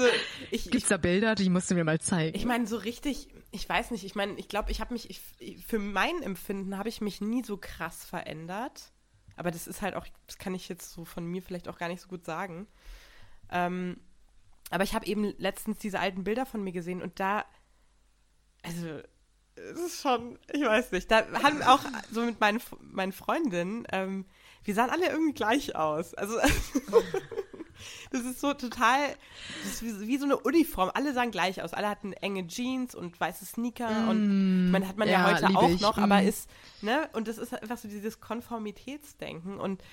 ich, 0.51 0.69
Gibt's 0.71 0.89
da 0.89 0.97
Bilder, 0.97 1.35
die 1.35 1.49
musst 1.49 1.69
du 1.69 1.75
mir 1.75 1.83
mal 1.83 1.99
zeigen? 1.99 2.35
Ich 2.35 2.45
meine, 2.45 2.65
so 2.65 2.77
richtig, 2.77 3.27
ich 3.55 3.67
weiß 3.67 3.91
nicht, 3.91 4.03
ich 4.03 4.15
meine, 4.15 4.33
ich 4.33 4.49
glaube, 4.49 4.71
ich 4.71 4.81
habe 4.81 4.93
mich, 4.93 5.09
ich, 5.09 5.65
für 5.65 5.79
mein 5.79 6.21
Empfinden 6.21 6.77
habe 6.77 6.89
ich 6.89 7.01
mich 7.01 7.21
nie 7.21 7.43
so 7.43 7.57
krass 7.57 8.05
verändert. 8.05 8.91
Aber 9.37 9.51
das 9.51 9.67
ist 9.67 9.81
halt 9.81 9.95
auch, 9.95 10.05
das 10.27 10.37
kann 10.37 10.53
ich 10.53 10.69
jetzt 10.69 10.91
so 10.91 11.05
von 11.05 11.25
mir 11.25 11.41
vielleicht 11.41 11.67
auch 11.67 11.77
gar 11.77 11.87
nicht 11.87 12.01
so 12.01 12.07
gut 12.07 12.25
sagen. 12.25 12.67
Ähm, 13.49 13.99
aber 14.69 14.83
ich 14.83 14.93
habe 14.93 15.05
eben 15.05 15.33
letztens 15.37 15.79
diese 15.79 15.99
alten 15.99 16.23
Bilder 16.23 16.45
von 16.45 16.63
mir 16.63 16.71
gesehen 16.71 17.01
und 17.01 17.19
da, 17.19 17.45
also, 18.63 18.99
es 19.55 19.79
ist 19.79 20.01
schon, 20.01 20.37
ich 20.51 20.63
weiß 20.63 20.91
nicht, 20.91 21.09
da 21.09 21.25
haben 21.43 21.61
auch 21.63 21.81
so 22.11 22.21
mit 22.21 22.39
meinen, 22.39 22.61
meinen 22.81 23.13
Freundinnen, 23.13 23.87
ähm, 23.91 24.25
wir 24.63 24.73
sahen 24.73 24.89
alle 24.89 25.09
irgendwie 25.09 25.33
gleich 25.33 25.75
aus. 25.75 26.13
Also, 26.15 26.39
das 28.11 28.21
ist 28.23 28.39
so 28.39 28.53
total, 28.53 28.99
das 29.63 29.73
ist 29.73 29.81
wie, 29.83 30.07
wie 30.07 30.17
so 30.17 30.25
eine 30.25 30.37
Uniform. 30.37 30.91
Alle 30.93 31.13
sahen 31.13 31.31
gleich 31.31 31.61
aus. 31.61 31.73
Alle 31.73 31.89
hatten 31.89 32.13
enge 32.13 32.47
Jeans 32.47 32.95
und 32.95 33.19
weiße 33.19 33.45
Sneaker 33.45 34.07
und 34.09 34.23
man 34.71 34.87
hat 34.87 34.97
man 34.97 35.07
ja, 35.07 35.19
ja, 35.19 35.23
heute 35.23 35.55
auch 35.55 35.69
ich. 35.69 35.81
noch, 35.81 35.97
aber 35.97 36.21
Mm. 36.21 36.27
ist, 36.27 36.49
ne, 36.81 37.09
und 37.13 37.27
das 37.27 37.37
ist 37.37 37.53
einfach 37.53 37.77
so 37.77 37.87
dieses 37.87 38.19
Konformitätsdenken 38.19 39.59
und 39.59 39.83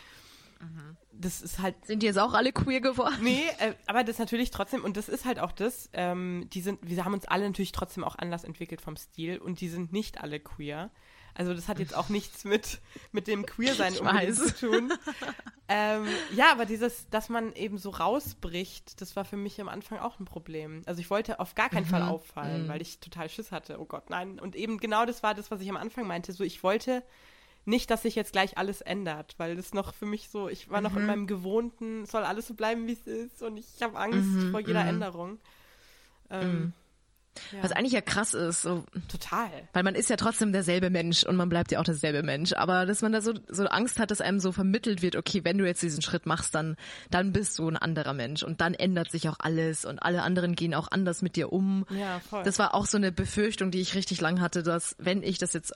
das 1.12 1.42
ist 1.42 1.58
halt 1.58 1.74
Sind 1.86 2.02
die 2.02 2.06
jetzt 2.06 2.18
auch 2.18 2.34
alle 2.34 2.52
queer 2.52 2.80
geworden? 2.80 3.16
Nee, 3.20 3.42
äh, 3.58 3.74
aber 3.86 4.04
das 4.04 4.18
natürlich 4.18 4.50
trotzdem, 4.50 4.84
und 4.84 4.96
das 4.96 5.08
ist 5.08 5.24
halt 5.24 5.40
auch 5.40 5.52
das, 5.52 5.90
ähm, 5.92 6.48
die 6.52 6.60
sind, 6.60 6.78
wir 6.82 7.04
haben 7.04 7.14
uns 7.14 7.26
alle 7.26 7.44
natürlich 7.46 7.72
trotzdem 7.72 8.04
auch 8.04 8.16
anders 8.16 8.44
entwickelt 8.44 8.80
vom 8.80 8.96
Stil 8.96 9.38
und 9.38 9.60
die 9.60 9.68
sind 9.68 9.92
nicht 9.92 10.20
alle 10.22 10.38
queer. 10.40 10.90
Also 11.34 11.54
das 11.54 11.68
hat 11.68 11.78
jetzt 11.78 11.94
auch 11.94 12.08
nichts 12.08 12.44
mit, 12.44 12.80
mit 13.12 13.26
dem 13.26 13.46
Queersein 13.46 13.94
zu 14.34 14.54
tun. 14.54 14.92
ähm, 15.68 16.06
ja, 16.28 16.52
aber 16.52 16.66
dieses, 16.66 17.08
dass 17.08 17.28
man 17.28 17.52
eben 17.54 17.78
so 17.78 17.90
rausbricht, 17.90 19.00
das 19.00 19.16
war 19.16 19.24
für 19.24 19.36
mich 19.36 19.60
am 19.60 19.68
Anfang 19.68 19.98
auch 19.98 20.18
ein 20.20 20.24
Problem. 20.26 20.82
Also 20.86 21.00
ich 21.00 21.08
wollte 21.10 21.40
auf 21.40 21.54
gar 21.54 21.70
keinen 21.70 21.84
Mhm. 21.84 21.90
Fall 21.90 22.02
auffallen, 22.02 22.68
weil 22.68 22.82
ich 22.82 23.00
total 23.00 23.28
Schiss 23.28 23.52
hatte. 23.52 23.80
Oh 23.80 23.86
Gott, 23.86 24.10
nein. 24.10 24.38
Und 24.38 24.56
eben 24.56 24.78
genau 24.78 25.06
das 25.06 25.22
war 25.22 25.34
das, 25.34 25.50
was 25.50 25.60
ich 25.60 25.70
am 25.70 25.76
Anfang 25.76 26.06
meinte. 26.06 26.32
So, 26.32 26.44
ich 26.44 26.62
wollte 26.62 27.02
nicht, 27.64 27.90
dass 27.90 28.02
sich 28.02 28.16
jetzt 28.16 28.32
gleich 28.32 28.58
alles 28.58 28.80
ändert, 28.80 29.34
weil 29.38 29.56
das 29.56 29.72
noch 29.72 29.94
für 29.94 30.04
mich 30.06 30.28
so, 30.28 30.48
ich 30.48 30.68
war 30.68 30.80
noch 30.80 30.92
Mhm. 30.92 30.98
in 30.98 31.06
meinem 31.06 31.26
Gewohnten, 31.28 32.02
es 32.02 32.10
soll 32.10 32.24
alles 32.24 32.48
so 32.48 32.54
bleiben, 32.54 32.86
wie 32.88 32.92
es 32.92 33.06
ist 33.06 33.40
und 33.42 33.56
ich 33.56 33.80
habe 33.82 33.96
Angst 33.98 34.44
Mhm, 34.44 34.50
vor 34.50 34.60
jeder 34.60 34.84
Änderung. 34.84 35.38
Ähm, 36.30 36.72
ja, 37.52 37.62
Was 37.62 37.72
eigentlich 37.72 37.92
ja 37.92 38.00
krass 38.00 38.34
ist, 38.34 38.62
so, 38.62 38.84
total. 39.08 39.50
weil 39.72 39.82
man 39.82 39.94
ist 39.94 40.10
ja 40.10 40.16
trotzdem 40.16 40.52
derselbe 40.52 40.90
Mensch 40.90 41.24
und 41.24 41.36
man 41.36 41.48
bleibt 41.48 41.72
ja 41.72 41.80
auch 41.80 41.84
derselbe 41.84 42.22
Mensch. 42.22 42.52
Aber 42.52 42.86
dass 42.86 43.02
man 43.02 43.12
da 43.12 43.20
so, 43.20 43.32
so 43.48 43.66
Angst 43.66 43.98
hat, 43.98 44.10
dass 44.10 44.20
einem 44.20 44.40
so 44.40 44.52
vermittelt 44.52 45.02
wird, 45.02 45.16
okay, 45.16 45.44
wenn 45.44 45.58
du 45.58 45.66
jetzt 45.66 45.82
diesen 45.82 46.02
Schritt 46.02 46.26
machst, 46.26 46.54
dann, 46.54 46.76
dann 47.10 47.32
bist 47.32 47.58
du 47.58 47.68
ein 47.68 47.76
anderer 47.76 48.12
Mensch 48.12 48.42
und 48.42 48.60
dann 48.60 48.74
ändert 48.74 49.10
sich 49.10 49.28
auch 49.28 49.36
alles 49.38 49.84
und 49.84 50.02
alle 50.02 50.22
anderen 50.22 50.54
gehen 50.54 50.74
auch 50.74 50.88
anders 50.90 51.22
mit 51.22 51.36
dir 51.36 51.52
um. 51.52 51.86
Ja, 51.90 52.20
voll. 52.20 52.42
Das 52.44 52.58
war 52.58 52.74
auch 52.74 52.86
so 52.86 52.96
eine 52.96 53.12
Befürchtung, 53.12 53.70
die 53.70 53.80
ich 53.80 53.94
richtig 53.94 54.20
lang 54.20 54.40
hatte, 54.40 54.62
dass 54.62 54.96
wenn 54.98 55.22
ich 55.22 55.38
das 55.38 55.52
jetzt 55.52 55.74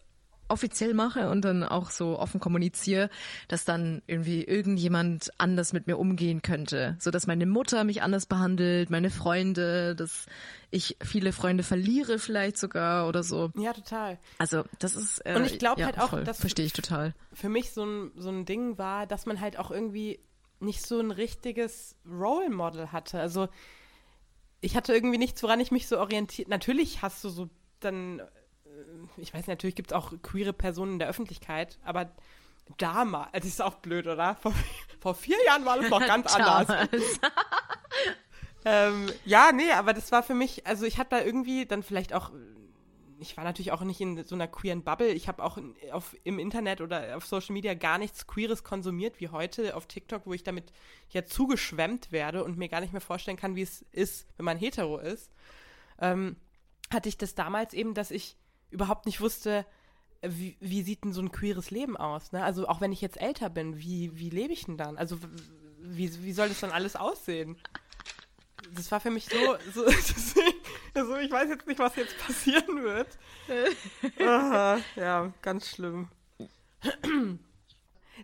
offiziell 0.49 0.95
mache 0.95 1.29
und 1.31 1.45
dann 1.45 1.63
auch 1.65 1.91
so 1.91 2.19
offen 2.19 2.41
kommuniziere, 2.41 3.11
dass 3.49 3.65
dann 3.65 4.03
irgendwie 4.07 4.45
irgendjemand 4.45 5.31
anders 5.39 5.73
mit 5.73 5.87
mir 5.87 5.99
umgehen 5.99 6.43
könnte, 6.43 6.97
so 7.01 7.11
dass 7.11 7.27
meine 7.27 7.47
Mutter 7.47 7.85
mich 7.85 8.03
anders 8.03 8.27
behandelt, 8.27 8.91
meine 8.91 9.11
Freunde, 9.11 9.95
dass 9.97 10.27
ich 10.71 10.97
viele 11.03 11.33
Freunde 11.33 11.63
verliere 11.65 12.19
vielleicht 12.19 12.59
sogar 12.59 13.09
oder 13.09 13.23
so. 13.23 13.51
ja, 13.57 13.73
total. 13.73 14.19
Also 14.39 14.65
das 14.79 14.95
ist 14.97 15.19
äh, 15.27 15.35
Und 15.37 15.47
ich 15.47 15.59
glaub 15.59 15.79
ja, 15.79 15.87
halt 15.87 15.99
auch, 15.99 16.11
voll, 16.11 16.25
dass- 16.25 16.41
verstehe 16.41 16.67
ich 16.67 16.73
total. 16.73 17.15
Für 17.33 17.49
mich 17.49 17.73
so 17.73 17.85
ein, 17.85 18.13
so 18.17 18.29
ein 18.31 18.45
Ding 18.45 18.79
war, 18.79 19.07
dass 19.07 19.27
man 19.27 19.41
halt 19.41 19.59
auch 19.59 19.71
irgendwie 19.71 20.21
nicht 20.61 20.87
so 20.87 20.99
ein 21.01 21.11
richtiges 21.11 21.97
Role 22.09 22.51
Model 22.51 22.93
hatte. 22.93 23.21
Also 23.21 23.49
ich 24.61 24.77
hatte 24.77 24.95
irgendwie 24.95 25.19
nichts, 25.19 25.43
woran 25.43 25.61
ich 25.61 25.71
mich 25.71 25.87
so 25.87 25.99
orientiert. 25.99 26.49
Natürlich 26.49 27.03
hast 27.03 27.23
du 27.25 27.29
so 27.29 27.49
dann, 27.81 28.23
ich 29.17 29.33
weiß 29.33 29.47
natürlich 29.47 29.77
gibt 29.77 29.93
es 29.93 29.97
auch 29.97 30.13
queere 30.23 30.53
Personen 30.53 30.95
in 30.95 30.99
der 30.99 31.09
Öffentlichkeit, 31.09 31.79
aber 31.85 32.11
damals, 32.79 33.31
das 33.33 33.45
ist 33.45 33.63
auch 33.63 33.77
blöd, 33.77 34.07
oder? 34.07 34.37
Vor, 34.37 34.53
vor 35.01 35.15
vier 35.15 35.37
Jahren 35.47 35.65
war 35.65 35.79
das 35.79 35.91
noch 35.91 36.01
ganz 36.07 36.35
anders. 36.35 36.89
Ähm, 38.69 39.07
ja, 39.25 39.53
nee, 39.53 39.71
aber 39.71 39.93
das 39.93 40.11
war 40.11 40.25
für 40.25 40.35
mich, 40.35 40.67
also 40.67 40.87
ich 40.87 40.99
hatte 40.99 41.11
da 41.11 41.21
irgendwie 41.23 41.67
dann 41.67 41.85
vielleicht 41.85 42.13
auch 42.13 42.33
ich 43.19 43.37
war 43.37 43.45
natürlich 43.45 43.73
auch 43.73 43.83
nicht 43.83 44.01
in 44.01 44.25
so 44.25 44.35
einer 44.35 44.49
queeren 44.49 44.83
Bubble. 44.83 45.09
Ich 45.09 45.29
habe 45.29 45.43
auch 45.43 45.59
auf, 45.93 46.17
im 46.25 46.39
Internet 46.39 46.81
oder 46.81 47.17
auf 47.17 47.27
Social 47.27 47.55
Media 47.55 47.75
gar 47.75 47.99
nichts 47.99 48.27
Queeres 48.27 48.65
konsumiert 48.65 49.21
wie 49.21 49.29
heute 49.29 49.77
auf 49.77 49.87
TikTok, 49.87 50.27
wo 50.27 50.33
ich 50.33 50.43
damit 50.43 50.73
ja 51.11 51.25
zugeschwemmt 51.25 52.13
werde 52.13 52.45
und 52.45 52.59
mir 52.59 52.69
gar 52.69 52.81
nicht 52.81 52.93
mehr 52.93 53.01
vorstellen 53.01 53.37
kann, 53.37 53.57
wie 53.57 53.63
es 53.63 53.83
ist, 53.93 54.27
wenn 54.37 54.45
man 54.45 54.59
hetero 54.59 54.99
ist. 54.99 55.33
Ähm, 55.99 56.37
hatte 56.93 57.09
ich 57.09 57.17
das 57.17 57.35
damals 57.35 57.75
eben, 57.75 57.95
dass 57.95 58.11
ich 58.11 58.37
überhaupt 58.71 59.07
nicht 59.07 59.21
wusste, 59.21 59.67
wie, 60.23 60.57
wie 60.61 60.83
sieht 60.83 61.05
denn 61.05 61.13
so 61.13 61.21
ein 61.21 61.33
queeres 61.33 61.71
Leben 61.71 61.97
aus? 61.97 62.33
Ne? 62.33 62.43
Also 62.43 62.69
auch 62.69 62.81
wenn 62.81 62.93
ich 62.93 63.01
jetzt 63.01 63.21
älter 63.21 63.51
bin, 63.51 63.79
wie, 63.79 64.19
wie 64.19 64.31
lebe 64.31 64.53
ich 64.53 64.65
denn 64.65 64.77
dann? 64.77 64.97
Also 64.97 65.19
wie, 65.79 66.23
wie 66.25 66.33
soll 66.33 66.49
das 66.49 66.61
dann 66.61 66.71
alles 66.71 66.97
aussehen? 66.97 67.57
Das 68.75 68.91
war 68.91 69.01
für 69.01 69.11
mich 69.11 69.27
so, 69.27 69.37
so 69.73 69.85
also 70.95 71.17
ich 71.17 71.31
weiß 71.31 71.49
jetzt 71.49 71.67
nicht, 71.67 71.79
was 71.79 71.95
jetzt 71.97 72.19
passieren 72.19 72.83
wird. 72.83 73.09
Aha, 74.21 74.79
ja, 74.97 75.33
ganz 75.43 75.69
schlimm. 75.69 76.09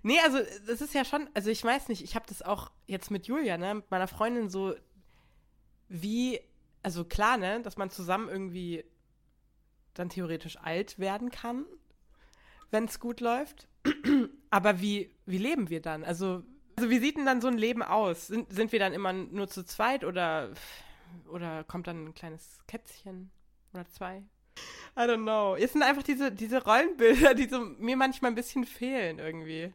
nee, 0.03 0.19
also 0.21 0.39
das 0.67 0.81
ist 0.81 0.95
ja 0.95 1.05
schon, 1.05 1.29
also 1.35 1.51
ich 1.51 1.63
weiß 1.63 1.89
nicht, 1.89 2.03
ich 2.03 2.17
habe 2.17 2.27
das 2.29 2.43
auch 2.43 2.71
jetzt 2.87 3.11
mit 3.11 3.27
Julia, 3.27 3.57
ne, 3.57 3.77
mit 3.77 3.91
meiner 3.91 4.09
Freundin 4.09 4.51
so, 4.51 4.75
wie, 5.89 6.41
also 6.83 7.05
klar, 7.05 7.37
ne, 7.37 7.61
dass 7.63 7.77
man 7.77 7.91
zusammen 7.91 8.29
irgendwie 8.29 8.85
dann 9.95 10.09
theoretisch 10.09 10.59
alt 10.59 10.99
werden 10.99 11.31
kann, 11.31 11.65
wenn 12.71 12.85
es 12.85 13.01
gut 13.01 13.21
läuft. 13.21 13.69
Aber 14.51 14.81
wie, 14.81 15.11
wie 15.27 15.39
leben 15.39 15.71
wir 15.71 15.81
dann? 15.81 16.05
Also, 16.05 16.43
also 16.77 16.91
wie 16.91 16.99
sieht 16.99 17.17
denn 17.17 17.27
dann 17.27 17.41
so 17.41 17.49
ein 17.49 17.59
Leben 17.59 17.83
aus? 17.83 18.29
Sind, 18.29 18.53
sind 18.53 18.73
wir 18.73 18.79
dann 18.79 18.93
immer 18.93 19.13
nur 19.13 19.49
zu 19.49 19.65
zweit 19.65 20.05
oder, 20.05 20.51
oder 21.31 21.65
kommt 21.65 21.87
dann 21.87 22.07
ein 22.07 22.15
kleines 22.15 22.59
Kätzchen 22.67 23.31
oder 23.73 23.87
zwei? 23.89 24.23
I 24.97 25.01
don't 25.01 25.23
know. 25.23 25.57
Es 25.57 25.73
sind 25.73 25.83
einfach 25.83 26.03
diese, 26.03 26.31
diese 26.31 26.63
Rollenbilder, 26.63 27.35
die 27.35 27.49
so 27.49 27.61
mir 27.61 27.97
manchmal 27.97 28.31
ein 28.31 28.35
bisschen 28.35 28.65
fehlen 28.65 29.19
irgendwie. 29.19 29.73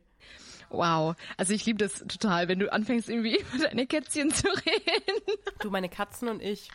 Wow. 0.70 1.16
Also 1.38 1.54
ich 1.54 1.66
liebe 1.66 1.80
das 1.80 2.00
total, 2.08 2.48
wenn 2.48 2.60
du 2.60 2.72
anfängst 2.72 3.10
irgendwie 3.10 3.40
über 3.54 3.64
deine 3.64 3.88
Kätzchen 3.88 4.32
zu 4.32 4.48
reden. 4.48 5.40
Du, 5.60 5.70
meine 5.70 5.90
Katzen 5.90 6.28
und 6.28 6.42
ich. 6.42 6.70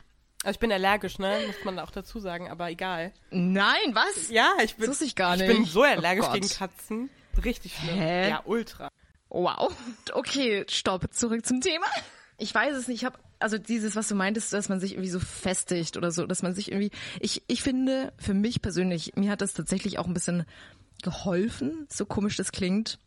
Also 0.44 0.57
ich 0.57 0.59
bin 0.59 0.72
allergisch, 0.72 1.18
ne? 1.18 1.40
Muss 1.46 1.64
man 1.64 1.78
auch 1.78 1.90
dazu 1.90 2.18
sagen, 2.18 2.50
aber 2.50 2.70
egal. 2.70 3.12
Nein, 3.31 3.92
was? 3.92 4.28
Ja, 4.28 4.52
ich 4.62 4.74
bin. 4.74 4.87
Das 4.87 4.90
wusste 4.90 5.05
ich 5.05 5.14
gar 5.14 5.37
nicht. 5.37 5.48
Ich 5.48 5.57
bin 5.57 5.64
so 5.64 5.83
allergisch 5.83 6.26
oh 6.28 6.33
gegen 6.33 6.48
Katzen. 6.48 7.11
Richtig 7.44 7.76
schlimm. 7.76 7.96
Hä? 7.96 8.31
Ja, 8.31 8.42
ultra. 8.44 8.88
Wow. 9.28 9.74
Okay, 10.12 10.64
stopp. 10.68 11.12
Zurück 11.12 11.46
zum 11.46 11.61
Thema. 11.61 11.87
Ich 12.38 12.55
weiß 12.55 12.74
es 12.74 12.88
nicht. 12.88 13.02
Ich 13.02 13.05
habe 13.05 13.18
also 13.38 13.59
dieses, 13.59 13.96
was 13.96 14.09
du 14.09 14.14
meintest, 14.14 14.52
dass 14.52 14.68
man 14.68 14.81
sich 14.81 14.92
irgendwie 14.92 15.11
so 15.11 15.20
festigt 15.20 15.96
oder 15.96 16.11
so, 16.11 16.26
dass 16.26 16.42
man 16.42 16.55
sich 16.55 16.70
irgendwie. 16.72 16.90
Ich 17.20 17.42
ich 17.46 17.62
finde 17.62 18.12
für 18.18 18.35
mich 18.35 18.62
persönlich, 18.62 19.12
mir 19.14 19.31
hat 19.31 19.40
das 19.40 19.55
tatsächlich 19.55 19.98
auch 19.98 20.07
ein 20.07 20.14
bisschen 20.14 20.44
geholfen, 21.02 21.87
so 21.88 22.05
komisch 22.05 22.37
das 22.37 22.52
klingt. 22.52 22.98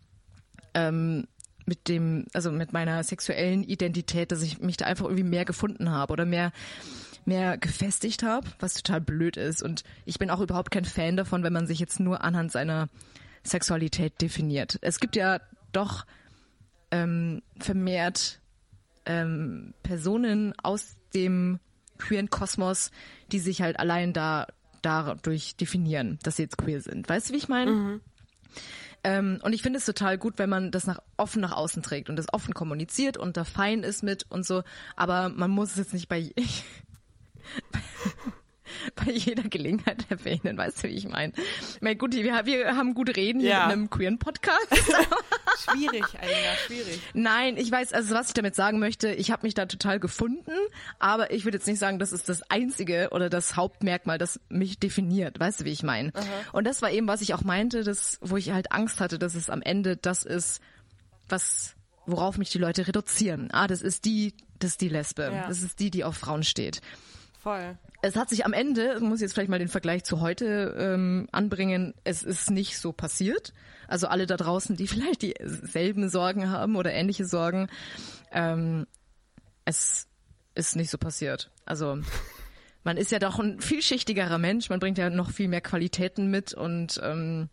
Ähm, 0.73 1.27
mit 1.65 1.87
dem, 1.87 2.25
also 2.33 2.51
mit 2.51 2.73
meiner 2.73 3.03
sexuellen 3.03 3.63
Identität, 3.63 4.31
dass 4.31 4.41
ich 4.43 4.59
mich 4.59 4.77
da 4.77 4.85
einfach 4.85 5.05
irgendwie 5.05 5.23
mehr 5.23 5.45
gefunden 5.45 5.89
habe 5.89 6.13
oder 6.13 6.25
mehr 6.25 6.51
mehr 7.25 7.57
gefestigt 7.57 8.23
habe, 8.23 8.47
was 8.59 8.75
total 8.75 9.01
blöd 9.01 9.37
ist. 9.37 9.63
Und 9.63 9.83
ich 10.05 10.19
bin 10.19 10.29
auch 10.29 10.41
überhaupt 10.41 10.71
kein 10.71 10.85
Fan 10.85 11.17
davon, 11.17 11.43
wenn 11.43 11.53
man 11.53 11.67
sich 11.67 11.79
jetzt 11.79 11.99
nur 11.99 12.23
anhand 12.23 12.51
seiner 12.51 12.89
Sexualität 13.43 14.21
definiert. 14.21 14.77
Es 14.81 14.99
gibt 14.99 15.15
ja 15.15 15.39
doch 15.71 16.05
ähm, 16.91 17.41
vermehrt 17.59 18.39
ähm, 19.05 19.73
Personen 19.83 20.53
aus 20.61 20.95
dem 21.13 21.59
queeren 21.97 22.29
Kosmos, 22.29 22.91
die 23.31 23.39
sich 23.39 23.61
halt 23.61 23.79
allein 23.79 24.13
da 24.13 24.47
dadurch 24.81 25.55
definieren, 25.55 26.19
dass 26.23 26.35
sie 26.35 26.43
jetzt 26.43 26.57
queer 26.57 26.81
sind. 26.81 27.09
Weißt 27.09 27.29
du, 27.29 27.33
wie 27.33 27.37
ich 27.37 27.49
meine? 27.49 27.71
Mhm. 27.71 28.01
Ähm, 29.03 29.39
und 29.43 29.53
ich 29.53 29.61
finde 29.61 29.77
es 29.77 29.85
total 29.85 30.17
gut, 30.17 30.37
wenn 30.37 30.49
man 30.49 30.71
das 30.71 30.87
nach, 30.87 30.99
offen 31.17 31.41
nach 31.41 31.51
außen 31.51 31.83
trägt 31.83 32.09
und 32.09 32.15
das 32.15 32.31
offen 32.33 32.53
kommuniziert 32.53 33.17
und 33.17 33.37
da 33.37 33.43
fein 33.43 33.83
ist 33.83 34.03
mit 34.03 34.25
und 34.29 34.45
so. 34.45 34.63
Aber 34.95 35.29
man 35.29 35.51
muss 35.51 35.71
es 35.71 35.77
jetzt 35.77 35.93
nicht 35.93 36.07
bei 36.07 36.33
bei 38.95 39.11
jeder 39.11 39.43
Gelegenheit 39.43 40.05
erwähnen, 40.09 40.57
weißt 40.57 40.83
du, 40.83 40.87
wie 40.89 40.93
ich 40.93 41.07
meine? 41.07 41.33
Ich 41.75 41.81
meine, 41.81 41.95
gut, 41.95 42.13
wir, 42.13 42.45
wir 42.45 42.75
haben 42.75 42.93
gut 42.93 43.15
reden 43.15 43.39
hier 43.39 43.49
Ja. 43.49 43.65
in 43.65 43.71
einem 43.71 43.89
queeren 43.89 44.19
Podcast. 44.19 44.67
Schwierig, 45.63 46.03
Alina, 46.19 46.55
schwierig. 46.67 46.99
Nein, 47.13 47.57
ich 47.57 47.71
weiß, 47.71 47.93
also 47.93 48.13
was 48.13 48.27
ich 48.27 48.33
damit 48.33 48.53
sagen 48.55 48.79
möchte, 48.79 49.11
ich 49.13 49.31
habe 49.31 49.45
mich 49.45 49.53
da 49.53 49.65
total 49.65 49.99
gefunden, 49.99 50.51
aber 50.99 51.31
ich 51.31 51.45
würde 51.45 51.57
jetzt 51.57 51.67
nicht 51.67 51.79
sagen, 51.79 51.97
das 51.97 52.11
ist 52.11 52.27
das 52.29 52.43
einzige 52.51 53.09
oder 53.11 53.29
das 53.29 53.55
Hauptmerkmal, 53.55 54.17
das 54.17 54.39
mich 54.49 54.77
definiert. 54.79 55.39
Weißt 55.39 55.61
du, 55.61 55.65
wie 55.65 55.71
ich 55.71 55.81
meine? 55.83 56.11
Und 56.51 56.65
das 56.65 56.81
war 56.81 56.91
eben, 56.91 57.07
was 57.07 57.21
ich 57.21 57.33
auch 57.33 57.43
meinte, 57.43 57.83
das, 57.83 58.17
wo 58.21 58.37
ich 58.37 58.51
halt 58.51 58.71
Angst 58.71 58.99
hatte, 58.99 59.17
dass 59.17 59.35
es 59.35 59.49
am 59.49 59.61
Ende 59.61 59.97
das 59.97 60.23
ist, 60.23 60.59
was 61.29 61.75
worauf 62.05 62.37
mich 62.37 62.51
die 62.51 62.59
Leute 62.59 62.87
reduzieren. 62.87 63.49
Ah, 63.51 63.65
das 63.67 63.81
ist 63.81 64.05
die, 64.05 64.35
das 64.59 64.71
ist 64.71 64.81
die 64.81 64.89
Lesbe. 64.89 65.31
Ja. 65.33 65.47
Das 65.47 65.63
ist 65.63 65.79
die, 65.79 65.89
die 65.89 66.03
auf 66.03 66.15
Frauen 66.17 66.43
steht. 66.43 66.81
Voll. 67.45 67.77
Es 68.01 68.15
hat 68.15 68.29
sich 68.29 68.43
am 68.43 68.53
Ende, 68.53 68.95
ich 68.95 69.01
muss 69.01 69.21
jetzt 69.21 69.33
vielleicht 69.33 69.51
mal 69.51 69.59
den 69.59 69.67
Vergleich 69.67 70.03
zu 70.03 70.19
heute 70.19 70.75
ähm, 70.79 71.27
anbringen, 71.31 71.93
es 72.03 72.23
ist 72.23 72.49
nicht 72.49 72.79
so 72.79 72.91
passiert. 72.91 73.53
Also 73.87 74.07
alle 74.07 74.25
da 74.25 74.35
draußen, 74.35 74.75
die 74.75 74.87
vielleicht 74.87 75.21
dieselben 75.21 76.09
Sorgen 76.09 76.49
haben 76.49 76.75
oder 76.75 76.91
ähnliche 76.91 77.23
Sorgen, 77.25 77.67
ähm, 78.31 78.87
es 79.63 80.07
ist 80.55 80.75
nicht 80.75 80.89
so 80.89 80.97
passiert. 80.97 81.51
Also 81.65 81.99
man 82.83 82.97
ist 82.97 83.11
ja 83.11 83.19
doch 83.19 83.37
ein 83.37 83.61
vielschichtigerer 83.61 84.39
Mensch, 84.39 84.71
man 84.71 84.79
bringt 84.79 84.97
ja 84.97 85.11
noch 85.11 85.29
viel 85.29 85.47
mehr 85.47 85.61
Qualitäten 85.61 86.31
mit 86.31 86.55
und 86.55 86.99
ähm, 87.03 87.49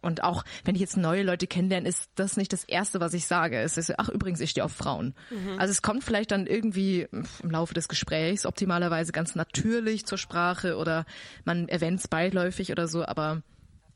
und 0.00 0.22
auch 0.22 0.44
wenn 0.64 0.74
ich 0.74 0.80
jetzt 0.80 0.96
neue 0.96 1.22
Leute 1.22 1.46
kennenlerne, 1.46 1.88
ist 1.88 2.10
das 2.14 2.36
nicht 2.36 2.52
das 2.52 2.64
Erste, 2.64 3.00
was 3.00 3.14
ich 3.14 3.26
sage. 3.26 3.60
Es 3.60 3.76
ist, 3.76 3.98
ach 3.98 4.08
übrigens, 4.08 4.40
ich 4.40 4.50
stehe 4.50 4.64
auf 4.64 4.72
Frauen. 4.72 5.14
Also 5.58 5.72
es 5.72 5.82
kommt 5.82 6.04
vielleicht 6.04 6.30
dann 6.30 6.46
irgendwie 6.46 7.06
im 7.10 7.50
Laufe 7.50 7.74
des 7.74 7.88
Gesprächs 7.88 8.46
optimalerweise 8.46 9.12
ganz 9.12 9.34
natürlich 9.34 10.06
zur 10.06 10.18
Sprache 10.18 10.76
oder 10.76 11.04
man 11.44 11.68
erwähnt 11.68 12.00
es 12.00 12.08
beiläufig 12.08 12.72
oder 12.72 12.88
so, 12.88 13.04
aber 13.04 13.42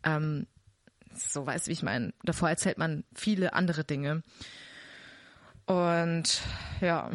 ähm, 0.05 0.47
so 1.15 1.47
weißt 1.47 1.67
du, 1.67 1.69
wie 1.69 1.73
ich 1.73 1.83
meine. 1.83 2.13
Davor 2.23 2.49
erzählt 2.49 2.79
man 2.79 3.05
viele 3.15 3.55
andere 3.55 3.85
Dinge. 3.85 4.23
Und 5.67 6.43
ja. 6.81 7.11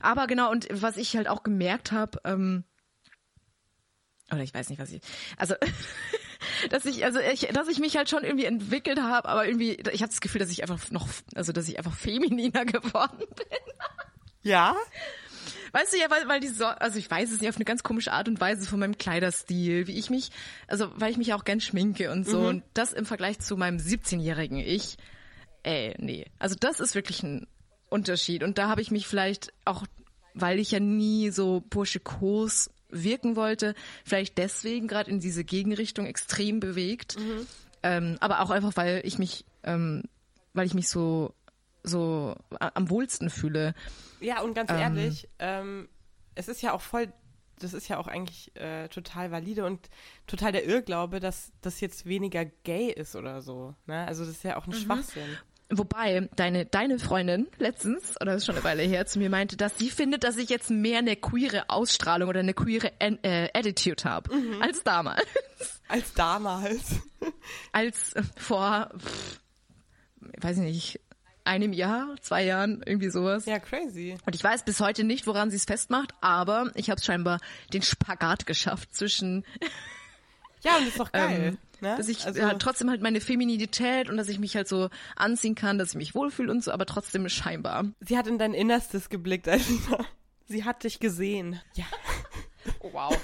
Aber 0.00 0.26
genau, 0.26 0.50
und 0.50 0.68
was 0.70 0.96
ich 0.96 1.16
halt 1.16 1.28
auch 1.28 1.42
gemerkt 1.42 1.92
habe, 1.92 2.20
ähm, 2.24 2.64
oder 4.30 4.42
ich 4.42 4.52
weiß 4.52 4.68
nicht, 4.70 4.80
was 4.80 4.90
ich. 4.90 5.00
Also 5.36 5.54
dass 6.70 6.84
ich, 6.84 7.04
also 7.04 7.18
ich, 7.20 7.48
dass 7.48 7.68
ich 7.68 7.78
mich 7.78 7.96
halt 7.96 8.10
schon 8.10 8.24
irgendwie 8.24 8.44
entwickelt 8.44 9.00
habe, 9.00 9.28
aber 9.28 9.46
irgendwie, 9.46 9.72
ich 9.92 10.02
habe 10.02 10.10
das 10.10 10.20
Gefühl, 10.20 10.40
dass 10.40 10.50
ich 10.50 10.62
einfach 10.62 10.90
noch, 10.90 11.08
also 11.34 11.52
dass 11.52 11.68
ich 11.68 11.78
einfach 11.78 11.94
femininer 11.94 12.64
geworden 12.64 13.18
bin. 13.18 13.58
Ja? 14.42 14.76
Weißt 15.72 15.92
du 15.92 15.98
ja, 15.98 16.10
weil, 16.10 16.26
weil 16.28 16.40
die 16.40 16.48
so 16.48 16.64
also 16.64 16.98
ich 16.98 17.10
weiß 17.10 17.32
es 17.32 17.40
nicht, 17.40 17.50
auf 17.50 17.56
eine 17.56 17.64
ganz 17.64 17.82
komische 17.82 18.12
Art 18.12 18.28
und 18.28 18.40
Weise 18.40 18.66
von 18.66 18.78
meinem 18.78 18.96
Kleiderstil, 18.96 19.86
wie 19.86 19.98
ich 19.98 20.08
mich, 20.08 20.30
also 20.68 20.90
weil 20.94 21.10
ich 21.10 21.18
mich 21.18 21.34
auch 21.34 21.44
gern 21.44 21.60
schminke 21.60 22.10
und 22.10 22.26
so. 22.26 22.40
Und 22.40 22.62
das 22.72 22.92
im 22.92 23.04
Vergleich 23.04 23.40
zu 23.40 23.56
meinem 23.56 23.76
17-jährigen 23.76 24.58
Ich, 24.58 24.96
ey, 25.64 25.94
nee. 25.98 26.26
Also 26.38 26.56
das 26.58 26.80
ist 26.80 26.94
wirklich 26.94 27.22
ein 27.22 27.46
Unterschied. 27.90 28.42
Und 28.42 28.58
da 28.58 28.68
habe 28.68 28.80
ich 28.80 28.90
mich 28.90 29.06
vielleicht 29.06 29.52
auch, 29.64 29.84
weil 30.32 30.58
ich 30.58 30.70
ja 30.70 30.80
nie 30.80 31.30
so 31.30 31.62
burschikos 31.68 32.70
wirken 33.02 33.36
wollte, 33.36 33.74
vielleicht 34.04 34.38
deswegen 34.38 34.88
gerade 34.88 35.10
in 35.10 35.20
diese 35.20 35.44
Gegenrichtung 35.44 36.06
extrem 36.06 36.60
bewegt. 36.60 37.16
Ähm, 37.82 38.16
aber 38.20 38.40
auch 38.40 38.50
einfach, 38.50 38.76
weil 38.76 39.00
ich 39.04 39.18
mich, 39.18 39.44
ähm, 39.62 40.04
weil 40.54 40.66
ich 40.66 40.74
mich 40.74 40.88
so 40.88 41.34
so 41.82 42.34
am 42.58 42.90
wohlsten 42.90 43.30
fühle. 43.30 43.74
Ja, 44.20 44.40
und 44.42 44.54
ganz 44.54 44.70
Ähm. 44.70 44.78
ehrlich, 44.78 45.28
ähm, 45.38 45.88
es 46.34 46.48
ist 46.48 46.60
ja 46.62 46.72
auch 46.72 46.80
voll, 46.80 47.12
das 47.60 47.74
ist 47.74 47.88
ja 47.88 47.98
auch 47.98 48.08
eigentlich 48.08 48.54
äh, 48.56 48.88
total 48.88 49.30
valide 49.30 49.64
und 49.64 49.88
total 50.26 50.52
der 50.52 50.66
Irrglaube, 50.66 51.20
dass 51.20 51.52
das 51.60 51.80
jetzt 51.80 52.04
weniger 52.06 52.44
gay 52.44 52.90
ist 52.90 53.14
oder 53.14 53.40
so. 53.40 53.74
Ne? 53.86 54.04
Also 54.06 54.24
das 54.24 54.34
ist 54.34 54.42
ja 54.42 54.56
auch 54.56 54.66
ein 54.66 54.72
Schwachsinn. 54.72 55.38
Wobei 55.68 56.28
deine, 56.36 56.64
deine 56.64 57.00
Freundin 57.00 57.48
letztens, 57.58 58.14
oder 58.20 58.32
das 58.32 58.42
ist 58.42 58.46
schon 58.46 58.54
eine 58.54 58.62
Weile 58.62 58.82
her, 58.84 59.04
zu 59.06 59.18
mir 59.18 59.28
meinte, 59.28 59.56
dass 59.56 59.76
sie 59.76 59.90
findet, 59.90 60.22
dass 60.22 60.36
ich 60.36 60.48
jetzt 60.48 60.70
mehr 60.70 60.98
eine 60.98 61.16
queere 61.16 61.68
Ausstrahlung 61.68 62.28
oder 62.28 62.38
eine 62.40 62.54
queere 62.54 62.92
An 63.00 63.18
äh, 63.22 63.48
Attitude 63.52 64.04
habe 64.04 64.30
als 64.60 64.84
damals. 64.84 65.26
Als 65.88 66.12
damals. 66.14 67.00
Als 67.72 68.12
äh, 68.12 68.22
vor, 68.36 68.90
pff, 68.96 69.40
weiß 70.40 70.58
ich 70.58 70.62
nicht, 70.64 71.00
einem 71.44 71.72
Jahr, 71.72 72.14
zwei 72.20 72.44
Jahren, 72.44 72.82
irgendwie 72.84 73.08
sowas. 73.08 73.46
Ja, 73.46 73.58
crazy. 73.58 74.16
Und 74.24 74.34
ich 74.34 74.42
weiß 74.42 74.64
bis 74.64 74.80
heute 74.80 75.04
nicht, 75.04 75.26
woran 75.26 75.50
sie 75.50 75.56
es 75.56 75.64
festmacht, 75.64 76.12
aber 76.20 76.70
ich 76.74 76.90
habe 76.90 77.00
scheinbar 77.00 77.40
den 77.72 77.82
Spagat 77.82 78.46
geschafft 78.46 78.94
zwischen 78.94 79.44
Ja, 80.62 80.76
und 80.78 80.88
ist 80.88 80.98
doch 80.98 81.12
geil. 81.12 81.50
Ähm, 81.52 81.58
ne? 81.80 81.94
dass 81.96 82.08
ich 82.08 82.26
also, 82.26 82.42
halt 82.42 82.60
trotzdem 82.60 82.90
halt 82.90 83.02
meine 83.02 83.20
Feminidität 83.20 84.08
und 84.08 84.16
dass 84.16 84.28
ich 84.28 84.38
mich 84.38 84.56
halt 84.56 84.68
so 84.68 84.88
anziehen 85.14 85.54
kann, 85.54 85.78
dass 85.78 85.90
ich 85.90 85.96
mich 85.96 86.14
wohlfühle 86.14 86.50
und 86.50 86.62
so, 86.62 86.72
aber 86.72 86.86
trotzdem 86.86 87.28
scheinbar. 87.28 87.84
Sie 88.00 88.16
hat 88.16 88.26
in 88.26 88.38
dein 88.38 88.54
Innerstes 88.54 89.08
geblickt, 89.08 89.48
Alina. 89.48 90.06
Sie 90.46 90.64
hat 90.64 90.84
dich 90.84 91.00
gesehen. 91.00 91.60
Ja. 91.74 91.86
Wow. 92.92 93.16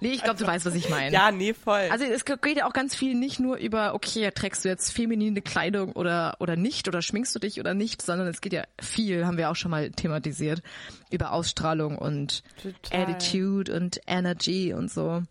Nee, 0.00 0.12
ich 0.12 0.22
glaube, 0.22 0.38
du 0.38 0.46
weißt, 0.46 0.66
was 0.66 0.74
ich 0.74 0.88
meine. 0.88 1.12
Ja, 1.12 1.30
nee, 1.30 1.54
voll. 1.54 1.88
Also 1.90 2.04
es 2.04 2.24
geht 2.24 2.56
ja 2.56 2.66
auch 2.68 2.72
ganz 2.72 2.94
viel 2.94 3.14
nicht 3.14 3.40
nur 3.40 3.56
über, 3.56 3.94
okay, 3.94 4.30
trägst 4.30 4.64
du 4.64 4.68
jetzt 4.68 4.92
feminine 4.92 5.42
Kleidung 5.42 5.92
oder, 5.92 6.36
oder 6.38 6.56
nicht 6.56 6.86
oder 6.86 7.02
schminkst 7.02 7.34
du 7.34 7.38
dich 7.38 7.58
oder 7.58 7.74
nicht, 7.74 8.02
sondern 8.02 8.28
es 8.28 8.40
geht 8.40 8.52
ja 8.52 8.64
viel, 8.80 9.26
haben 9.26 9.38
wir 9.38 9.50
auch 9.50 9.56
schon 9.56 9.70
mal 9.70 9.90
thematisiert, 9.90 10.62
über 11.10 11.32
Ausstrahlung 11.32 11.98
und 11.98 12.42
Total. 12.62 13.02
Attitude 13.02 13.74
und 13.74 14.00
Energy 14.06 14.72
und 14.72 14.90
so. 14.90 15.22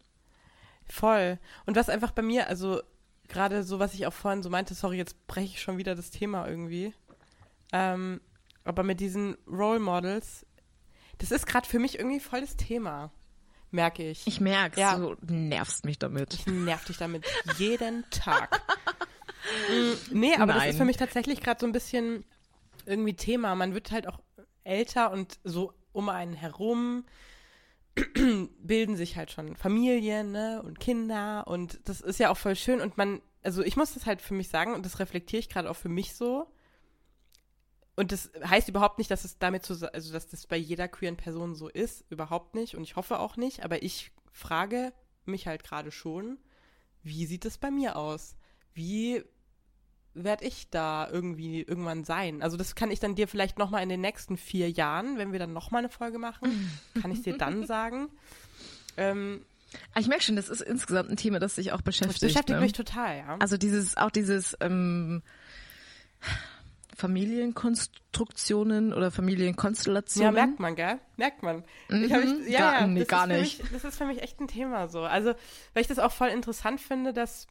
Voll. 0.87 1.39
Und 1.65 1.75
was 1.75 1.89
einfach 1.89 2.11
bei 2.11 2.21
mir, 2.21 2.47
also 2.47 2.81
gerade 3.27 3.63
so, 3.63 3.79
was 3.79 3.93
ich 3.93 4.05
auch 4.07 4.13
vorhin 4.13 4.43
so 4.43 4.49
meinte, 4.49 4.73
sorry, 4.75 4.97
jetzt 4.97 5.25
breche 5.27 5.53
ich 5.53 5.61
schon 5.61 5.77
wieder 5.77 5.95
das 5.95 6.11
Thema 6.11 6.47
irgendwie. 6.47 6.93
Ähm, 7.73 8.21
aber 8.63 8.83
mit 8.83 8.99
diesen 8.99 9.35
Role 9.47 9.79
Models, 9.79 10.45
das 11.17 11.31
ist 11.31 11.47
gerade 11.47 11.67
für 11.67 11.79
mich 11.79 11.97
irgendwie 11.99 12.19
voll 12.19 12.41
das 12.41 12.55
Thema. 12.55 13.11
Merke 13.71 14.09
ich. 14.09 14.25
Ich 14.25 14.39
merk's, 14.39 14.77
Ja. 14.77 14.97
du 14.97 15.15
nervst 15.21 15.85
mich 15.85 15.99
damit. 15.99 16.33
Ich 16.33 16.45
nerv 16.47 16.85
dich 16.85 16.97
damit 16.97 17.25
jeden 17.57 18.03
Tag. 18.09 18.61
Mm, 19.69 20.19
nee, 20.19 20.33
aber 20.33 20.53
das 20.53 20.55
Nein. 20.63 20.69
ist 20.71 20.77
für 20.77 20.85
mich 20.85 20.97
tatsächlich 20.97 21.39
gerade 21.39 21.59
so 21.59 21.67
ein 21.67 21.71
bisschen 21.71 22.25
irgendwie 22.87 23.13
Thema. 23.13 23.53
Man 23.53 23.75
wird 23.75 23.91
halt 23.91 24.07
auch 24.07 24.19
älter 24.63 25.11
und 25.11 25.37
so 25.43 25.71
um 25.91 26.09
einen 26.09 26.33
herum 26.33 27.05
bilden 28.59 28.95
sich 28.95 29.15
halt 29.15 29.31
schon 29.31 29.55
Familien 29.55 30.31
ne, 30.31 30.61
und 30.63 30.79
Kinder 30.79 31.47
und 31.47 31.79
das 31.85 32.01
ist 32.01 32.19
ja 32.19 32.29
auch 32.29 32.37
voll 32.37 32.55
schön 32.55 32.81
und 32.81 32.97
man, 32.97 33.21
also 33.41 33.63
ich 33.63 33.77
muss 33.77 33.93
das 33.93 34.05
halt 34.05 34.21
für 34.21 34.33
mich 34.33 34.49
sagen 34.49 34.73
und 34.73 34.85
das 34.85 34.99
reflektiere 34.99 35.39
ich 35.39 35.49
gerade 35.49 35.69
auch 35.69 35.75
für 35.75 35.89
mich 35.89 36.13
so. 36.13 36.47
Und 37.97 38.11
das 38.11 38.29
heißt 38.43 38.67
überhaupt 38.67 38.97
nicht, 38.97 39.09
dass 39.09 39.23
es 39.23 39.37
damit 39.37 39.63
zu, 39.63 39.89
also 39.93 40.11
dass 40.11 40.27
das 40.27 40.47
bei 40.47 40.57
jeder 40.57 40.89
queeren 40.89 41.15
Person 41.15 41.55
so 41.55 41.69
ist, 41.69 42.03
überhaupt 42.09 42.53
nicht 42.53 42.75
und 42.75 42.83
ich 42.83 42.97
hoffe 42.97 43.19
auch 43.19 43.37
nicht, 43.37 43.63
aber 43.63 43.83
ich 43.83 44.11
frage 44.33 44.91
mich 45.23 45.47
halt 45.47 45.63
gerade 45.63 45.91
schon, 45.91 46.37
wie 47.03 47.25
sieht 47.25 47.45
es 47.45 47.57
bei 47.57 47.71
mir 47.71 47.95
aus? 47.95 48.35
Wie 48.73 49.23
werde 50.15 50.45
ich 50.45 50.69
da 50.69 51.07
irgendwie 51.11 51.61
irgendwann 51.61 52.03
sein? 52.05 52.41
Also 52.41 52.57
das 52.57 52.73
kann 52.75 52.89
ich 52.89 52.99
dann 52.99 53.15
dir 53.15 53.27
vielleicht 53.27 53.59
noch 53.59 53.69
mal 53.69 53.81
in 53.83 53.89
den 53.89 54.01
nächsten 54.01 54.37
vier 54.37 54.69
Jahren, 54.71 55.17
wenn 55.17 55.31
wir 55.31 55.39
dann 55.39 55.53
noch 55.53 55.71
mal 55.71 55.79
eine 55.79 55.89
Folge 55.89 56.17
machen, 56.17 56.71
kann 57.01 57.11
ich 57.11 57.21
dir 57.21 57.37
dann 57.37 57.65
sagen. 57.67 58.07
Ähm, 58.97 59.45
Aber 59.91 59.99
Ich 60.01 60.07
merke 60.07 60.23
schon, 60.23 60.35
das 60.37 60.49
ist 60.49 60.61
insgesamt 60.61 61.09
ein 61.09 61.17
Thema, 61.17 61.39
das 61.39 61.55
sich 61.55 61.71
auch 61.73 61.77
das 61.81 61.83
beschäftigt. 61.83 62.21
beschäftigt 62.21 62.57
ne? 62.59 62.61
mich 62.61 62.73
total, 62.73 63.17
ja. 63.17 63.35
Also 63.39 63.57
dieses, 63.57 63.97
auch 63.97 64.09
dieses 64.11 64.55
ähm, 64.61 65.21
Familienkonstruktionen 66.95 68.93
oder 68.93 69.11
Familienkonstellationen. 69.11 70.33
Ja, 70.35 70.45
merkt 70.45 70.59
man, 70.59 70.75
gell? 70.75 70.99
Merkt 71.17 71.43
man. 71.43 71.63
Ich 71.89 72.11
hab 72.13 72.23
Mhm. 72.23 72.41
ich, 72.45 72.49
ja, 72.53 72.59
Gar- 72.71 72.81
ja, 72.81 72.87
nee, 72.87 73.03
gar 73.05 73.27
nicht. 73.27 73.61
Mich, 73.61 73.71
das 73.71 73.83
ist 73.83 73.97
für 73.97 74.05
mich 74.05 74.21
echt 74.21 74.39
ein 74.39 74.47
Thema 74.47 74.87
so. 74.87 75.01
Also, 75.01 75.33
weil 75.73 75.81
ich 75.81 75.87
das 75.87 75.99
auch 75.99 76.11
voll 76.11 76.29
interessant 76.29 76.79
finde, 76.79 77.11
dass 77.13 77.47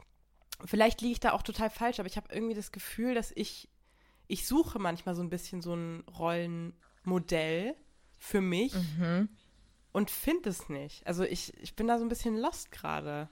vielleicht 0.63 1.01
liege 1.01 1.13
ich 1.13 1.19
da 1.19 1.33
auch 1.33 1.41
total 1.43 1.69
falsch, 1.69 1.99
aber 1.99 2.07
ich 2.07 2.17
habe 2.17 2.33
irgendwie 2.33 2.55
das 2.55 2.71
Gefühl, 2.71 3.13
dass 3.15 3.31
ich 3.35 3.67
ich 4.27 4.47
suche 4.47 4.79
manchmal 4.79 5.13
so 5.15 5.21
ein 5.21 5.29
bisschen 5.29 5.61
so 5.61 5.75
ein 5.75 6.03
Rollenmodell 6.17 7.75
für 8.17 8.41
mich 8.41 8.73
Mhm. 8.73 9.29
und 9.91 10.09
finde 10.09 10.49
es 10.49 10.67
nicht. 10.69 11.05
Also 11.05 11.23
ich, 11.23 11.53
ich 11.61 11.75
bin 11.75 11.87
da 11.87 11.97
so 11.99 12.05
ein 12.05 12.09
bisschen 12.09 12.37
lost 12.37 12.71
gerade. 12.71 13.29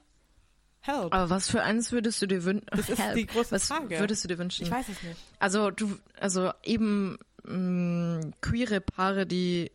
Help. 0.80 1.14
Aber 1.14 1.30
was 1.30 1.48
für 1.48 1.62
eins 1.62 1.92
würdest 1.92 2.20
du 2.20 2.26
dir 2.26 2.44
wünschen? 2.44 2.66
Das 2.70 2.88
ist 2.90 3.02
die 3.16 3.26
große 3.26 3.52
was 3.52 3.66
Frage. 3.68 3.98
würdest 3.98 4.22
du 4.24 4.28
dir 4.28 4.38
wünschen? 4.38 4.64
ich 4.66 4.70
weiß 4.70 4.88
es 4.88 5.02
nicht. 5.02 5.16
Also 5.38 5.70
du, 5.70 5.96
also 6.20 6.52
eben 6.62 7.16
mh, 7.44 8.32
queere 8.42 8.80
Paare, 8.82 9.26
die 9.26 9.72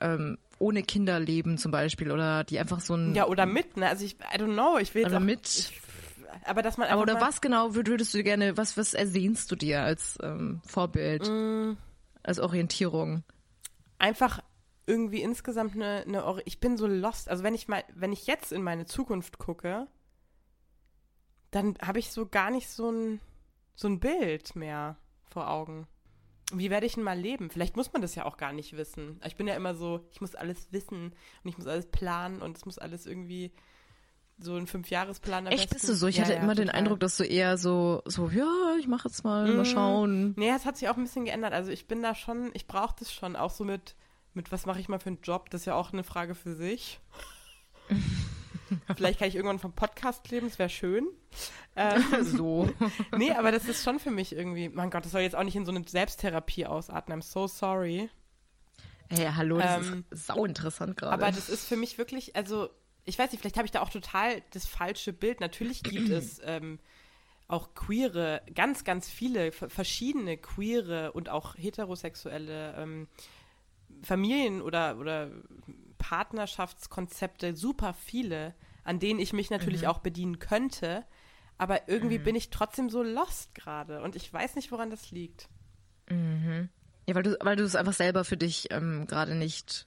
ähm, 0.00 0.38
ohne 0.58 0.82
Kinder 0.82 1.20
leben 1.20 1.58
zum 1.58 1.70
Beispiel 1.70 2.10
oder 2.10 2.44
die 2.44 2.58
einfach 2.58 2.80
so 2.80 2.94
ein 2.94 3.14
Ja, 3.14 3.26
oder 3.26 3.44
mit, 3.46 3.76
ne? 3.76 3.88
Also 3.88 4.04
ich, 4.06 4.14
I 4.14 4.38
don't 4.38 4.54
know, 4.54 4.78
ich 4.78 4.94
will 4.94 5.04
Oder 5.04 5.18
auch, 5.18 5.20
mit. 5.20 5.46
Ich, 5.48 5.80
aber 6.44 6.62
dass 6.62 6.76
man 6.78 6.88
aber 6.88 7.02
oder 7.02 7.20
was 7.20 7.40
genau 7.40 7.68
würd- 7.70 7.86
würdest 7.88 8.12
du 8.14 8.22
gerne, 8.22 8.56
was, 8.56 8.76
was 8.76 8.94
ersehnst 8.94 9.50
du 9.50 9.56
dir 9.56 9.82
als 9.82 10.18
ähm, 10.22 10.60
Vorbild, 10.66 11.28
Mm. 11.28 11.72
als 12.22 12.38
Orientierung? 12.40 13.22
einfach 13.98 14.42
irgendwie 14.86 15.22
insgesamt 15.22 15.76
eine, 15.76 16.02
eine 16.06 16.42
ich 16.44 16.58
bin 16.58 16.76
so 16.76 16.88
lost. 16.88 17.28
Also 17.28 17.44
wenn 17.44 17.54
ich 17.54 17.68
mal, 17.68 17.84
wenn 17.94 18.12
ich 18.12 18.26
jetzt 18.26 18.50
in 18.52 18.62
meine 18.62 18.84
Zukunft 18.84 19.38
gucke, 19.38 19.86
dann 21.50 21.76
habe 21.80 21.98
ich 21.98 22.10
so 22.10 22.26
gar 22.26 22.50
nicht 22.50 22.68
so 22.68 22.90
ein, 22.90 23.20
so 23.74 23.88
ein 23.88 24.00
Bild 24.00 24.56
mehr 24.56 24.96
vor 25.28 25.48
Augen. 25.50 25.86
Wie 26.52 26.68
werde 26.70 26.86
ich 26.86 26.94
denn 26.94 27.04
mal 27.04 27.18
leben? 27.18 27.48
Vielleicht 27.50 27.76
muss 27.76 27.92
man 27.92 28.02
das 28.02 28.14
ja 28.14 28.24
auch 28.24 28.36
gar 28.36 28.52
nicht 28.52 28.76
wissen. 28.76 29.20
Ich 29.24 29.36
bin 29.36 29.46
ja 29.46 29.54
immer 29.54 29.74
so, 29.74 30.04
ich 30.10 30.20
muss 30.20 30.34
alles 30.34 30.72
wissen 30.72 31.12
und 31.44 31.48
ich 31.48 31.56
muss 31.56 31.66
alles 31.66 31.86
planen 31.86 32.42
und 32.42 32.56
es 32.56 32.66
muss 32.66 32.78
alles 32.78 33.06
irgendwie 33.06 33.52
so 34.42 34.56
ein 34.56 34.66
Fünfjahresplan 34.66 35.46
Echt 35.46 35.70
besten. 35.70 35.74
bist 35.74 35.88
du 35.88 35.94
so? 35.94 36.06
Ich 36.06 36.16
Ja, 36.16 36.24
hatte 36.24 36.34
ja, 36.34 36.40
immer 36.42 36.54
den 36.54 36.66
total. 36.66 36.80
Eindruck, 36.80 37.00
dass 37.00 37.16
du 37.16 37.24
eher 37.24 37.56
so, 37.58 38.02
so, 38.04 38.28
ja, 38.30 38.74
ich 38.78 38.88
mache 38.88 39.08
jetzt 39.08 39.24
mal, 39.24 39.46
mal 39.48 39.58
Mhm. 39.60 39.64
schauen. 39.64 40.34
Nee, 40.36 40.50
es 40.50 40.64
hat 40.64 40.76
sich 40.76 40.88
auch 40.88 40.96
ein 40.96 41.04
bisschen 41.04 41.24
geändert. 41.24 41.52
Also 41.52 41.70
ich 41.70 41.86
bin 41.88 42.02
da 42.02 42.14
schon, 42.14 42.50
ich 42.54 42.66
brauche 42.66 42.94
das 42.98 43.12
schon, 43.12 43.36
auch 43.36 43.50
so 43.50 43.64
mit, 43.64 43.94
mit 44.34 44.50
was 44.52 44.66
mache 44.66 44.80
ich 44.80 44.88
mal 44.88 44.98
für 44.98 45.08
einen 45.10 45.20
Job, 45.22 45.50
das 45.50 45.62
ist 45.62 45.66
ja 45.66 45.74
auch 45.74 45.92
eine 45.92 46.04
Frage 46.04 46.34
für 46.34 46.54
sich. 46.54 47.00
Vielleicht 48.96 49.18
kann 49.18 49.28
ich 49.28 49.34
irgendwann 49.36 49.58
vom 49.58 49.72
Podcast 49.74 50.30
leben, 50.30 50.48
das 50.48 50.58
wäre 50.58 50.70
schön. 50.70 51.06
Ähm, 51.76 52.02
So. 52.22 52.68
nee, 53.18 53.32
aber 53.32 53.52
das 53.52 53.66
ist 53.66 53.84
schon 53.84 53.98
für 53.98 54.10
mich 54.10 54.34
irgendwie, 54.34 54.68
mein 54.70 54.90
Gott, 54.90 55.04
das 55.04 55.12
soll 55.12 55.20
jetzt 55.22 55.36
auch 55.36 55.42
nicht 55.44 55.56
in 55.56 55.66
so 55.66 55.72
eine 55.72 55.84
Selbsttherapie 55.86 56.66
ausarten. 56.66 57.12
I'm 57.14 57.22
so 57.22 57.46
sorry. 57.46 58.08
Hey, 59.10 59.28
hallo, 59.36 59.58
das 59.58 59.86
Ähm, 59.88 60.04
ist 60.10 60.26
sauinteressant 60.26 60.96
gerade. 60.96 61.12
Aber 61.12 61.30
das 61.30 61.50
ist 61.50 61.66
für 61.68 61.76
mich 61.76 61.98
wirklich, 61.98 62.34
also 62.34 62.70
ich 63.04 63.18
weiß 63.18 63.32
nicht, 63.32 63.40
vielleicht 63.40 63.56
habe 63.56 63.66
ich 63.66 63.72
da 63.72 63.80
auch 63.80 63.90
total 63.90 64.42
das 64.50 64.66
falsche 64.66 65.12
Bild. 65.12 65.40
Natürlich 65.40 65.82
gibt 65.82 66.08
es 66.08 66.40
ähm, 66.44 66.78
auch 67.48 67.74
queere, 67.74 68.42
ganz, 68.54 68.84
ganz 68.84 69.10
viele 69.10 69.52
verschiedene 69.52 70.38
queere 70.38 71.12
und 71.12 71.28
auch 71.28 71.56
heterosexuelle 71.56 72.74
ähm, 72.76 73.08
Familien 74.02 74.62
oder, 74.62 74.98
oder 74.98 75.30
Partnerschaftskonzepte, 75.98 77.54
super 77.54 77.94
viele, 77.94 78.54
an 78.84 78.98
denen 78.98 79.20
ich 79.20 79.32
mich 79.32 79.50
natürlich 79.50 79.86
auch 79.86 79.98
bedienen 79.98 80.38
könnte. 80.38 81.04
Aber 81.58 81.88
irgendwie 81.88 82.18
bin 82.18 82.34
ich 82.34 82.50
trotzdem 82.50 82.88
so 82.88 83.02
lost 83.02 83.54
gerade 83.54 84.02
und 84.02 84.16
ich 84.16 84.32
weiß 84.32 84.56
nicht, 84.56 84.72
woran 84.72 84.90
das 84.90 85.10
liegt. 85.10 85.48
Ja, 87.06 87.14
weil 87.14 87.22
du, 87.22 87.36
weil 87.40 87.56
du 87.56 87.64
es 87.64 87.76
einfach 87.76 87.92
selber 87.92 88.24
für 88.24 88.36
dich 88.36 88.72
ähm, 88.72 89.06
gerade 89.06 89.34
nicht 89.34 89.86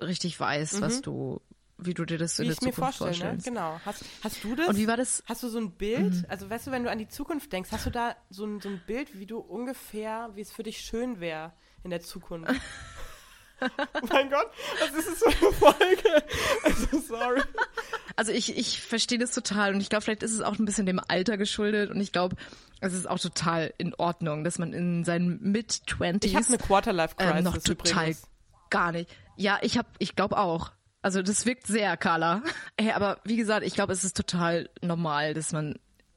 richtig 0.00 0.38
weißt, 0.38 0.80
was 0.80 1.02
du, 1.02 1.40
wie 1.86 1.94
du 1.94 2.04
dir 2.04 2.18
das 2.18 2.38
in 2.38 2.46
Mhm. 2.46 2.50
Wie 2.50 2.54
der 2.54 2.54
ich 2.54 2.60
mir 2.66 2.72
Zukunft 2.72 2.98
vorstelle, 2.98 3.10
ne? 3.10 3.16
vorstellst. 3.16 3.46
Genau. 3.46 3.80
Hast, 3.84 4.04
hast 4.22 4.44
du 4.44 4.54
das? 4.56 4.68
Und 4.68 4.76
wie 4.76 4.86
war 4.86 4.96
das? 4.96 5.22
Hast 5.26 5.42
du 5.42 5.48
so 5.48 5.58
ein 5.58 5.72
Bild, 5.72 6.24
also 6.28 6.48
weißt 6.50 6.66
du, 6.66 6.70
wenn 6.70 6.84
du 6.84 6.90
an 6.90 6.98
die 6.98 7.08
Zukunft 7.08 7.52
denkst, 7.52 7.70
hast 7.72 7.86
du 7.86 7.90
da 7.90 8.16
so 8.30 8.44
ein, 8.44 8.60
so 8.60 8.68
ein 8.68 8.80
Bild, 8.86 9.18
wie 9.18 9.26
du 9.26 9.38
ungefähr, 9.38 10.30
wie 10.34 10.40
es 10.40 10.52
für 10.52 10.62
dich 10.62 10.78
schön 10.80 11.20
wäre 11.20 11.52
in 11.84 11.90
der 11.90 12.00
Zukunft? 12.00 12.50
oh 13.62 14.06
mein 14.10 14.30
Gott, 14.30 14.50
was 14.80 14.92
ist 14.92 15.08
das 15.08 15.34
für 15.34 15.46
eine 15.46 15.54
Folge? 15.54 16.24
Also 16.64 16.98
sorry. 17.00 17.42
Also 18.16 18.32
ich, 18.32 18.56
ich 18.56 18.80
verstehe 18.80 19.18
das 19.18 19.30
total 19.32 19.74
und 19.74 19.80
ich 19.80 19.88
glaube, 19.88 20.02
vielleicht 20.02 20.22
ist 20.22 20.32
es 20.32 20.40
auch 20.42 20.58
ein 20.58 20.64
bisschen 20.64 20.86
dem 20.86 21.00
Alter 21.06 21.36
geschuldet 21.36 21.90
und 21.90 22.00
ich 22.00 22.12
glaube, 22.12 22.36
es 22.80 22.92
ist 22.92 23.08
auch 23.08 23.18
total 23.18 23.72
in 23.78 23.94
Ordnung, 23.94 24.44
dass 24.44 24.58
man 24.58 24.72
in 24.72 25.04
seinen 25.04 25.40
Mid-Twenties 25.52 26.30
Ich 26.30 26.36
habe 26.36 26.46
eine 26.48 26.58
Quarterlife-Crisis 26.58 27.36
ähm, 27.36 27.44
noch 27.44 27.58
total 27.58 28.02
übrigens. 28.02 28.22
gar 28.70 28.92
nicht. 28.92 29.08
Ja, 29.36 29.58
ich 29.62 29.78
habe, 29.78 29.88
ich 29.98 30.16
glaube 30.16 30.36
auch. 30.38 30.72
Also 31.02 31.22
das 31.22 31.44
wirkt 31.46 31.66
sehr, 31.66 31.96
Carla. 31.96 32.42
Hey, 32.78 32.92
aber 32.92 33.18
wie 33.24 33.36
gesagt, 33.36 33.66
ich 33.66 33.74
glaube, 33.74 33.92
es 33.92 34.04
ist 34.04 34.16
total 34.16 34.70
normal, 34.80 35.34
dass 35.34 35.52
man 35.52 35.74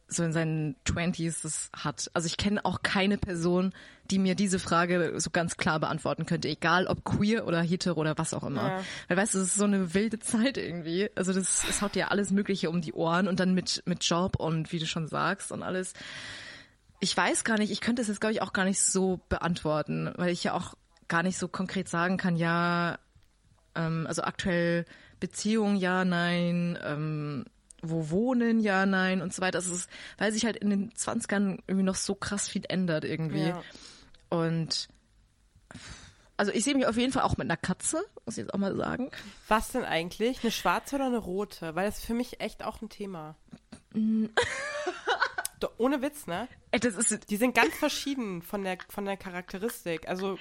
so 0.07 0.23
in 0.23 0.31
seinen 0.31 0.75
Twenties 0.85 1.41
das 1.41 1.69
hat. 1.75 2.11
Also 2.13 2.27
ich 2.27 2.37
kenne 2.37 2.63
auch 2.63 2.83
keine 2.83 3.17
Person, 3.17 3.73
die 4.11 4.19
mir 4.19 4.35
diese 4.35 4.59
Frage 4.59 5.13
so 5.19 5.31
ganz 5.31 5.57
klar 5.57 5.79
beantworten 5.79 6.27
könnte, 6.27 6.47
egal 6.47 6.85
ob 6.85 7.03
queer 7.03 7.47
oder 7.47 7.61
hetero 7.61 7.99
oder 7.99 8.15
was 8.17 8.35
auch 8.35 8.43
immer. 8.43 8.67
Ja. 8.67 8.83
Weil 9.07 9.17
weißt 9.17 9.33
du, 9.33 9.39
es 9.39 9.47
ist 9.47 9.55
so 9.55 9.63
eine 9.63 9.95
wilde 9.95 10.19
Zeit 10.19 10.57
irgendwie. 10.57 11.09
Also 11.15 11.33
das, 11.33 11.63
es 11.67 11.81
haut 11.81 11.95
dir 11.95 12.11
alles 12.11 12.29
Mögliche 12.31 12.69
um 12.69 12.81
die 12.81 12.93
Ohren 12.93 13.27
und 13.27 13.39
dann 13.39 13.55
mit, 13.55 13.81
mit 13.85 14.03
Job 14.03 14.35
und 14.35 14.71
wie 14.71 14.79
du 14.79 14.85
schon 14.85 15.07
sagst 15.07 15.51
und 15.51 15.63
alles. 15.63 15.93
Ich 16.99 17.17
weiß 17.17 17.43
gar 17.43 17.57
nicht, 17.57 17.71
ich 17.71 17.81
könnte 17.81 18.03
es 18.03 18.07
jetzt, 18.07 18.21
glaube 18.21 18.33
ich, 18.33 18.43
auch 18.43 18.53
gar 18.53 18.65
nicht 18.65 18.81
so 18.81 19.19
beantworten, 19.27 20.13
weil 20.17 20.29
ich 20.29 20.43
ja 20.43 20.53
auch 20.53 20.75
gar 21.07 21.23
nicht 21.23 21.37
so 21.37 21.47
konkret 21.47 21.89
sagen 21.89 22.17
kann, 22.17 22.35
ja, 22.35 22.99
ähm, 23.75 24.05
also 24.07 24.23
aktuell 24.23 24.85
Beziehung, 25.19 25.75
ja, 25.75 26.05
nein, 26.05 26.77
ähm, 26.83 27.45
wo 27.81 28.09
wohnen, 28.09 28.59
ja, 28.59 28.85
nein 28.85 29.21
und 29.21 29.33
so 29.33 29.41
weiter. 29.41 29.57
Das 29.57 29.67
ist, 29.67 29.89
weil 30.17 30.31
sich 30.31 30.45
halt 30.45 30.57
in 30.57 30.69
den 30.69 30.91
20ern 30.91 31.59
irgendwie 31.67 31.83
noch 31.83 31.95
so 31.95 32.15
krass 32.15 32.47
viel 32.47 32.63
ändert 32.67 33.05
irgendwie. 33.05 33.47
Ja. 33.47 33.63
Und 34.29 34.89
also 36.37 36.51
ich 36.51 36.63
sehe 36.63 36.75
mich 36.75 36.85
auf 36.85 36.97
jeden 36.97 37.13
Fall 37.13 37.23
auch 37.23 37.37
mit 37.37 37.47
einer 37.47 37.57
Katze, 37.57 38.03
muss 38.25 38.37
ich 38.37 38.43
jetzt 38.43 38.53
auch 38.53 38.59
mal 38.59 38.75
sagen. 38.75 39.09
Was 39.47 39.71
denn 39.71 39.85
eigentlich? 39.85 40.43
Eine 40.43 40.51
schwarze 40.51 40.95
oder 40.95 41.05
eine 41.05 41.17
rote? 41.17 41.75
Weil 41.75 41.85
das 41.85 41.99
ist 41.99 42.05
für 42.05 42.13
mich 42.13 42.41
echt 42.41 42.63
auch 42.63 42.81
ein 42.81 42.89
Thema. 42.89 43.35
Doch, 45.59 45.71
ohne 45.77 46.01
Witz, 46.01 46.27
ne? 46.27 46.49
Ey, 46.71 46.81
das 46.81 46.95
ist, 46.95 47.29
Die 47.29 47.37
sind 47.37 47.55
ganz 47.55 47.73
verschieden 47.75 48.41
von 48.41 48.63
der, 48.63 48.77
von 48.89 49.05
der 49.05 49.15
Charakteristik. 49.15 50.09
Also, 50.09 50.37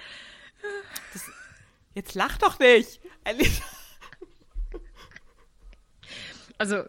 das, 1.12 1.30
jetzt 1.94 2.14
lach 2.14 2.38
doch 2.38 2.58
nicht. 2.58 3.00
Also, 6.58 6.84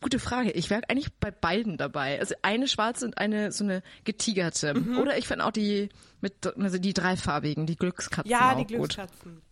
gute 0.00 0.18
Frage. 0.18 0.52
Ich 0.52 0.70
wäre 0.70 0.82
eigentlich 0.88 1.12
bei 1.14 1.30
beiden 1.30 1.76
dabei. 1.76 2.18
Also 2.20 2.34
eine 2.42 2.68
schwarze 2.68 3.04
und 3.04 3.18
eine 3.18 3.52
so 3.52 3.64
eine 3.64 3.82
getigerte. 4.04 4.74
Mhm. 4.74 4.98
Oder 4.98 5.18
ich 5.18 5.26
fände 5.26 5.44
auch 5.44 5.50
die 5.50 5.88
mit 6.20 6.46
also 6.46 6.78
die 6.78 6.94
dreifarbigen, 6.94 7.66
die 7.66 7.76
Glückskatzen 7.76 8.30
Ja, 8.30 8.54
die 8.54 8.62
gut. 8.62 8.68
Glückskatzen. 8.94 9.42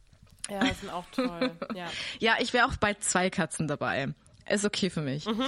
Ja, 0.51 0.61
die 0.61 0.75
sind 0.75 0.91
auch 0.91 1.07
toll. 1.13 1.53
Ja. 1.75 1.91
Ja, 2.19 2.37
ich 2.41 2.53
wäre 2.53 2.67
auch 2.67 2.77
bei 2.77 2.95
zwei 2.95 3.31
Katzen 3.31 3.67
dabei. 3.67 4.15
Ist 4.49 4.65
okay 4.65 4.91
für 4.91 5.01
mich. 5.01 5.27
Mhm. 5.27 5.45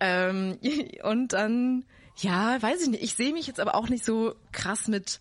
Ähm, 0.00 0.58
und 1.02 1.32
dann, 1.32 1.84
ja, 2.16 2.60
weiß 2.60 2.82
ich 2.82 2.88
nicht. 2.88 3.02
Ich 3.02 3.14
sehe 3.14 3.32
mich 3.32 3.46
jetzt 3.46 3.60
aber 3.60 3.74
auch 3.74 3.88
nicht 3.88 4.04
so 4.04 4.34
krass 4.52 4.88
mit, 4.88 5.20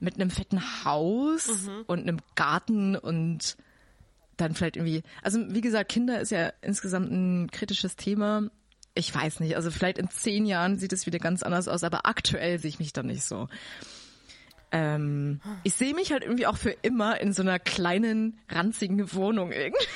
mit 0.00 0.14
einem 0.16 0.30
fetten 0.30 0.60
Haus 0.84 1.48
Mhm. 1.66 1.84
und 1.86 2.00
einem 2.00 2.18
Garten 2.34 2.96
und 2.96 3.56
dann 4.36 4.54
vielleicht 4.54 4.76
irgendwie, 4.76 5.02
also 5.22 5.40
wie 5.48 5.60
gesagt, 5.62 5.90
Kinder 5.90 6.20
ist 6.20 6.30
ja 6.30 6.52
insgesamt 6.60 7.10
ein 7.10 7.50
kritisches 7.50 7.96
Thema. 7.96 8.50
Ich 8.94 9.14
weiß 9.14 9.40
nicht, 9.40 9.56
also 9.56 9.70
vielleicht 9.70 9.98
in 9.98 10.10
zehn 10.10 10.44
Jahren 10.46 10.78
sieht 10.78 10.92
es 10.92 11.06
wieder 11.06 11.18
ganz 11.18 11.42
anders 11.42 11.68
aus, 11.68 11.84
aber 11.84 12.06
aktuell 12.06 12.58
sehe 12.58 12.68
ich 12.68 12.78
mich 12.78 12.92
da 12.92 13.02
nicht 13.02 13.24
so. 13.24 13.48
Ähm, 14.72 15.40
ich 15.62 15.74
sehe 15.74 15.94
mich 15.94 16.12
halt 16.12 16.22
irgendwie 16.22 16.46
auch 16.46 16.56
für 16.56 16.70
immer 16.82 17.20
in 17.20 17.32
so 17.32 17.42
einer 17.42 17.58
kleinen, 17.58 18.38
ranzigen 18.48 19.12
Wohnung 19.14 19.52
irgendwie. 19.52 19.86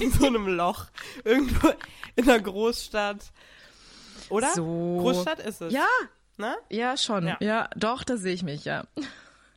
In 0.00 0.10
so 0.12 0.26
einem 0.26 0.46
Loch. 0.46 0.86
Irgendwo 1.24 1.68
in 2.16 2.28
einer 2.28 2.40
Großstadt. 2.40 3.32
Oder? 4.28 4.48
So. 4.54 4.98
Großstadt 5.00 5.40
ist 5.40 5.60
es. 5.62 5.72
Ja, 5.72 5.86
Ne? 6.40 6.56
ja, 6.70 6.96
schon. 6.96 7.26
Ja. 7.26 7.36
Ja, 7.40 7.70
doch, 7.76 8.02
da 8.04 8.16
sehe 8.16 8.32
ich 8.34 8.42
mich, 8.42 8.64
ja. 8.64 8.84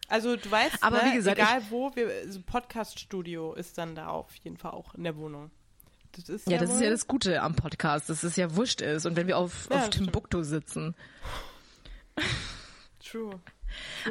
Also 0.10 0.36
du 0.36 0.52
weißt, 0.52 0.84
Aber 0.84 1.02
ne, 1.04 1.12
wie 1.12 1.16
gesagt, 1.16 1.38
egal 1.40 1.62
wo, 1.70 1.96
wir, 1.96 2.32
so 2.32 2.42
Podcast-Studio 2.42 3.54
ist 3.54 3.78
dann 3.78 3.96
da 3.96 4.08
auf 4.10 4.36
jeden 4.44 4.58
Fall 4.58 4.72
auch 4.72 4.94
in 4.96 5.04
der 5.04 5.16
Wohnung. 5.18 5.50
Das 6.12 6.30
ist 6.30 6.48
Ja, 6.48 6.60
das 6.60 6.70
ist 6.70 6.76
wohl- 6.78 6.84
ja 6.84 6.90
das 6.92 7.08
Gute 7.08 7.42
am 7.42 7.56
Podcast, 7.56 8.10
dass 8.10 8.22
es 8.24 8.36
ja 8.36 8.56
wurscht 8.56 8.82
ist. 8.82 9.06
Und 9.08 9.16
wenn 9.16 9.26
wir 9.28 9.38
auf, 9.38 9.68
Ja, 9.72 9.78
auf 9.78 9.82
das. 9.86 9.90
Timbuktu 9.98 10.44
sitzen. 10.44 10.94
True. 13.04 13.40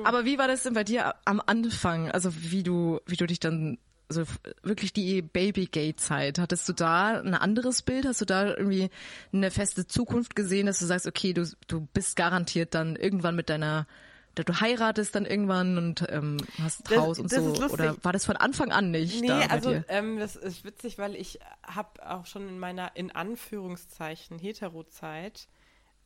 Aber 0.05 0.25
wie 0.25 0.39
war 0.39 0.49
das 0.49 0.65
denn 0.65 0.75
bei 0.75 0.83
dir 0.85 1.15
am 1.25 1.41
Anfang? 1.45 2.11
Also 2.11 2.31
wie 2.35 2.63
du, 2.65 3.01
wie 3.07 3.17
du 3.17 3.27
dich 3.27 3.39
dann, 3.39 3.79
also 4.17 4.31
wirklich 4.63 4.93
die 4.93 5.23
Babygate-Zeit, 5.23 6.39
hattest 6.39 6.69
du 6.69 6.73
da 6.73 7.21
ein 7.21 7.35
anderes 7.35 7.83
Bild? 7.83 8.07
Hast 8.07 8.21
du 8.21 8.25
da 8.25 8.49
irgendwie 8.49 8.91
eine 9.33 9.51
feste 9.51 9.87
Zukunft 9.87 10.37
gesehen, 10.37 10.67
dass 10.67 10.79
du 10.79 10.87
sagst, 10.87 11.07
okay, 11.07 11.33
du, 11.33 11.47
du 11.67 11.87
bist 11.93 12.17
garantiert 12.17 12.75
dann 12.75 12.97
irgendwann 12.97 13.35
mit 13.37 13.49
deiner, 13.49 13.87
da 14.35 14.43
du 14.43 14.61
heiratest 14.61 15.15
dann 15.15 15.25
irgendwann 15.27 15.79
und 15.79 16.05
ähm, 16.11 16.37
hast 16.61 16.91
Das- 16.91 16.99
Haus 16.99 17.19
und 17.19 17.31
so? 17.31 17.55
Oder 17.71 17.97
war 18.03 18.13
das 18.13 18.25
von 18.25 18.37
Anfang 18.37 18.71
an 18.73 18.91
nicht 18.91 19.21
Nee, 19.21 19.29
da 19.29 19.41
also 19.47 19.75
ähm, 19.89 20.19
das 20.19 20.37
ist 20.37 20.65
witzig, 20.65 20.99
weil 20.99 21.17
ich 21.17 21.39
habe 21.63 22.09
auch 22.09 22.27
schon 22.27 22.49
in 22.49 22.59
meiner, 22.59 22.95
in 22.97 23.11
Anführungszeichen, 23.11 24.39
Hetero-Zeit, 24.39 25.49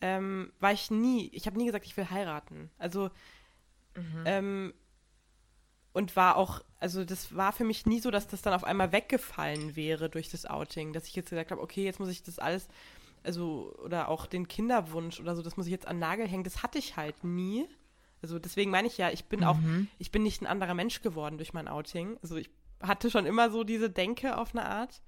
ähm, 0.01 0.53
war 0.61 0.73
ich 0.73 0.91
nie, 0.91 1.29
ich 1.33 1.47
habe 1.47 1.57
nie 1.59 1.67
gesagt, 1.67 1.87
ich 1.87 1.97
will 1.97 2.09
heiraten. 2.11 2.71
Also, 2.79 3.11
Mhm. 3.97 4.27
Und 5.97 6.15
war 6.15 6.37
auch, 6.37 6.61
also 6.79 7.07
das 7.07 7.35
war 7.35 7.53
für 7.53 7.65
mich 7.65 7.87
nie 7.87 8.01
so, 8.01 8.11
dass 8.11 8.29
das 8.29 8.43
dann 8.43 8.53
auf 8.53 8.65
einmal 8.65 8.93
weggefallen 8.93 9.77
wäre 9.77 10.11
durch 10.11 10.29
das 10.29 10.45
Outing, 10.45 10.93
dass 10.93 11.07
ich 11.07 11.17
jetzt 11.17 11.31
gesagt 11.31 11.51
habe, 11.51 11.63
okay, 11.63 11.85
jetzt 11.85 12.01
muss 12.01 12.11
ich 12.11 12.23
das 12.23 12.39
alles, 12.39 12.69
also, 13.25 13.75
oder 13.83 14.09
auch 14.09 14.27
den 14.27 14.47
Kinderwunsch 14.47 15.21
oder 15.21 15.35
so, 15.35 15.41
das 15.41 15.57
muss 15.57 15.65
ich 15.65 15.73
jetzt 15.73 15.89
an 15.89 15.97
den 15.97 16.01
Nagel 16.01 16.29
hängen, 16.29 16.45
das 16.45 16.63
hatte 16.63 16.77
ich 16.77 16.99
halt 16.99 17.25
nie. 17.25 17.67
Also 18.21 18.39
deswegen 18.39 18.71
meine 18.71 18.89
ich 18.89 18.99
ja, 18.99 19.11
ich 19.11 19.25
bin 19.25 19.43
auch, 19.43 19.57
ich 19.99 20.11
bin 20.11 20.23
nicht 20.23 20.43
ein 20.43 20.47
anderer 20.47 20.75
Mensch 20.75 21.01
geworden 21.01 21.39
durch 21.39 21.55
mein 21.55 21.67
Outing. 21.67 22.19
Also 22.21 22.37
ich 22.37 22.51
hatte 22.83 23.11
schon 23.11 23.25
immer 23.25 23.49
so 23.51 23.65
diese 23.65 23.89
Denke 23.89 24.37
auf 24.37 24.55
eine 24.55 24.67
Art. 24.67 25.01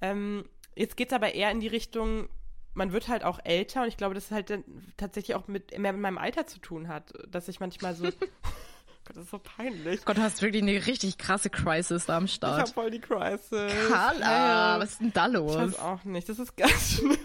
Ähm, 0.00 0.44
jetzt 0.76 0.96
geht 0.96 1.08
es 1.08 1.14
aber 1.14 1.34
eher 1.34 1.50
in 1.50 1.58
die 1.58 1.66
Richtung, 1.66 2.28
man 2.74 2.92
wird 2.92 3.08
halt 3.08 3.24
auch 3.24 3.40
älter 3.42 3.82
und 3.82 3.88
ich 3.88 3.96
glaube, 3.96 4.14
dass 4.14 4.26
es 4.26 4.30
halt 4.30 4.50
dann 4.50 4.62
tatsächlich 4.96 5.34
auch 5.34 5.48
mit, 5.48 5.76
mehr 5.76 5.92
mit 5.92 6.02
meinem 6.02 6.18
Alter 6.18 6.46
zu 6.46 6.60
tun 6.60 6.86
hat, 6.86 7.12
dass 7.28 7.48
ich 7.48 7.58
manchmal 7.58 7.96
so, 7.96 8.08
Gott, 9.08 9.16
das 9.16 9.24
ist 9.24 9.30
so 9.30 9.38
peinlich. 9.38 10.04
Gott, 10.04 10.18
du 10.18 10.22
hast 10.22 10.42
wirklich 10.42 10.62
eine 10.62 10.86
richtig 10.86 11.18
krasse 11.18 11.48
Crisis 11.50 12.06
da 12.06 12.18
am 12.18 12.26
Ich 12.26 12.34
Start. 12.34 12.60
hab 12.60 12.68
voll 12.68 12.90
die 12.90 13.00
Crisis. 13.00 13.72
Carla, 13.88 14.74
Hey. 14.74 14.80
was 14.82 14.90
ist 14.92 15.00
denn 15.00 15.12
da 15.14 15.26
Ich 15.26 15.32
los? 15.32 15.56
weiß 15.56 15.78
auch 15.78 16.04
nicht, 16.04 16.28
das 16.28 16.38
ist 16.38 16.56
ganz 16.56 16.92
schlimm. 16.96 17.16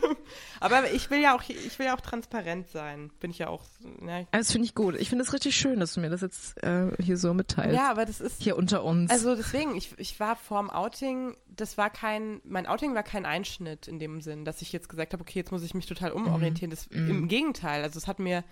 Aber 0.61 0.89
ich 0.91 1.09
will 1.11 1.19
ja 1.21 1.35
auch, 1.35 1.43
ich 1.47 1.77
will 1.77 1.85
ja 1.85 1.95
auch 1.95 2.01
transparent 2.01 2.69
sein. 2.69 3.11
Bin 3.19 3.31
ich 3.31 3.39
ja 3.39 3.47
auch. 3.49 3.63
Ja, 4.05 4.23
Das 4.31 4.51
finde 4.51 4.65
ich 4.65 4.75
gut. 4.75 4.95
Ich 4.95 5.09
finde 5.09 5.23
es 5.25 5.33
richtig 5.33 5.55
schön, 5.55 5.79
dass 5.79 5.93
du 5.93 5.99
mir 5.99 6.09
das 6.09 6.21
jetzt 6.21 6.61
äh, 6.63 6.91
hier 7.01 7.17
so 7.17 7.33
mitteilst. 7.33 7.75
ja 7.75 7.89
aber 7.91 8.05
das 8.05 8.21
ist. 8.21 8.41
Hier 8.41 8.55
unter 8.57 8.83
uns. 8.83 9.11
Also 9.11 9.35
deswegen, 9.35 9.75
ich, 9.75 9.93
ich 9.97 10.19
war 10.19 10.35
vorm 10.37 10.69
Outing, 10.69 11.35
das 11.47 11.77
war 11.77 11.89
kein, 11.89 12.39
mein 12.45 12.65
Outing 12.65 12.95
war 12.95 13.03
kein 13.03 13.25
Einschnitt 13.25 13.87
in 13.87 13.99
dem 13.99 14.21
Sinn, 14.21 14.45
dass 14.45 14.61
ich 14.61 14.71
jetzt 14.71 14.87
gesagt 14.89 15.13
habe, 15.13 15.21
okay, 15.21 15.39
jetzt 15.39 15.51
muss 15.51 15.63
ich 15.63 15.73
mich 15.73 15.85
total 15.85 16.11
umorientieren. 16.11 16.71
Das, 16.71 16.87
Im 16.87 17.27
Gegenteil, 17.27 17.83
also 17.83 17.97
es 17.97 18.07
hat 18.07 18.19
mir 18.19 18.43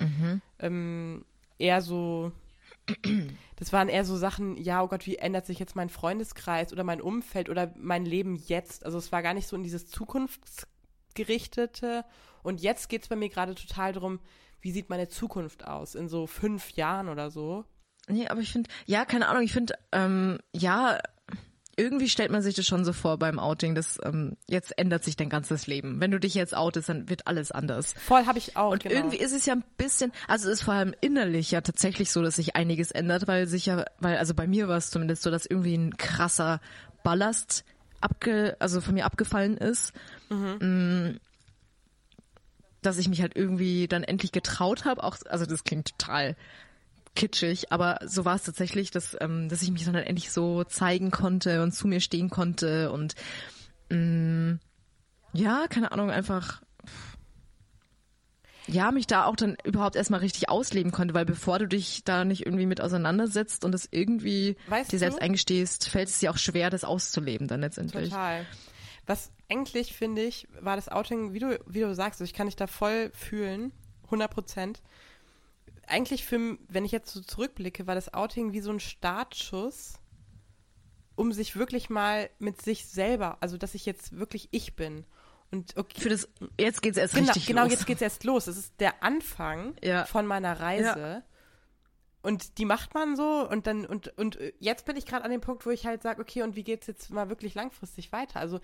ähm, 0.60 1.24
eher 1.58 1.82
so, 1.82 2.32
das 3.56 3.74
waren 3.74 3.90
eher 3.90 4.06
so 4.06 4.18
Sachen, 4.18 4.58
ja, 4.58 4.84
oh 4.84 4.88
Gott, 4.88 5.06
wie 5.06 5.18
ändert 5.18 5.46
sich 5.46 5.60
jetzt 5.60 5.76
mein 5.76 5.90
Freundeskreis 5.90 6.74
oder 6.74 6.84
mein 6.84 7.02
Umfeld 7.02 7.50
oder 7.50 7.74
mein 7.78 8.06
Leben 8.06 8.36
jetzt? 8.36 8.86
Also 8.86 8.98
es 8.98 9.12
war 9.12 9.22
gar 9.22 9.34
nicht 9.34 9.48
so 9.48 9.56
in 9.56 9.64
dieses 9.64 9.88
Zukunftsgerichtete. 9.88 12.06
Und 12.44 12.62
jetzt 12.62 12.90
geht 12.90 13.04
es 13.04 13.08
bei 13.08 13.16
mir 13.16 13.30
gerade 13.30 13.56
total 13.56 13.94
darum, 13.94 14.20
wie 14.62 14.72
sieht 14.72 14.90
meine 14.90 15.10
Zukunft 15.10 15.66
aus 15.66 15.96
in 15.96 16.10
so 16.10 16.28
fünf 16.28 16.72
Jahren 16.72 17.10
oder 17.10 17.32
so. 17.32 17.66
nee, 18.08 18.28
aber 18.28 18.42
ich 18.42 18.52
finde, 18.52 18.70
ja, 18.86 19.06
keine 19.06 19.28
Ahnung, 19.28 19.44
ich 19.44 19.54
finde, 19.54 19.76
ähm, 19.92 20.40
ja, 20.56 21.00
irgendwie 21.78 22.10
stellt 22.10 22.32
man 22.32 22.42
sich 22.42 22.56
das 22.56 22.66
schon 22.66 22.86
so 22.86 22.94
vor 22.94 23.18
beim 23.18 23.40
Outing, 23.40 23.76
dass 23.76 24.00
ähm, 24.04 24.38
jetzt 24.48 24.78
ändert 24.78 25.04
sich 25.04 25.16
dein 25.16 25.30
ganzes 25.30 25.68
Leben. 25.68 26.00
Wenn 26.02 26.12
du 26.12 26.20
dich 26.20 26.34
jetzt 26.36 26.56
outest, 26.56 26.90
dann 26.90 27.10
wird 27.10 27.28
alles 27.28 27.52
anders. 27.52 27.94
Voll 27.94 28.26
habe 28.26 28.38
ich 28.38 28.58
auch. 28.58 28.72
Und 28.72 28.84
genau. 28.84 28.96
irgendwie 28.96 29.18
ist 29.18 29.32
es 29.32 29.46
ja 29.46 29.54
ein 29.54 29.64
bisschen, 29.78 30.12
also 30.28 30.50
es 30.50 30.60
ist 30.60 30.64
vor 30.64 30.74
allem 30.74 30.94
innerlich 31.02 31.52
ja 31.52 31.62
tatsächlich 31.62 32.12
so, 32.12 32.22
dass 32.22 32.36
sich 32.36 32.56
einiges 32.56 32.92
ändert, 32.92 33.28
weil 33.28 33.48
sich 33.48 33.66
ja, 33.66 33.86
weil, 34.00 34.18
also 34.18 34.34
bei 34.34 34.48
mir 34.48 34.68
war 34.68 34.78
es 34.78 34.90
zumindest 34.90 35.24
so, 35.24 35.32
dass 35.32 35.46
irgendwie 35.46 35.76
ein 35.76 35.98
krasser 35.98 36.60
Ballast 37.04 37.64
abge, 38.02 38.58
also 38.60 38.82
von 38.82 38.94
mir 38.94 39.06
abgefallen 39.06 39.58
ist. 39.58 39.94
Mm, 40.30 41.18
Dass 42.82 42.98
ich 42.98 43.08
mich 43.08 43.22
halt 43.22 43.36
irgendwie 43.36 43.88
dann 43.88 44.04
endlich 44.04 44.32
getraut 44.32 44.86
habe, 44.86 45.04
auch, 45.04 45.18
also 45.30 45.46
das 45.46 45.64
klingt 45.64 45.98
total 45.98 46.36
kitschig, 47.16 47.72
aber 47.72 48.00
so 48.06 48.26
war 48.26 48.36
es 48.36 48.44
tatsächlich, 48.44 48.92
dass, 48.92 49.18
ähm, 49.20 49.50
dass 49.50 49.62
ich 49.62 49.72
mich 49.72 49.86
dann 49.86 49.96
halt 49.96 50.08
endlich 50.08 50.32
so 50.32 50.64
zeigen 50.64 51.12
konnte 51.12 51.62
und 51.62 51.74
zu 51.74 51.88
mir 51.88 52.00
stehen 52.00 52.30
konnte 52.30 52.92
und 52.92 53.16
mm, 53.90 54.54
ja, 55.34 55.66
keine 55.70 55.92
Ahnung, 55.92 56.10
einfach 56.10 56.62
ja, 58.68 58.92
mich 58.92 59.08
da 59.08 59.26
auch 59.26 59.36
dann 59.36 59.58
überhaupt 59.64 59.96
erstmal 59.96 60.20
richtig 60.20 60.50
ausleben 60.50 60.92
konnte, 60.92 61.14
weil 61.14 61.26
bevor 61.26 61.60
du 61.60 61.68
dich 61.68 62.04
da 62.04 62.24
nicht 62.26 62.46
irgendwie 62.46 62.66
mit 62.66 62.80
auseinandersetzt 62.80 63.66
und 63.66 63.74
es 63.74 63.88
irgendwie 63.92 64.56
Weißt 64.68 64.92
dir 64.92 65.00
selbst 65.00 65.18
du? 65.20 65.22
eingestehst, 65.24 65.90
fällt 65.90 66.10
es 66.10 66.20
dir 66.20 66.32
auch 66.32 66.38
schwer, 66.38 66.70
das 66.70 66.84
auszuleben 66.84 67.48
dann 67.48 67.62
letztendlich. 67.62 68.10
Total. 68.10 68.46
Was 69.08 69.32
eigentlich, 69.50 69.94
finde 69.94 70.22
ich, 70.22 70.48
war 70.60 70.76
das 70.76 70.90
Outing, 70.90 71.34
wie 71.34 71.40
du, 71.40 71.60
wie 71.66 71.82
du 71.82 71.94
sagst, 71.94 72.22
ich 72.22 72.34
kann 72.34 72.48
dich 72.48 72.56
da 72.56 72.68
voll 72.68 73.12
fühlen, 73.14 73.72
100 74.06 74.32
Prozent. 74.32 74.82
Eigentlich, 75.92 76.26
für, 76.26 76.58
wenn 76.68 76.86
ich 76.86 76.92
jetzt 76.92 77.12
so 77.14 77.22
zurückblicke, 77.22 77.86
war 77.88 77.96
das 77.96 78.14
Outing 78.14 78.54
wie 78.54 78.62
so 78.62 78.72
ein 78.72 78.80
Startschuss, 78.80 79.94
um 81.16 81.32
sich 81.34 81.56
wirklich 81.56 81.90
mal 81.90 82.30
mit 82.40 82.62
sich 82.62 82.88
selber, 82.88 83.38
also 83.42 83.58
dass 83.58 83.76
ich 83.76 83.86
jetzt 83.86 84.18
wirklich 84.18 84.48
ich 84.52 84.76
bin. 84.76 85.06
Und 85.52 85.76
okay, 85.78 86.00
Für 86.00 86.10
das, 86.10 86.30
jetzt 86.60 86.82
geht's 86.82 86.98
erst 86.98 87.14
genau, 87.14 87.28
richtig 87.28 87.46
genau 87.46 87.64
los. 87.64 87.72
jetzt 87.72 87.86
geht's 87.86 88.02
erst 88.02 88.24
los. 88.24 88.48
Es 88.48 88.58
ist 88.58 88.74
der 88.80 89.04
Anfang 89.04 89.76
Ja. 89.84 90.06
von 90.06 90.26
meiner 90.26 90.60
Reise. 90.60 91.24
Und 92.24 92.58
die 92.60 92.66
macht 92.66 92.94
man 92.94 93.16
so 93.16 93.48
und 93.50 93.68
dann, 93.68 93.86
und, 93.86 94.18
und 94.18 94.38
jetzt 94.60 94.86
bin 94.86 94.96
ich 94.96 95.06
gerade 95.06 95.26
an 95.26 95.32
dem 95.32 95.42
Punkt, 95.42 95.66
wo 95.66 95.72
ich 95.72 95.86
halt 95.88 96.04
sage, 96.04 96.22
okay, 96.22 96.44
und 96.44 96.56
wie 96.56 96.64
geht's 96.64 96.88
jetzt 96.88 97.10
mal 97.10 97.30
wirklich 97.30 97.56
langfristig 97.56 98.12
weiter? 98.12 98.40
Also, 98.40 98.60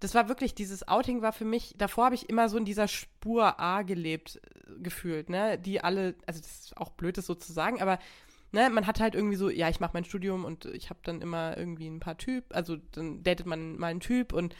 das 0.00 0.14
war 0.14 0.28
wirklich, 0.28 0.54
dieses 0.54 0.86
Outing 0.86 1.22
war 1.22 1.32
für 1.32 1.44
mich, 1.44 1.74
davor 1.76 2.06
habe 2.06 2.14
ich 2.14 2.28
immer 2.28 2.48
so 2.48 2.56
in 2.56 2.64
dieser 2.64 2.88
Spur 2.88 3.58
A 3.60 3.82
gelebt, 3.82 4.40
äh, 4.42 4.80
gefühlt, 4.80 5.28
ne? 5.28 5.58
Die 5.58 5.80
alle, 5.80 6.14
also 6.26 6.40
das 6.40 6.60
ist 6.60 6.76
auch 6.76 6.90
blöd, 6.90 7.18
das 7.18 7.26
so 7.26 7.36
aber 7.56 7.98
ne, 8.52 8.70
man 8.70 8.86
hat 8.86 9.00
halt 9.00 9.14
irgendwie 9.14 9.36
so, 9.36 9.50
ja, 9.50 9.68
ich 9.68 9.80
mache 9.80 9.92
mein 9.94 10.04
Studium 10.04 10.44
und 10.44 10.64
ich 10.66 10.90
habe 10.90 11.00
dann 11.02 11.20
immer 11.20 11.56
irgendwie 11.56 11.88
ein 11.88 12.00
paar 12.00 12.16
Typ, 12.16 12.44
also 12.54 12.76
dann 12.92 13.22
datet 13.22 13.46
man 13.46 13.76
mal 13.76 13.88
einen 13.88 14.00
Typ 14.00 14.32
und 14.32 14.54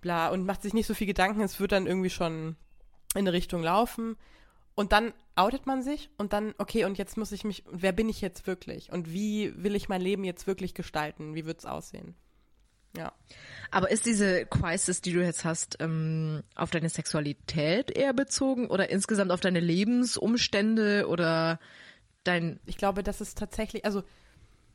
bla 0.00 0.28
und 0.28 0.44
macht 0.44 0.62
sich 0.62 0.74
nicht 0.74 0.86
so 0.86 0.94
viel 0.94 1.06
Gedanken, 1.06 1.40
es 1.40 1.58
wird 1.60 1.72
dann 1.72 1.86
irgendwie 1.86 2.10
schon 2.10 2.56
in 3.14 3.20
eine 3.20 3.32
Richtung 3.32 3.62
laufen. 3.62 4.16
Und 4.76 4.90
dann 4.90 5.12
outet 5.36 5.66
man 5.66 5.82
sich 5.82 6.10
und 6.18 6.32
dann, 6.32 6.52
okay, 6.58 6.84
und 6.84 6.98
jetzt 6.98 7.16
muss 7.16 7.30
ich 7.30 7.44
mich, 7.44 7.62
wer 7.70 7.92
bin 7.92 8.08
ich 8.08 8.20
jetzt 8.20 8.48
wirklich? 8.48 8.90
Und 8.90 9.12
wie 9.12 9.52
will 9.62 9.76
ich 9.76 9.88
mein 9.88 10.00
Leben 10.00 10.24
jetzt 10.24 10.48
wirklich 10.48 10.74
gestalten? 10.74 11.36
Wie 11.36 11.46
wird 11.46 11.60
es 11.60 11.66
aussehen? 11.66 12.16
Ja. 12.96 13.12
Aber 13.70 13.90
ist 13.90 14.06
diese 14.06 14.46
Crisis, 14.46 15.00
die 15.00 15.12
du 15.12 15.22
jetzt 15.22 15.44
hast, 15.44 15.78
ähm, 15.80 16.44
auf 16.54 16.70
deine 16.70 16.88
Sexualität 16.88 17.90
eher 17.90 18.12
bezogen 18.12 18.68
oder 18.68 18.90
insgesamt 18.90 19.32
auf 19.32 19.40
deine 19.40 19.60
Lebensumstände 19.60 21.08
oder 21.08 21.58
dein 22.22 22.60
Ich 22.66 22.76
glaube, 22.76 23.02
das 23.02 23.20
ist 23.20 23.36
tatsächlich, 23.36 23.84
also 23.84 24.04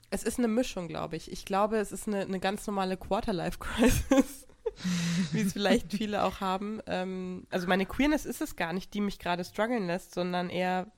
es 0.09 0.23
ist 0.23 0.37
eine 0.37 0.47
Mischung, 0.47 0.87
glaube 0.87 1.15
ich. 1.15 1.31
Ich 1.31 1.45
glaube, 1.45 1.77
es 1.77 1.91
ist 1.91 2.07
eine, 2.07 2.21
eine 2.21 2.39
ganz 2.39 2.67
normale 2.67 2.97
Quarterlife-Crisis. 2.97 4.47
wie 5.31 5.41
es 5.41 5.53
vielleicht 5.53 5.91
viele 5.97 6.23
auch 6.23 6.41
haben. 6.41 6.81
Ähm, 6.87 7.47
also 7.49 7.67
meine 7.67 7.85
Queerness 7.85 8.25
ist 8.25 8.41
es 8.41 8.55
gar 8.55 8.73
nicht, 8.73 8.93
die 8.93 9.01
mich 9.01 9.19
gerade 9.19 9.43
strugglen 9.43 9.87
lässt, 9.87 10.13
sondern 10.13 10.49
eher 10.49 10.91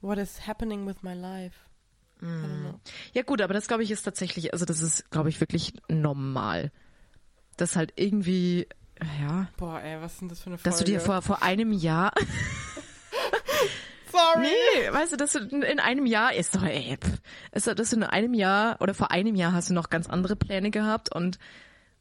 what 0.00 0.18
is 0.18 0.46
happening 0.46 0.86
with 0.86 1.02
my 1.02 1.14
life. 1.14 1.58
Ja 3.12 3.22
gut, 3.22 3.42
aber 3.42 3.54
das 3.54 3.68
glaube 3.68 3.82
ich 3.82 3.90
ist 3.90 4.02
tatsächlich, 4.02 4.52
also 4.52 4.64
das 4.64 4.80
ist, 4.80 5.10
glaube 5.10 5.28
ich, 5.28 5.40
wirklich 5.40 5.74
normal. 5.88 6.72
Das 7.56 7.76
halt 7.76 7.92
irgendwie, 7.96 8.66
ja, 9.20 9.48
Boah, 9.56 9.80
ey, 9.80 10.00
was 10.00 10.14
ist 10.14 10.20
denn 10.22 10.28
das 10.28 10.40
für 10.40 10.46
eine 10.46 10.58
Folge? 10.58 10.70
dass 10.70 10.78
du 10.78 10.84
dir 10.84 11.00
vor, 11.00 11.22
vor 11.22 11.42
einem 11.42 11.72
Jahr, 11.72 12.12
Sorry. 14.12 14.46
nee, 14.46 14.92
weißt 14.92 15.12
du, 15.12 15.16
dass 15.16 15.32
du 15.32 15.40
in 15.40 15.62
in 15.62 15.80
einem 15.80 16.06
Jahr, 16.06 16.34
ist 16.34 16.54
doch, 16.54 16.62
ey, 16.62 16.96
pff, 16.96 17.20
ist 17.52 17.66
doch, 17.66 17.74
dass 17.74 17.90
du 17.90 17.96
in 17.96 18.02
einem 18.02 18.34
Jahr 18.34 18.80
oder 18.80 18.94
vor 18.94 19.10
einem 19.10 19.34
Jahr 19.34 19.52
hast 19.52 19.68
du 19.70 19.74
noch 19.74 19.90
ganz 19.90 20.08
andere 20.08 20.36
Pläne 20.36 20.70
gehabt 20.70 21.14
und 21.14 21.38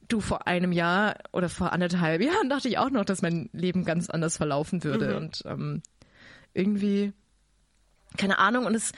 du 0.07 0.21
vor 0.21 0.47
einem 0.47 0.71
Jahr 0.71 1.15
oder 1.33 1.49
vor 1.49 1.73
anderthalb 1.73 2.21
Jahren 2.21 2.49
dachte 2.49 2.67
ich 2.69 2.77
auch 2.77 2.89
noch, 2.89 3.05
dass 3.05 3.21
mein 3.21 3.49
Leben 3.53 3.85
ganz 3.85 4.09
anders 4.09 4.37
verlaufen 4.37 4.83
würde 4.83 5.17
und 5.17 5.43
ähm, 5.45 5.81
irgendwie, 6.53 7.11
keine 8.17 8.37
Ahnung 8.39 8.65
und 8.65 8.75
es, 8.75 8.91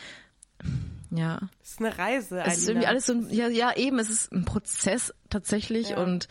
ja, 1.11 1.39
Das 1.59 1.71
ist 1.71 1.79
eine 1.79 1.97
Reise, 1.97 2.41
es 2.45 2.57
ist 2.59 2.67
irgendwie 2.69 2.87
alles 2.87 3.05
so, 3.05 3.13
ein- 3.13 3.29
ja, 3.29 3.47
ja, 3.47 3.75
eben, 3.75 3.99
es 3.99 4.09
ist 4.09 4.31
ein 4.33 4.45
Prozess 4.45 5.13
tatsächlich 5.29 5.89
Ja. 5.91 6.03
und 6.03 6.27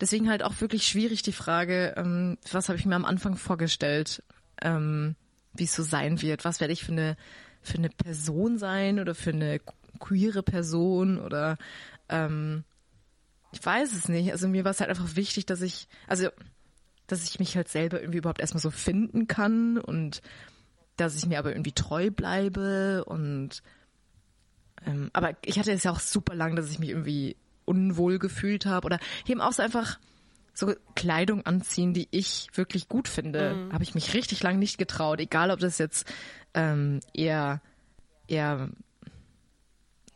deswegen 0.00 0.28
halt 0.30 0.42
auch 0.42 0.60
wirklich 0.60 0.86
schwierig 0.86 1.22
die 1.22 1.32
Frage, 1.32 1.94
ähm, 1.96 2.38
was 2.52 2.68
habe 2.68 2.78
ich 2.78 2.86
mir 2.86 2.94
am 2.96 3.04
Anfang 3.04 3.36
vorgestellt, 3.36 4.22
ähm, 4.62 5.16
wie 5.54 5.64
es 5.64 5.74
so 5.74 5.82
sein 5.82 6.22
wird, 6.22 6.44
was 6.44 6.60
werde 6.60 6.72
ich 6.72 6.84
für 6.84 6.92
eine, 6.92 7.16
für 7.62 7.78
eine 7.78 7.88
Person 7.90 8.58
sein 8.58 9.00
oder 9.00 9.14
für 9.14 9.30
eine 9.30 9.60
queere 9.98 10.42
Person 10.42 11.18
oder, 11.18 11.56
ähm, 12.08 12.64
ich 13.52 13.64
weiß 13.64 13.92
es 13.94 14.08
nicht, 14.08 14.32
also 14.32 14.48
mir 14.48 14.64
war 14.64 14.70
es 14.72 14.80
halt 14.80 14.90
einfach 14.90 15.16
wichtig, 15.16 15.46
dass 15.46 15.62
ich, 15.62 15.88
also, 16.06 16.28
dass 17.06 17.24
ich 17.28 17.38
mich 17.38 17.56
halt 17.56 17.68
selber 17.68 18.00
irgendwie 18.00 18.18
überhaupt 18.18 18.40
erstmal 18.40 18.60
so 18.60 18.70
finden 18.70 19.26
kann 19.28 19.78
und 19.78 20.20
dass 20.96 21.16
ich 21.16 21.26
mir 21.26 21.38
aber 21.38 21.50
irgendwie 21.50 21.72
treu 21.72 22.10
bleibe 22.10 23.04
und 23.04 23.62
ähm, 24.84 25.10
aber 25.12 25.34
ich 25.44 25.58
hatte 25.58 25.72
es 25.72 25.84
ja 25.84 25.90
auch 25.90 26.00
super 26.00 26.34
lang, 26.34 26.56
dass 26.56 26.70
ich 26.70 26.78
mich 26.78 26.90
irgendwie 26.90 27.36
unwohl 27.64 28.18
gefühlt 28.18 28.66
habe 28.66 28.86
oder 28.86 28.98
eben 29.26 29.40
auch 29.40 29.52
so 29.52 29.62
einfach 29.62 29.98
so 30.54 30.72
Kleidung 30.94 31.44
anziehen, 31.44 31.92
die 31.92 32.08
ich 32.10 32.48
wirklich 32.54 32.88
gut 32.88 33.08
finde, 33.08 33.68
habe 33.72 33.84
ich 33.84 33.94
mich 33.94 34.14
richtig 34.14 34.42
lang 34.42 34.58
nicht 34.58 34.78
getraut. 34.78 35.20
Egal, 35.20 35.50
ob 35.50 35.58
das 35.58 35.76
jetzt 35.76 36.10
ähm, 36.54 37.00
eher 37.12 37.60
eher 38.26 38.70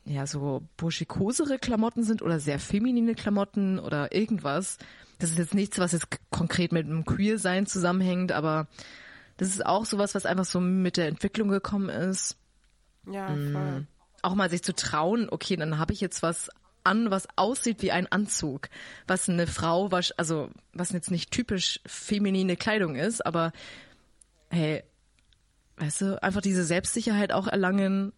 ja 0.05 0.27
so 0.27 0.63
burschikosere 0.79 1.59
Klamotten 1.59 2.05
sind 2.05 2.23
oder 2.23 2.41
sehr 2.41 2.59
feminine 2.59 3.15
Klamotten 3.15 3.79
oder 3.79 4.15
irgendwas. 4.15 4.79
Das 5.19 5.31
ist 5.31 5.39
jetzt 5.39 5.55
nichts, 5.55 5.79
was 5.79 5.93
jetzt 5.93 6.09
konkret 6.31 6.73
mit 6.73 6.87
dem 6.87 7.05
Queer-Sein 7.05 7.67
zusammenhängt, 7.67 8.33
aber 8.33 8.67
das 9.37 9.49
ist 9.49 9.67
auch 9.67 9.85
sowas, 9.85 10.15
was 10.15 10.25
einfach 10.25 10.47
so 10.47 10.59
mit 10.59 10.97
der 10.97 11.09
Entwicklung 11.09 11.49
gekommen 11.49 11.91
ist 11.91 12.39
ja, 13.07 13.29
voll. 13.29 13.87
Auch 14.23 14.35
mal 14.35 14.51
sich 14.51 14.62
zu 14.62 14.75
trauen, 14.75 15.29
okay, 15.31 15.57
dann 15.57 15.79
habe 15.79 15.93
ich 15.93 16.01
jetzt 16.01 16.23
was 16.23 16.51
an, 16.85 17.11
was 17.11 17.29
aussieht 17.37 17.83
wie 17.83 17.93
ein 17.93 18.11
Anzug, 18.11 18.68
was 19.07 19.29
eine 19.29 19.47
Frau, 19.47 19.87
wasch- 19.89 20.12
also 20.16 20.51
was 20.73 20.91
jetzt 20.93 21.11
nicht 21.11 21.31
typisch 21.31 21.81
feminine 21.87 22.57
Kleidung 22.57 22.97
ist, 22.97 23.25
aber 23.25 23.53
hey, 24.51 24.83
weißt 25.77 26.01
du, 26.03 26.23
einfach 26.23 26.41
diese 26.41 26.64
Selbstsicherheit 26.64 27.33
auch 27.33 27.47
erlangen, 27.47 28.12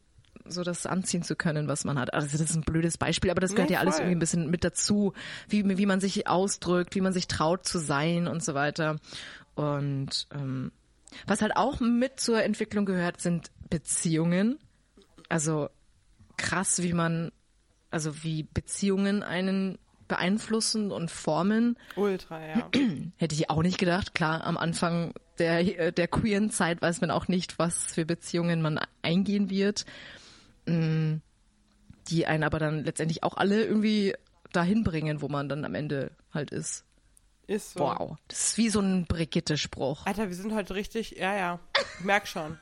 so 0.45 0.63
das 0.65 0.87
anziehen 0.87 1.23
zu 1.23 1.37
können, 1.37 1.69
was 1.69 1.85
man 1.85 1.99
hat. 1.99 2.15
Also 2.15 2.27
das 2.27 2.41
ist 2.41 2.57
ein 2.57 2.63
blödes 2.63 2.99
Beispiel, 2.99 3.31
aber 3.31 3.41
das 3.41 3.53
gehört 3.53 3.71
Nee, 3.71 3.75
ja 3.75 3.81
alles 3.81 3.99
irgendwie 3.99 4.17
ein 4.17 4.21
bisschen 4.21 4.51
mit 4.51 4.65
dazu, 4.65 5.13
wie, 5.49 5.77
wie 5.79 5.87
man 5.87 6.01
sich 6.01 6.27
ausdrückt, 6.27 6.95
wie 6.95 7.01
man 7.01 7.13
sich 7.13 7.29
traut 7.29 7.67
zu 7.67 7.79
sein 7.79 8.27
und 8.27 8.43
so 8.43 8.55
weiter. 8.55 8.97
Und 9.55 10.27
ähm, 10.35 10.73
was 11.27 11.43
halt 11.43 11.57
auch 11.57 11.79
mit 11.81 12.19
zur 12.19 12.43
Entwicklung 12.43 12.87
gehört, 12.87 13.21
sind 13.21 13.51
Beziehungen. 13.71 14.59
Also 15.29 15.69
krass, 16.43 16.83
wie 16.83 16.93
man, 16.93 17.33
also 17.91 18.23
wie 18.23 18.43
Beziehungen 18.43 19.23
einen 19.23 19.79
beeinflussen 20.09 20.93
und 20.93 21.11
formen. 21.11 21.79
Ultra, 21.97 22.45
ja. 22.47 22.71
Hätte 23.17 23.35
ich 23.35 23.49
auch 23.49 23.63
nicht 23.63 23.79
gedacht. 23.79 24.15
Klar, 24.15 24.45
am 24.45 24.59
Anfang 24.59 25.15
der, 25.39 25.93
der 25.93 26.09
queeren 26.09 26.51
Zeit 26.51 26.83
weiß 26.83 27.01
man 27.01 27.11
auch 27.11 27.29
nicht, 27.29 27.59
was 27.59 27.87
für 27.87 28.05
Beziehungen 28.05 28.61
man 28.61 28.79
eingehen 29.01 29.49
wird, 29.49 29.87
Mm, 30.67 31.17
die 32.09 32.27
einen 32.27 32.45
aber 32.45 32.59
dann 32.59 32.85
letztendlich 32.85 33.23
auch 33.23 33.37
alle 33.37 33.65
irgendwie 33.65 34.15
dahin 34.53 34.85
bringen, 34.85 35.23
wo 35.23 35.29
man 35.29 35.49
dann 35.49 35.65
am 35.65 35.75
Ende 35.75 36.13
halt 36.33 36.51
ist. 36.51 36.85
Ist 37.47 37.75
so. 37.75 37.81
Wow. 37.81 38.17
Das 38.29 38.49
ist 38.49 38.59
wie 38.59 38.69
so 38.69 38.81
ein 38.81 39.07
Brigitte-Spruch. 39.07 40.07
Alter, 40.07 40.29
wir 40.29 40.37
sind 40.37 40.55
heute 40.55 40.75
richtig, 40.75 41.13
ja, 41.13 41.35
ja. 41.35 41.61
Ich 41.99 42.05
merk 42.05 42.29
schon. 42.29 42.59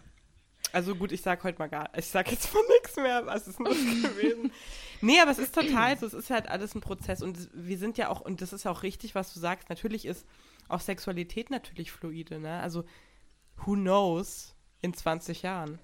Also 0.72 0.94
gut, 0.94 1.12
ich 1.12 1.22
sag 1.22 1.42
heute 1.44 1.58
mal 1.58 1.68
gar, 1.68 1.90
ich 1.96 2.06
sag 2.06 2.30
jetzt 2.30 2.52
mal 2.54 2.62
nichts 2.68 2.96
mehr, 2.96 3.26
was 3.26 3.48
ist 3.48 3.58
das 3.58 3.68
gewesen? 4.02 4.52
Nee, 5.00 5.20
aber 5.20 5.30
es 5.30 5.38
ist 5.38 5.54
total 5.54 5.98
so, 5.98 6.06
es 6.06 6.14
ist 6.14 6.30
halt 6.30 6.48
alles 6.48 6.74
ein 6.74 6.80
Prozess 6.80 7.22
und 7.22 7.48
wir 7.52 7.78
sind 7.78 7.98
ja 7.98 8.08
auch, 8.08 8.20
und 8.20 8.40
das 8.40 8.52
ist 8.52 8.64
ja 8.64 8.70
auch 8.70 8.82
richtig, 8.82 9.14
was 9.14 9.32
du 9.32 9.40
sagst, 9.40 9.68
natürlich 9.68 10.04
ist 10.04 10.26
auch 10.68 10.80
Sexualität 10.80 11.50
natürlich 11.50 11.90
fluide, 11.90 12.38
ne? 12.38 12.60
Also, 12.60 12.84
who 13.64 13.72
knows 13.72 14.54
in 14.82 14.94
20 14.94 15.42
Jahren? 15.42 15.78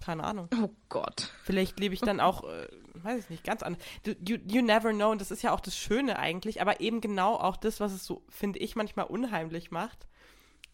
Keine 0.00 0.24
Ahnung. 0.24 0.48
Oh 0.62 0.70
Gott. 0.88 1.32
Vielleicht 1.42 1.80
lebe 1.80 1.94
ich 1.94 2.00
dann 2.00 2.20
auch, 2.20 2.44
äh, 2.44 2.68
weiß 2.94 3.24
ich 3.24 3.30
nicht, 3.30 3.44
ganz 3.44 3.62
anders. 3.62 3.82
You, 4.04 4.36
you 4.46 4.62
never 4.62 4.92
know 4.92 5.10
und 5.10 5.20
das 5.20 5.30
ist 5.30 5.42
ja 5.42 5.52
auch 5.52 5.60
das 5.60 5.76
Schöne 5.76 6.18
eigentlich, 6.18 6.60
aber 6.60 6.80
eben 6.80 7.00
genau 7.00 7.34
auch 7.34 7.56
das, 7.56 7.80
was 7.80 7.92
es 7.92 8.04
so, 8.04 8.22
finde 8.28 8.58
ich, 8.58 8.76
manchmal 8.76 9.06
unheimlich 9.06 9.70
macht, 9.70 10.06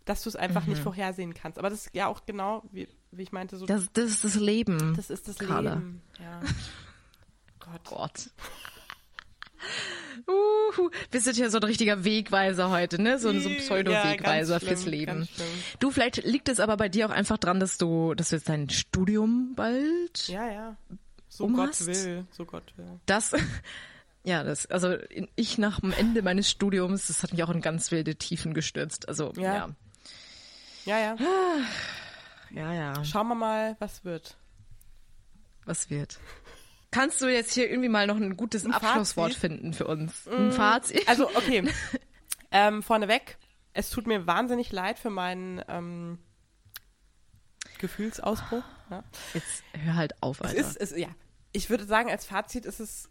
dass 0.05 0.23
du 0.23 0.29
es 0.29 0.37
einfach 0.37 0.67
nicht 0.67 0.83
vorhersehen 0.83 1.35
kannst. 1.35 1.59
Aber 1.59 1.71
das 1.71 1.87
ist 1.87 1.95
ja 1.95 2.09
auch 2.09 2.27
genau, 2.27 2.63
wie, 2.73 2.89
wie 3.13 3.23
ich 3.23 3.33
meinte, 3.33 3.57
so, 3.57 3.67
das, 3.67 3.85
Das, 3.85 3.93
das 3.93 4.05
ist 4.13 4.25
das 4.25 4.35
Leben. 4.37 4.97
ist 4.99 5.29
das 5.29 5.39
Carla. 5.39 5.75
Leben. 5.75 6.03
Ja. 6.21 6.41
Gott. 7.61 7.85
Gott. 7.85 8.31
Uhu, 10.27 10.91
wir 11.11 11.21
sind 11.21 11.37
ja 11.39 11.49
so 11.51 11.59
ein 11.59 11.63
richtiger 11.65 12.05
Wegweiser 12.05 12.71
heute, 12.71 13.01
ne? 13.01 13.19
So 13.19 13.29
ein, 13.29 13.41
so 13.41 13.49
ein 13.49 13.55
Ja, 13.55 13.61
Pseudo-Wegweiser 13.61 14.59
schlimm, 14.59 14.69
fürs 14.69 14.87
Leben. 14.87 15.29
Du, 15.79 15.91
vielleicht 15.91 16.25
liegt 16.25 16.49
es 16.49 16.59
aber 16.61 16.77
bei 16.77 16.89
dir 16.89 17.07
auch 17.07 17.11
einfach 17.13 17.39
dran, 17.39 17.61
dass 17.61 17.79
du, 17.79 18.15
dass 18.15 18.31
du 18.31 18.37
jetzt 18.37 18.49
dein 18.49 18.69
Studium 18.71 19.55
bald, 19.55 20.27
Ja, 20.29 20.51
ja. 20.51 20.77
So 21.29 21.45
Um 21.45 21.55
Gott 21.55 21.71
hast? 21.71 21.87
will, 21.87 22.27
so 22.31 22.45
Gott 22.45 22.75
will. 22.77 22.87
das, 23.07 23.33
ja, 24.25 24.43
das, 24.45 24.67
also 24.67 24.97
ich 25.37 25.57
nach 25.59 25.81
dem 25.81 25.93
Ende 25.93 26.23
meines 26.23 26.51
Studiums, 26.51 27.07
das 27.07 27.23
hat 27.23 27.33
mich 27.33 27.43
auch 27.45 27.51
in 27.51 27.61
ganz 27.63 27.91
wilde 27.91 28.17
Tiefen 28.17 28.53
gestürzt. 28.55 29.09
Also, 29.09 29.33
Ja. 29.37 29.55
ja. 29.55 29.69
Ja, 30.85 30.99
ja. 30.99 31.17
Ja, 32.55 32.73
ja. 32.73 33.05
Schauen 33.05 33.29
wir 33.29 33.35
mal, 33.35 33.77
was 33.79 34.05
wird. 34.05 34.37
Was 35.65 35.91
wird? 35.91 36.19
Kannst 36.91 37.21
du 37.23 37.27
jetzt 37.29 37.55
hier 37.55 37.71
irgendwie 37.71 37.89
mal 37.89 38.07
noch 38.07 38.17
ein 38.17 38.37
gutes 38.37 38.67
Ein 38.67 38.73
Abschlusswort 38.73 39.33
Fazit? 39.35 39.41
finden 39.41 39.73
für 39.73 39.87
uns? 39.87 40.27
Ein 40.29 40.53
Fazit? 40.53 41.09
Also, 41.09 41.29
okay. 41.31 41.67
ähm, 42.51 42.83
vorneweg, 42.83 43.39
es 43.73 43.89
tut 43.89 44.07
mir 44.07 44.27
wahnsinnig 44.27 44.71
leid 44.73 44.99
für 44.99 45.09
meinen 45.09 45.63
ähm, 45.69 46.19
Gefühlsausbruch. 47.79 48.65
Ja. 48.91 49.05
Jetzt 49.33 49.63
hör 49.73 49.95
halt 49.95 50.23
auf, 50.23 50.41
Es 50.41 50.49
Alter. 50.49 50.61
ist, 50.61 50.77
es, 50.77 50.97
ja. 50.97 51.09
Ich 51.53 51.71
würde 51.71 51.85
sagen, 51.85 52.11
als 52.11 52.27
Fazit 52.27 52.67
ist 52.67 52.81
es 52.81 53.09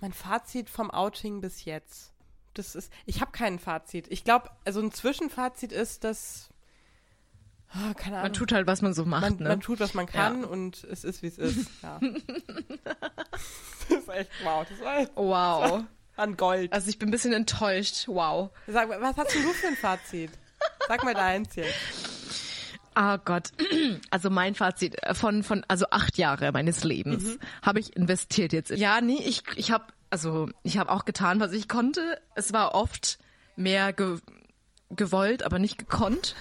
mein 0.00 0.12
Fazit 0.12 0.68
vom 0.70 0.90
Outing 0.90 1.40
bis 1.40 1.64
jetzt. 1.64 2.12
Das 2.54 2.74
ist, 2.74 2.92
ich 3.06 3.20
habe 3.20 3.30
kein 3.32 3.58
Fazit. 3.60 4.06
Ich 4.10 4.24
glaube, 4.24 4.50
also 4.64 4.80
ein 4.80 4.90
Zwischenfazit 4.90 5.70
ist, 5.72 6.02
dass, 6.04 6.48
ah, 7.72 7.94
keine 7.94 8.16
Ahnung. 8.16 8.22
man 8.22 8.32
tut 8.32 8.52
halt, 8.52 8.66
was 8.66 8.82
man 8.82 8.94
so 8.94 9.04
macht, 9.04 9.22
man, 9.22 9.36
ne? 9.36 9.48
man 9.48 9.60
tut, 9.60 9.80
was 9.80 9.94
man 9.94 10.06
kann 10.06 10.42
Ja. 10.42 10.46
und 10.48 10.84
es 10.84 11.04
ist, 11.04 11.22
wie 11.22 11.28
es 11.28 11.38
ist. 11.38 11.68
Ja. 11.82 11.98
das 13.88 13.98
ist 13.98 14.08
echt, 14.08 14.30
wow, 14.44 14.66
das 14.68 14.80
war 14.80 15.06
wow. 15.16 15.84
an 16.16 16.36
Gold. 16.36 16.72
Also 16.72 16.88
ich 16.90 16.98
bin 16.98 17.08
ein 17.08 17.12
bisschen 17.12 17.32
enttäuscht. 17.32 18.06
Wow. 18.08 18.50
Sag, 18.66 18.88
mal, 18.88 19.00
was 19.00 19.16
hast 19.16 19.34
du 19.34 19.38
für 19.52 19.66
ein 19.68 19.76
Fazit? 19.76 20.30
Sag 20.88 21.04
mal 21.04 21.14
deins 21.14 21.54
jetzt. 21.56 21.74
Ah 22.94 23.16
Gott. 23.18 23.50
Also 24.10 24.28
mein 24.30 24.54
Fazit 24.54 24.96
äh, 25.04 25.14
von 25.14 25.42
von 25.44 25.64
also 25.68 25.86
acht 25.90 26.18
Jahre 26.18 26.50
meines 26.52 26.82
Lebens 26.84 27.22
Mhm. 27.24 27.38
habe 27.62 27.78
ich 27.80 27.96
investiert 27.96 28.52
jetzt. 28.52 28.70
Ja, 28.70 29.00
nee, 29.00 29.22
ich 29.24 29.42
ich 29.56 29.70
habe 29.70 29.84
also 30.10 30.48
ich 30.64 30.76
habe 30.78 30.90
auch 30.90 31.04
getan, 31.04 31.38
was 31.40 31.52
ich 31.52 31.68
konnte. 31.68 32.20
Es 32.34 32.52
war 32.52 32.74
oft 32.74 33.18
mehr 33.56 33.92
ge 33.92 34.18
gewollt, 34.90 35.44
aber 35.44 35.60
nicht 35.60 35.78
gekonnt. 35.78 36.34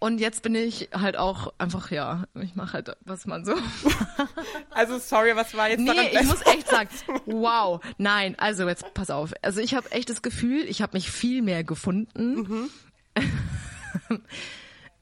Und 0.00 0.18
jetzt 0.20 0.42
bin 0.42 0.54
ich 0.54 0.90
halt 0.92 1.16
auch 1.16 1.52
einfach 1.58 1.90
ja, 1.90 2.24
ich 2.40 2.54
mache 2.54 2.74
halt 2.74 2.96
was 3.04 3.26
man 3.26 3.44
so. 3.44 3.54
Also 4.70 4.98
sorry, 4.98 5.34
was 5.34 5.56
war 5.56 5.68
jetzt 5.68 5.86
daran 5.86 6.04
Nee, 6.04 6.10
ich 6.10 6.18
besser? 6.18 6.28
muss 6.28 6.46
echt 6.46 6.68
sagen, 6.68 6.88
wow, 7.26 7.80
nein, 7.98 8.36
also 8.38 8.68
jetzt 8.68 8.94
pass 8.94 9.10
auf. 9.10 9.32
Also 9.42 9.60
ich 9.60 9.74
habe 9.74 9.90
echt 9.90 10.08
das 10.08 10.22
Gefühl, 10.22 10.64
ich 10.68 10.82
habe 10.82 10.96
mich 10.96 11.10
viel 11.10 11.42
mehr 11.42 11.64
gefunden. 11.64 12.70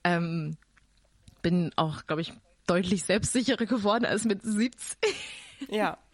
ähm, 0.04 0.56
bin 1.42 1.72
auch, 1.76 2.06
glaube 2.06 2.22
ich, 2.22 2.32
deutlich 2.66 3.04
selbstsicherer 3.04 3.66
geworden 3.66 4.06
als 4.06 4.24
mit 4.24 4.42
17. 4.42 4.96
Ja. 5.68 5.98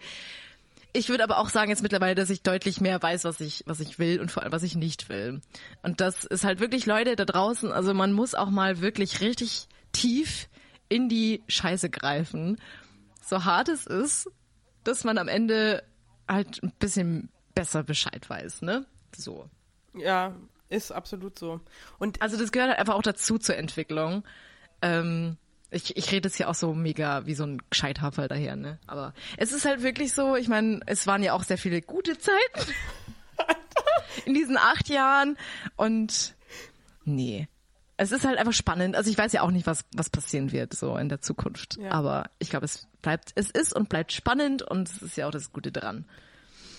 Ich 0.95 1.09
würde 1.09 1.25
aber 1.25 1.39
auch 1.39 1.49
sagen 1.49 1.71
jetzt 1.71 1.83
mittlerweile, 1.83 2.15
dass 2.15 2.29
ich 2.29 2.43
deutlich 2.43 2.81
mehr 2.81 3.03
weiß, 3.03 3.25
was 3.25 3.41
ich, 3.41 3.63
was 3.67 3.81
ich 3.81 3.99
will 3.99 4.21
und 4.21 4.31
vor 4.31 4.43
allem, 4.43 4.53
was 4.53 4.63
ich 4.63 4.75
nicht 4.75 5.09
will. 5.09 5.41
Und 5.83 6.01
das 6.01 6.25
ist 6.25 6.45
halt 6.45 6.61
wirklich 6.61 6.85
Leute 6.85 7.17
da 7.17 7.25
draußen. 7.25 7.73
Also 7.73 7.95
man 7.95 8.13
muss 8.13 8.35
auch 8.35 8.51
mal 8.51 8.81
wirklich 8.81 9.21
richtig 9.21 9.69
tief 9.93 10.49
in 10.89 11.09
die 11.09 11.43
Scheiße 11.49 11.89
greifen. 11.89 12.59
So 13.23 13.45
hart 13.45 13.69
es 13.71 13.87
ist, 13.87 14.31
dass 14.85 15.05
man 15.05 15.17
am 15.17 15.29
Ende 15.29 15.83
halt 16.29 16.63
ein 16.63 16.73
bisschen 16.79 17.31
besser 17.55 17.83
Bescheid 17.83 18.29
weiß, 18.29 18.63
ne? 18.63 18.85
So. 19.17 19.49
Ja, 19.95 20.35
ist 20.69 20.93
absolut 20.93 21.39
so. 21.39 21.61
Und 21.99 22.21
Also 22.21 22.39
das 22.39 22.53
gehört 22.53 22.71
halt 22.71 22.79
einfach 22.79 22.95
auch 22.95 23.03
dazu 23.03 23.39
zur 23.39 23.57
Entwicklung. 23.57 24.25
Ähm, 24.83 25.37
ich, 25.73 25.97
ich 25.97 26.13
rede 26.13 26.29
jetzt 26.29 26.37
hier 26.37 26.49
auch 26.49 26.55
so 26.55 26.75
mega 26.75 27.27
wie 27.27 27.35
so 27.35 27.45
ein 27.45 27.61
Gescheithafer 27.71 28.29
daher, 28.29 28.57
ne? 28.57 28.79
Aber 28.87 29.15
es 29.37 29.53
ist 29.53 29.65
halt 29.65 29.83
wirklich 29.83 30.13
so, 30.13 30.37
ich 30.37 30.49
meine, 30.49 30.81
es 30.87 31.07
waren 31.07 31.23
ja 31.23 31.33
auch 31.33 31.43
sehr 31.43 31.59
viele 31.59 31.81
gute 31.83 32.19
Zeiten 32.19 32.71
in 34.27 34.35
diesen 34.35 34.57
acht 34.57 34.89
Jahren 34.89 35.37
und 35.77 36.35
nee. 37.05 37.49
Es 37.99 38.11
ist 38.11 38.25
halt 38.25 38.39
einfach 38.39 38.53
spannend. 38.55 38.97
Also 38.97 39.11
ich 39.11 39.19
weiß 39.19 39.33
ja 39.33 39.43
auch 39.43 39.51
nicht, 39.53 39.67
was, 39.67 39.85
was 39.95 40.11
passieren 40.11 40.51
wird 40.51 40.75
so 40.75 40.97
in 40.97 41.09
der 41.09 41.21
Zukunft. 41.21 41.77
Ja. 41.77 41.93
Aber 41.93 42.31
ich 42.41 42.51
glaube, 42.51 42.65
es 42.65 42.89
bleibt, 43.01 43.31
es 43.37 43.51
ist 43.51 43.73
und 43.75 43.89
bleibt 43.89 44.13
spannend 44.13 44.63
und 44.63 44.89
es 44.91 45.03
ist 45.03 45.17
ja 45.17 45.27
auch 45.29 45.31
das 45.31 45.53
Gute 45.53 45.71
dran. 45.71 46.05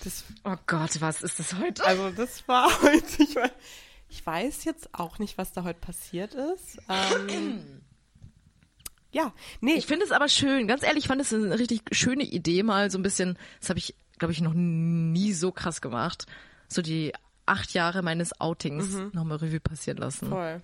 das, 0.04 0.26
Oh 0.44 0.56
Gott, 0.68 1.00
was 1.00 1.22
ist 1.22 1.39
das 1.39 1.54
heute? 1.60 1.86
also 1.86 2.10
das 2.10 2.46
war 2.48 2.70
heute, 2.82 3.24
ich, 3.24 3.38
weiß- 3.38 3.52
ich 4.10 4.26
weiß 4.26 4.66
jetzt 4.66 4.89
auch 4.94 5.18
nicht, 5.20 5.38
was 5.38 5.54
da 5.54 5.64
heute 5.64 5.80
passiert 5.80 6.34
ist. 6.34 6.78
Ähm, 6.89 7.64
ja, 9.14 9.32
nee, 9.61 9.76
Ich 9.76 9.86
finde 9.86 10.05
es 10.05 10.11
aber 10.11 10.28
schön. 10.28 10.68
Ganz 10.68 10.84
ehrlich, 10.84 11.05
ich 11.05 11.07
fand 11.07 11.22
es 11.22 11.34
eine 11.34 11.57
richtig 11.57 11.82
schöne 11.91 12.24
Idee, 12.24 12.64
mal 12.64 12.91
so 12.91 12.97
ein 12.97 13.03
bisschen, 13.03 13.38
das 13.59 13.70
habe 13.70 13.80
ich, 13.80 13.95
glaube 14.18 14.34
ich, 14.34 14.41
noch 14.41 14.53
nie 14.53 15.34
so 15.34 15.51
krass 15.51 15.82
gemacht, 15.82 16.26
so 16.68 16.82
die 16.82 17.14
acht 17.45 17.74
Jahre 17.74 18.01
meines 18.01 18.39
Outings 18.41 19.14
nochmal 19.14 19.38
Revue 19.38 19.59
passieren 19.59 19.97
lassen. 19.97 20.30
Voll. 20.30 20.61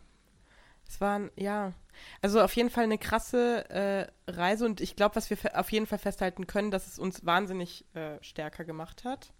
Es 0.87 0.99
waren, 0.99 1.29
ja. 1.35 1.73
Also 2.21 2.41
auf 2.41 2.55
jeden 2.55 2.69
Fall 2.69 2.85
eine 2.85 2.97
krasse 2.97 3.69
äh, 3.69 4.07
Reise 4.31 4.65
und 4.65 4.81
ich 4.81 4.95
glaube, 4.95 5.15
was 5.15 5.29
wir 5.29 5.37
auf 5.53 5.71
jeden 5.71 5.85
Fall 5.85 5.99
festhalten 5.99 6.47
können, 6.47 6.71
dass 6.71 6.87
es 6.87 6.97
uns 6.97 7.25
wahnsinnig 7.25 7.85
äh, 7.93 8.17
stärker 8.21 8.63
gemacht 8.63 9.03
hat. 9.03 9.31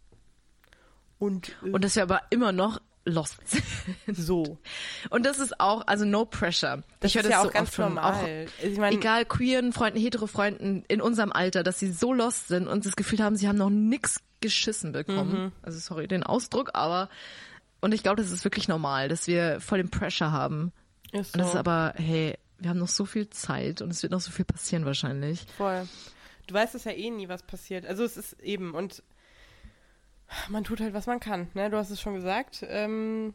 Und, 1.18 1.56
äh, 1.64 1.72
Und 1.72 1.84
dass 1.84 1.96
wir 1.96 2.04
aber 2.04 2.22
immer 2.30 2.52
noch 2.52 2.82
lost 3.10 3.40
sind. 3.46 3.64
so. 4.18 4.58
Und 5.10 5.26
das 5.26 5.40
ist 5.40 5.60
auch, 5.60 5.86
also 5.88 6.06
no 6.06 6.26
pressure. 6.26 6.84
Das 7.00 7.12
ich 7.12 7.16
höre 7.16 7.26
ist 7.26 7.30
ja 7.32 7.38
das 7.38 7.40
auch 7.40 7.46
so 7.46 7.52
ganz 7.52 7.78
normal. 7.78 8.14
auch 8.14 8.64
ich 8.66 8.78
meine, 8.78 8.96
egal 8.96 9.26
queeren 9.26 9.74
Freunden, 9.74 10.00
hetero 10.00 10.28
Freunden 10.28 10.84
in 10.88 11.02
unserem 11.02 11.32
Alter, 11.32 11.64
dass 11.64 11.80
sie 11.80 11.92
so 11.92 12.14
lost 12.14 12.48
sind 12.48 12.68
und 12.68 12.86
das 12.86 12.96
Gefühl 12.96 13.20
haben, 13.20 13.36
sie 13.36 13.48
haben 13.48 13.58
noch 13.58 13.70
nix 13.70 14.22
geschissen 14.42 14.92
bekommen. 14.92 15.44
Mhm. 15.46 15.52
Also 15.62 15.80
sorry 15.80 16.08
den 16.08 16.24
Ausdruck, 16.24 16.72
aber 16.74 17.10
und 17.82 17.94
ich 17.94 18.04
glaube, 18.04 18.22
das 18.22 18.32
ist 18.32 18.44
wirklich 18.44 18.68
normal, 18.68 19.08
dass 19.08 19.28
wir 19.28 19.62
voll 19.62 19.78
den 19.78 19.90
Pressure 19.90 20.32
haben. 20.32 20.72
ist 21.12 21.34
Und 21.34 21.42
das 21.42 21.52
so. 21.52 21.54
ist 21.54 21.56
aber, 21.56 21.94
hey, 21.96 22.38
wir 22.58 22.70
haben 22.70 22.80
noch 22.80 22.90
so 22.90 23.06
viel 23.06 23.30
Zeit 23.30 23.82
und 23.82 23.92
es 23.92 24.04
wird 24.04 24.12
noch 24.12 24.20
so 24.20 24.32
viel 24.32 24.46
passieren 24.46 24.86
wahrscheinlich. 24.86 25.46
Voll. 25.58 25.88
Du 26.48 26.54
weißt 26.54 26.76
es 26.76 26.84
ja 26.84 26.92
eh 26.92 27.10
nie, 27.10 27.30
was 27.30 27.44
passiert. 27.44 27.86
Also 27.86 28.04
es 28.04 28.18
ist 28.18 28.40
eben 28.42 28.74
und 28.74 29.04
man 30.50 30.64
tut 30.64 30.80
halt, 30.82 30.94
was 30.94 31.08
man 31.08 31.20
kann. 31.20 31.50
Ne? 31.54 31.70
Du 31.70 31.78
hast 31.78 31.90
es 31.90 32.02
schon 32.02 32.16
gesagt. 32.16 32.66
Ähm, 32.68 33.34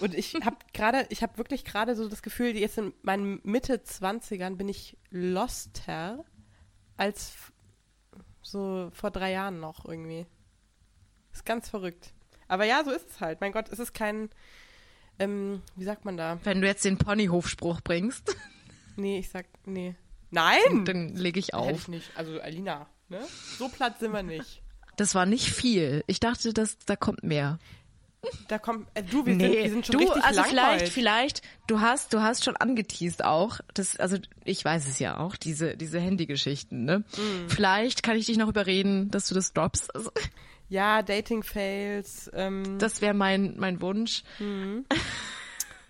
und 0.00 0.14
ich 0.14 0.34
habe 0.44 0.56
gerade, 0.72 1.06
ich 1.10 1.22
habe 1.22 1.38
wirklich 1.38 1.64
gerade 1.64 1.94
so 1.94 2.08
das 2.08 2.22
Gefühl, 2.22 2.56
jetzt 2.56 2.78
in 2.78 2.92
meinen 3.02 3.40
Mitte 3.44 3.74
20ern 3.76 4.56
bin 4.56 4.68
ich 4.68 4.96
loster 5.10 6.24
als 6.96 7.34
so 8.42 8.90
vor 8.92 9.10
drei 9.10 9.32
Jahren 9.32 9.60
noch 9.60 9.84
irgendwie. 9.84 10.26
Ist 11.32 11.46
ganz 11.46 11.68
verrückt. 11.68 12.12
Aber 12.48 12.64
ja, 12.64 12.84
so 12.84 12.90
ist 12.90 13.08
es 13.08 13.20
halt. 13.20 13.40
Mein 13.40 13.52
Gott, 13.52 13.68
es 13.70 13.78
ist 13.78 13.94
kein, 13.94 14.28
ähm, 15.18 15.62
wie 15.76 15.84
sagt 15.84 16.04
man 16.04 16.16
da? 16.16 16.38
Wenn 16.44 16.60
du 16.60 16.66
jetzt 16.66 16.84
den 16.84 16.98
Ponyhofspruch 16.98 17.80
bringst, 17.80 18.36
Nee, 18.96 19.18
ich 19.18 19.30
sag, 19.30 19.46
nee. 19.64 19.94
Nein! 20.30 20.84
dann 20.84 21.14
lege 21.16 21.38
ich 21.38 21.48
Hätte 21.48 21.58
auf. 21.58 21.70
ich 21.72 21.88
nicht. 21.88 22.10
Also 22.16 22.40
Alina, 22.40 22.88
ne? 23.08 23.20
So 23.58 23.68
platt 23.68 23.98
sind 23.98 24.12
wir 24.12 24.22
nicht. 24.22 24.61
Das 25.02 25.16
war 25.16 25.26
nicht 25.26 25.50
viel. 25.50 26.04
Ich 26.06 26.20
dachte, 26.20 26.54
dass 26.54 26.78
da 26.86 26.94
kommt 26.94 27.24
mehr. 27.24 27.58
Da 28.46 28.60
kommt, 28.60 28.86
äh, 28.94 29.02
du, 29.02 29.26
wir, 29.26 29.32
sind, 29.32 29.52
wir 29.52 29.68
sind 29.68 29.84
schon 29.84 29.94
du, 29.94 30.04
richtig 30.04 30.22
also 30.22 30.42
langweilig. 30.42 30.92
vielleicht, 30.92 30.92
vielleicht, 30.92 31.42
du 31.66 31.80
hast, 31.80 32.12
du 32.14 32.22
hast 32.22 32.44
schon 32.44 32.54
angeteased 32.54 33.24
auch, 33.24 33.58
das, 33.74 33.96
also 33.96 34.18
ich 34.44 34.64
weiß 34.64 34.86
es 34.86 35.00
ja 35.00 35.18
auch, 35.18 35.34
diese, 35.34 35.76
diese 35.76 35.98
Handygeschichten, 35.98 36.84
ne? 36.84 36.98
Mhm. 37.16 37.48
Vielleicht 37.48 38.04
kann 38.04 38.16
ich 38.16 38.26
dich 38.26 38.36
noch 38.36 38.46
überreden, 38.46 39.10
dass 39.10 39.26
du 39.26 39.34
das 39.34 39.52
droppst. 39.54 39.92
Also, 39.92 40.12
Ja, 40.68 41.02
Dating-Fails. 41.02 42.30
Ähm, 42.32 42.78
das 42.78 43.02
wäre 43.02 43.12
mein, 43.12 43.54
mein 43.58 43.80
Wunsch. 43.80 44.22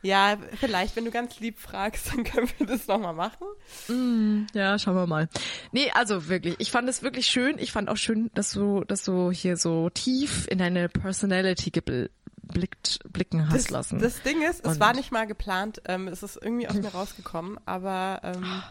ja, 0.02 0.36
vielleicht, 0.60 0.96
wenn 0.96 1.04
du 1.04 1.10
ganz 1.10 1.38
lieb 1.40 1.58
fragst, 1.58 2.08
dann 2.12 2.24
können 2.24 2.48
wir 2.58 2.66
das 2.66 2.86
nochmal 2.86 3.14
machen. 3.14 4.46
Ja, 4.54 4.78
schauen 4.78 4.96
wir 4.96 5.06
mal. 5.06 5.28
Nee, 5.72 5.90
also 5.94 6.28
wirklich, 6.28 6.56
ich 6.58 6.70
fand 6.70 6.88
es 6.88 7.02
wirklich 7.02 7.26
schön. 7.26 7.58
Ich 7.58 7.72
fand 7.72 7.88
auch 7.88 7.96
schön, 7.96 8.30
dass 8.34 8.50
du, 8.52 8.84
dass 8.84 9.04
du 9.04 9.30
hier 9.30 9.56
so 9.56 9.90
tief 9.90 10.46
in 10.48 10.58
deine 10.58 10.88
Personality 10.88 11.70
geblickt, 11.70 12.98
blicken 13.12 13.46
hast 13.48 13.54
Das, 13.66 13.70
lassen. 13.70 13.98
das 14.00 14.22
Ding 14.22 14.42
ist, 14.42 14.64
es 14.64 14.72
Und- 14.74 14.80
war 14.80 14.92
nicht 14.94 15.12
mal 15.12 15.26
geplant. 15.26 15.82
Ähm, 15.86 16.08
es 16.08 16.22
ist 16.22 16.36
irgendwie 16.40 16.68
aus 16.68 16.74
mir 16.74 16.88
rausgekommen. 16.88 17.58
Aber 17.64 18.20
ähm, 18.24 18.62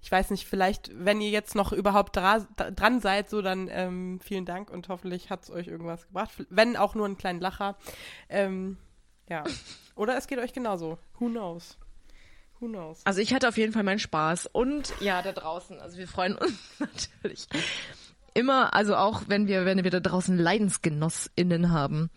ich 0.00 0.10
weiß 0.10 0.30
nicht, 0.30 0.46
vielleicht, 0.48 0.90
wenn 0.94 1.20
ihr 1.20 1.30
jetzt 1.30 1.54
noch 1.54 1.72
überhaupt 1.72 2.16
dra 2.16 2.40
dran 2.56 3.00
seid, 3.00 3.30
so 3.30 3.40
dann 3.42 3.68
ähm, 3.70 4.18
vielen 4.22 4.44
Dank 4.44 4.70
und 4.70 4.88
hoffentlich 4.88 5.30
hat 5.30 5.44
es 5.44 5.50
euch 5.50 5.68
irgendwas 5.68 6.06
gebracht. 6.08 6.32
Wenn 6.50 6.76
auch 6.76 6.96
nur 6.96 7.06
einen 7.06 7.16
kleinen 7.16 7.40
Lacher. 7.40 7.76
Ähm, 8.28 8.78
ja. 9.28 9.44
Oder 10.02 10.18
es 10.18 10.26
geht 10.26 10.40
euch 10.40 10.52
genauso. 10.52 10.98
Who 11.20 11.28
knows? 11.28 11.78
Who 12.58 12.66
knows? 12.66 13.00
Also 13.04 13.20
ich 13.20 13.32
hatte 13.32 13.46
auf 13.46 13.56
jeden 13.56 13.72
Fall 13.72 13.84
meinen 13.84 14.00
Spaß 14.00 14.46
und 14.46 14.92
ja, 14.98 15.22
da 15.22 15.30
draußen, 15.30 15.78
also 15.78 15.96
wir 15.96 16.08
freuen 16.08 16.34
uns 16.34 16.58
natürlich 16.80 17.46
immer, 18.34 18.74
also 18.74 18.96
auch 18.96 19.22
wenn 19.28 19.46
wir, 19.46 19.64
wenn 19.64 19.84
wir 19.84 19.92
da 19.92 20.00
draußen 20.00 20.36
LeidensgenossInnen 20.36 21.70
haben, 21.70 22.10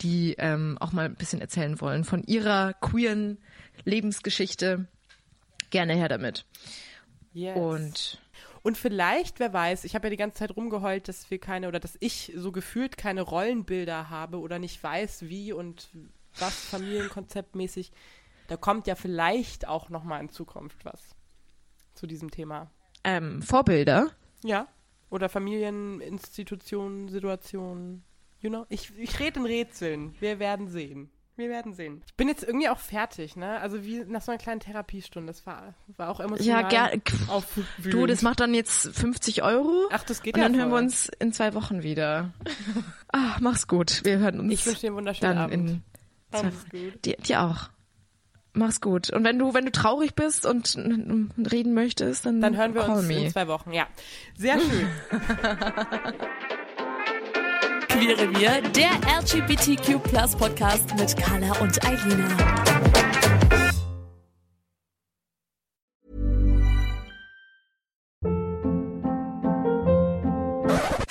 die 0.00 0.34
ähm, 0.38 0.78
auch 0.80 0.92
mal 0.92 1.04
ein 1.04 1.14
bisschen 1.14 1.42
erzählen 1.42 1.78
wollen 1.78 2.04
von 2.04 2.22
ihrer 2.22 2.72
queeren 2.72 3.36
Lebensgeschichte, 3.84 4.88
gerne 5.68 5.94
her 5.94 6.08
damit. 6.08 6.46
Yes. 7.34 7.58
Und 7.58 8.18
Und 8.62 8.78
vielleicht, 8.78 9.40
wer 9.40 9.52
weiß, 9.52 9.84
ich 9.84 9.94
habe 9.94 10.06
ja 10.06 10.10
die 10.10 10.16
ganze 10.16 10.38
Zeit 10.38 10.56
rumgeheult, 10.56 11.08
dass 11.08 11.30
wir 11.30 11.38
keine 11.38 11.68
oder 11.68 11.80
dass 11.80 11.98
ich 12.00 12.32
so 12.34 12.50
gefühlt 12.50 12.96
keine 12.96 13.20
Rollenbilder 13.20 14.08
habe 14.08 14.40
oder 14.40 14.58
nicht 14.58 14.82
weiß, 14.82 15.28
wie 15.28 15.52
und 15.52 15.90
was 16.38 16.54
familienkonzeptmäßig. 16.66 17.92
Da 18.48 18.56
kommt 18.56 18.86
ja 18.86 18.94
vielleicht 18.94 19.66
auch 19.66 19.88
noch 19.88 20.04
mal 20.04 20.20
in 20.20 20.28
Zukunft 20.30 20.84
was 20.84 21.00
zu 21.94 22.06
diesem 22.06 22.30
Thema. 22.30 22.70
ähm, 23.04 23.42
Vorbilder, 23.42 24.10
Ja. 24.44 24.68
Oder 25.08 25.28
Familieninstitutionen, 25.28 27.08
Situationen. 27.08 28.04
You 28.40 28.50
know? 28.50 28.66
Ich, 28.68 28.92
ich 28.98 29.18
rede 29.20 29.40
in 29.40 29.46
Rätseln. 29.46 30.14
Wir 30.20 30.38
werden 30.38 30.68
sehen. 30.68 31.10
Wir 31.36 31.48
werden 31.50 31.74
sehen. 31.74 32.02
Ich 32.06 32.14
bin 32.14 32.28
jetzt 32.28 32.42
irgendwie 32.44 32.68
auch 32.70 32.78
fertig, 32.78 33.36
ne? 33.36 33.60
Also 33.60 33.84
wie 33.84 34.04
nach 34.06 34.22
so 34.22 34.32
einer 34.32 34.38
kleinen 34.38 34.60
Therapiestunde. 34.60 35.26
Das 35.30 35.44
war, 35.46 35.74
war 35.96 36.08
auch 36.08 36.18
emotional. 36.20 36.62
ja, 36.72 36.88
ger 36.96 37.02
aufwühlend. 37.28 37.68
du, 37.94 38.06
das 38.06 38.22
macht 38.22 38.40
dann 38.40 38.54
jetzt 38.54 38.88
50 38.96 39.42
Euro. 39.42 39.86
Ach, 39.92 40.02
das 40.04 40.22
geht 40.22 40.34
und 40.34 40.40
ja 40.40 40.48
dann 40.48 40.56
hören 40.58 40.68
wir 40.70 40.76
voll. 40.76 40.84
uns 40.84 41.08
in 41.18 41.32
zwei 41.32 41.52
Wochen 41.54 41.82
wieder. 41.82 42.32
ah, 43.12 43.36
mach's 43.40 43.66
gut. 43.68 44.02
Wir 44.04 44.18
hören 44.18 44.40
uns 44.40 44.52
Ich 44.52 44.64
wünsche 44.66 44.80
dir 44.80 44.86
einen 44.88 44.96
wunderschönen 44.96 45.38
Abend. 45.38 45.54
in 45.70 45.82
zwei 46.36 46.46
Alles 46.48 46.68
gut. 46.70 47.04
Dir, 47.04 47.16
dir 47.16 47.42
auch. 47.42 47.70
Mach's 48.52 48.80
gut. 48.80 49.10
Und 49.10 49.22
wenn 49.24 49.38
du, 49.38 49.52
wenn 49.52 49.66
du 49.66 49.72
traurig 49.72 50.14
bist 50.14 50.46
und 50.46 50.76
reden 50.76 51.74
möchtest, 51.74 52.24
dann, 52.24 52.40
Dann 52.40 52.56
hören 52.56 52.74
wir 52.74 52.82
call 52.82 52.98
uns 52.98 53.06
me. 53.06 53.24
in 53.26 53.30
zwei 53.30 53.48
Wochen. 53.48 53.72
Ja, 53.72 53.86
sehr 54.36 54.58
schön. 54.58 54.88
Queere 57.88 58.34
Wir, 58.38 58.62
der 58.62 58.92
LGBTQ 59.20 60.02
Podcast 60.38 60.94
mit 60.98 61.16
Carla 61.18 61.52
und 61.60 61.84
Eilina. 61.84 62.36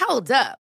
Hold 0.07 0.31
up. 0.31 0.64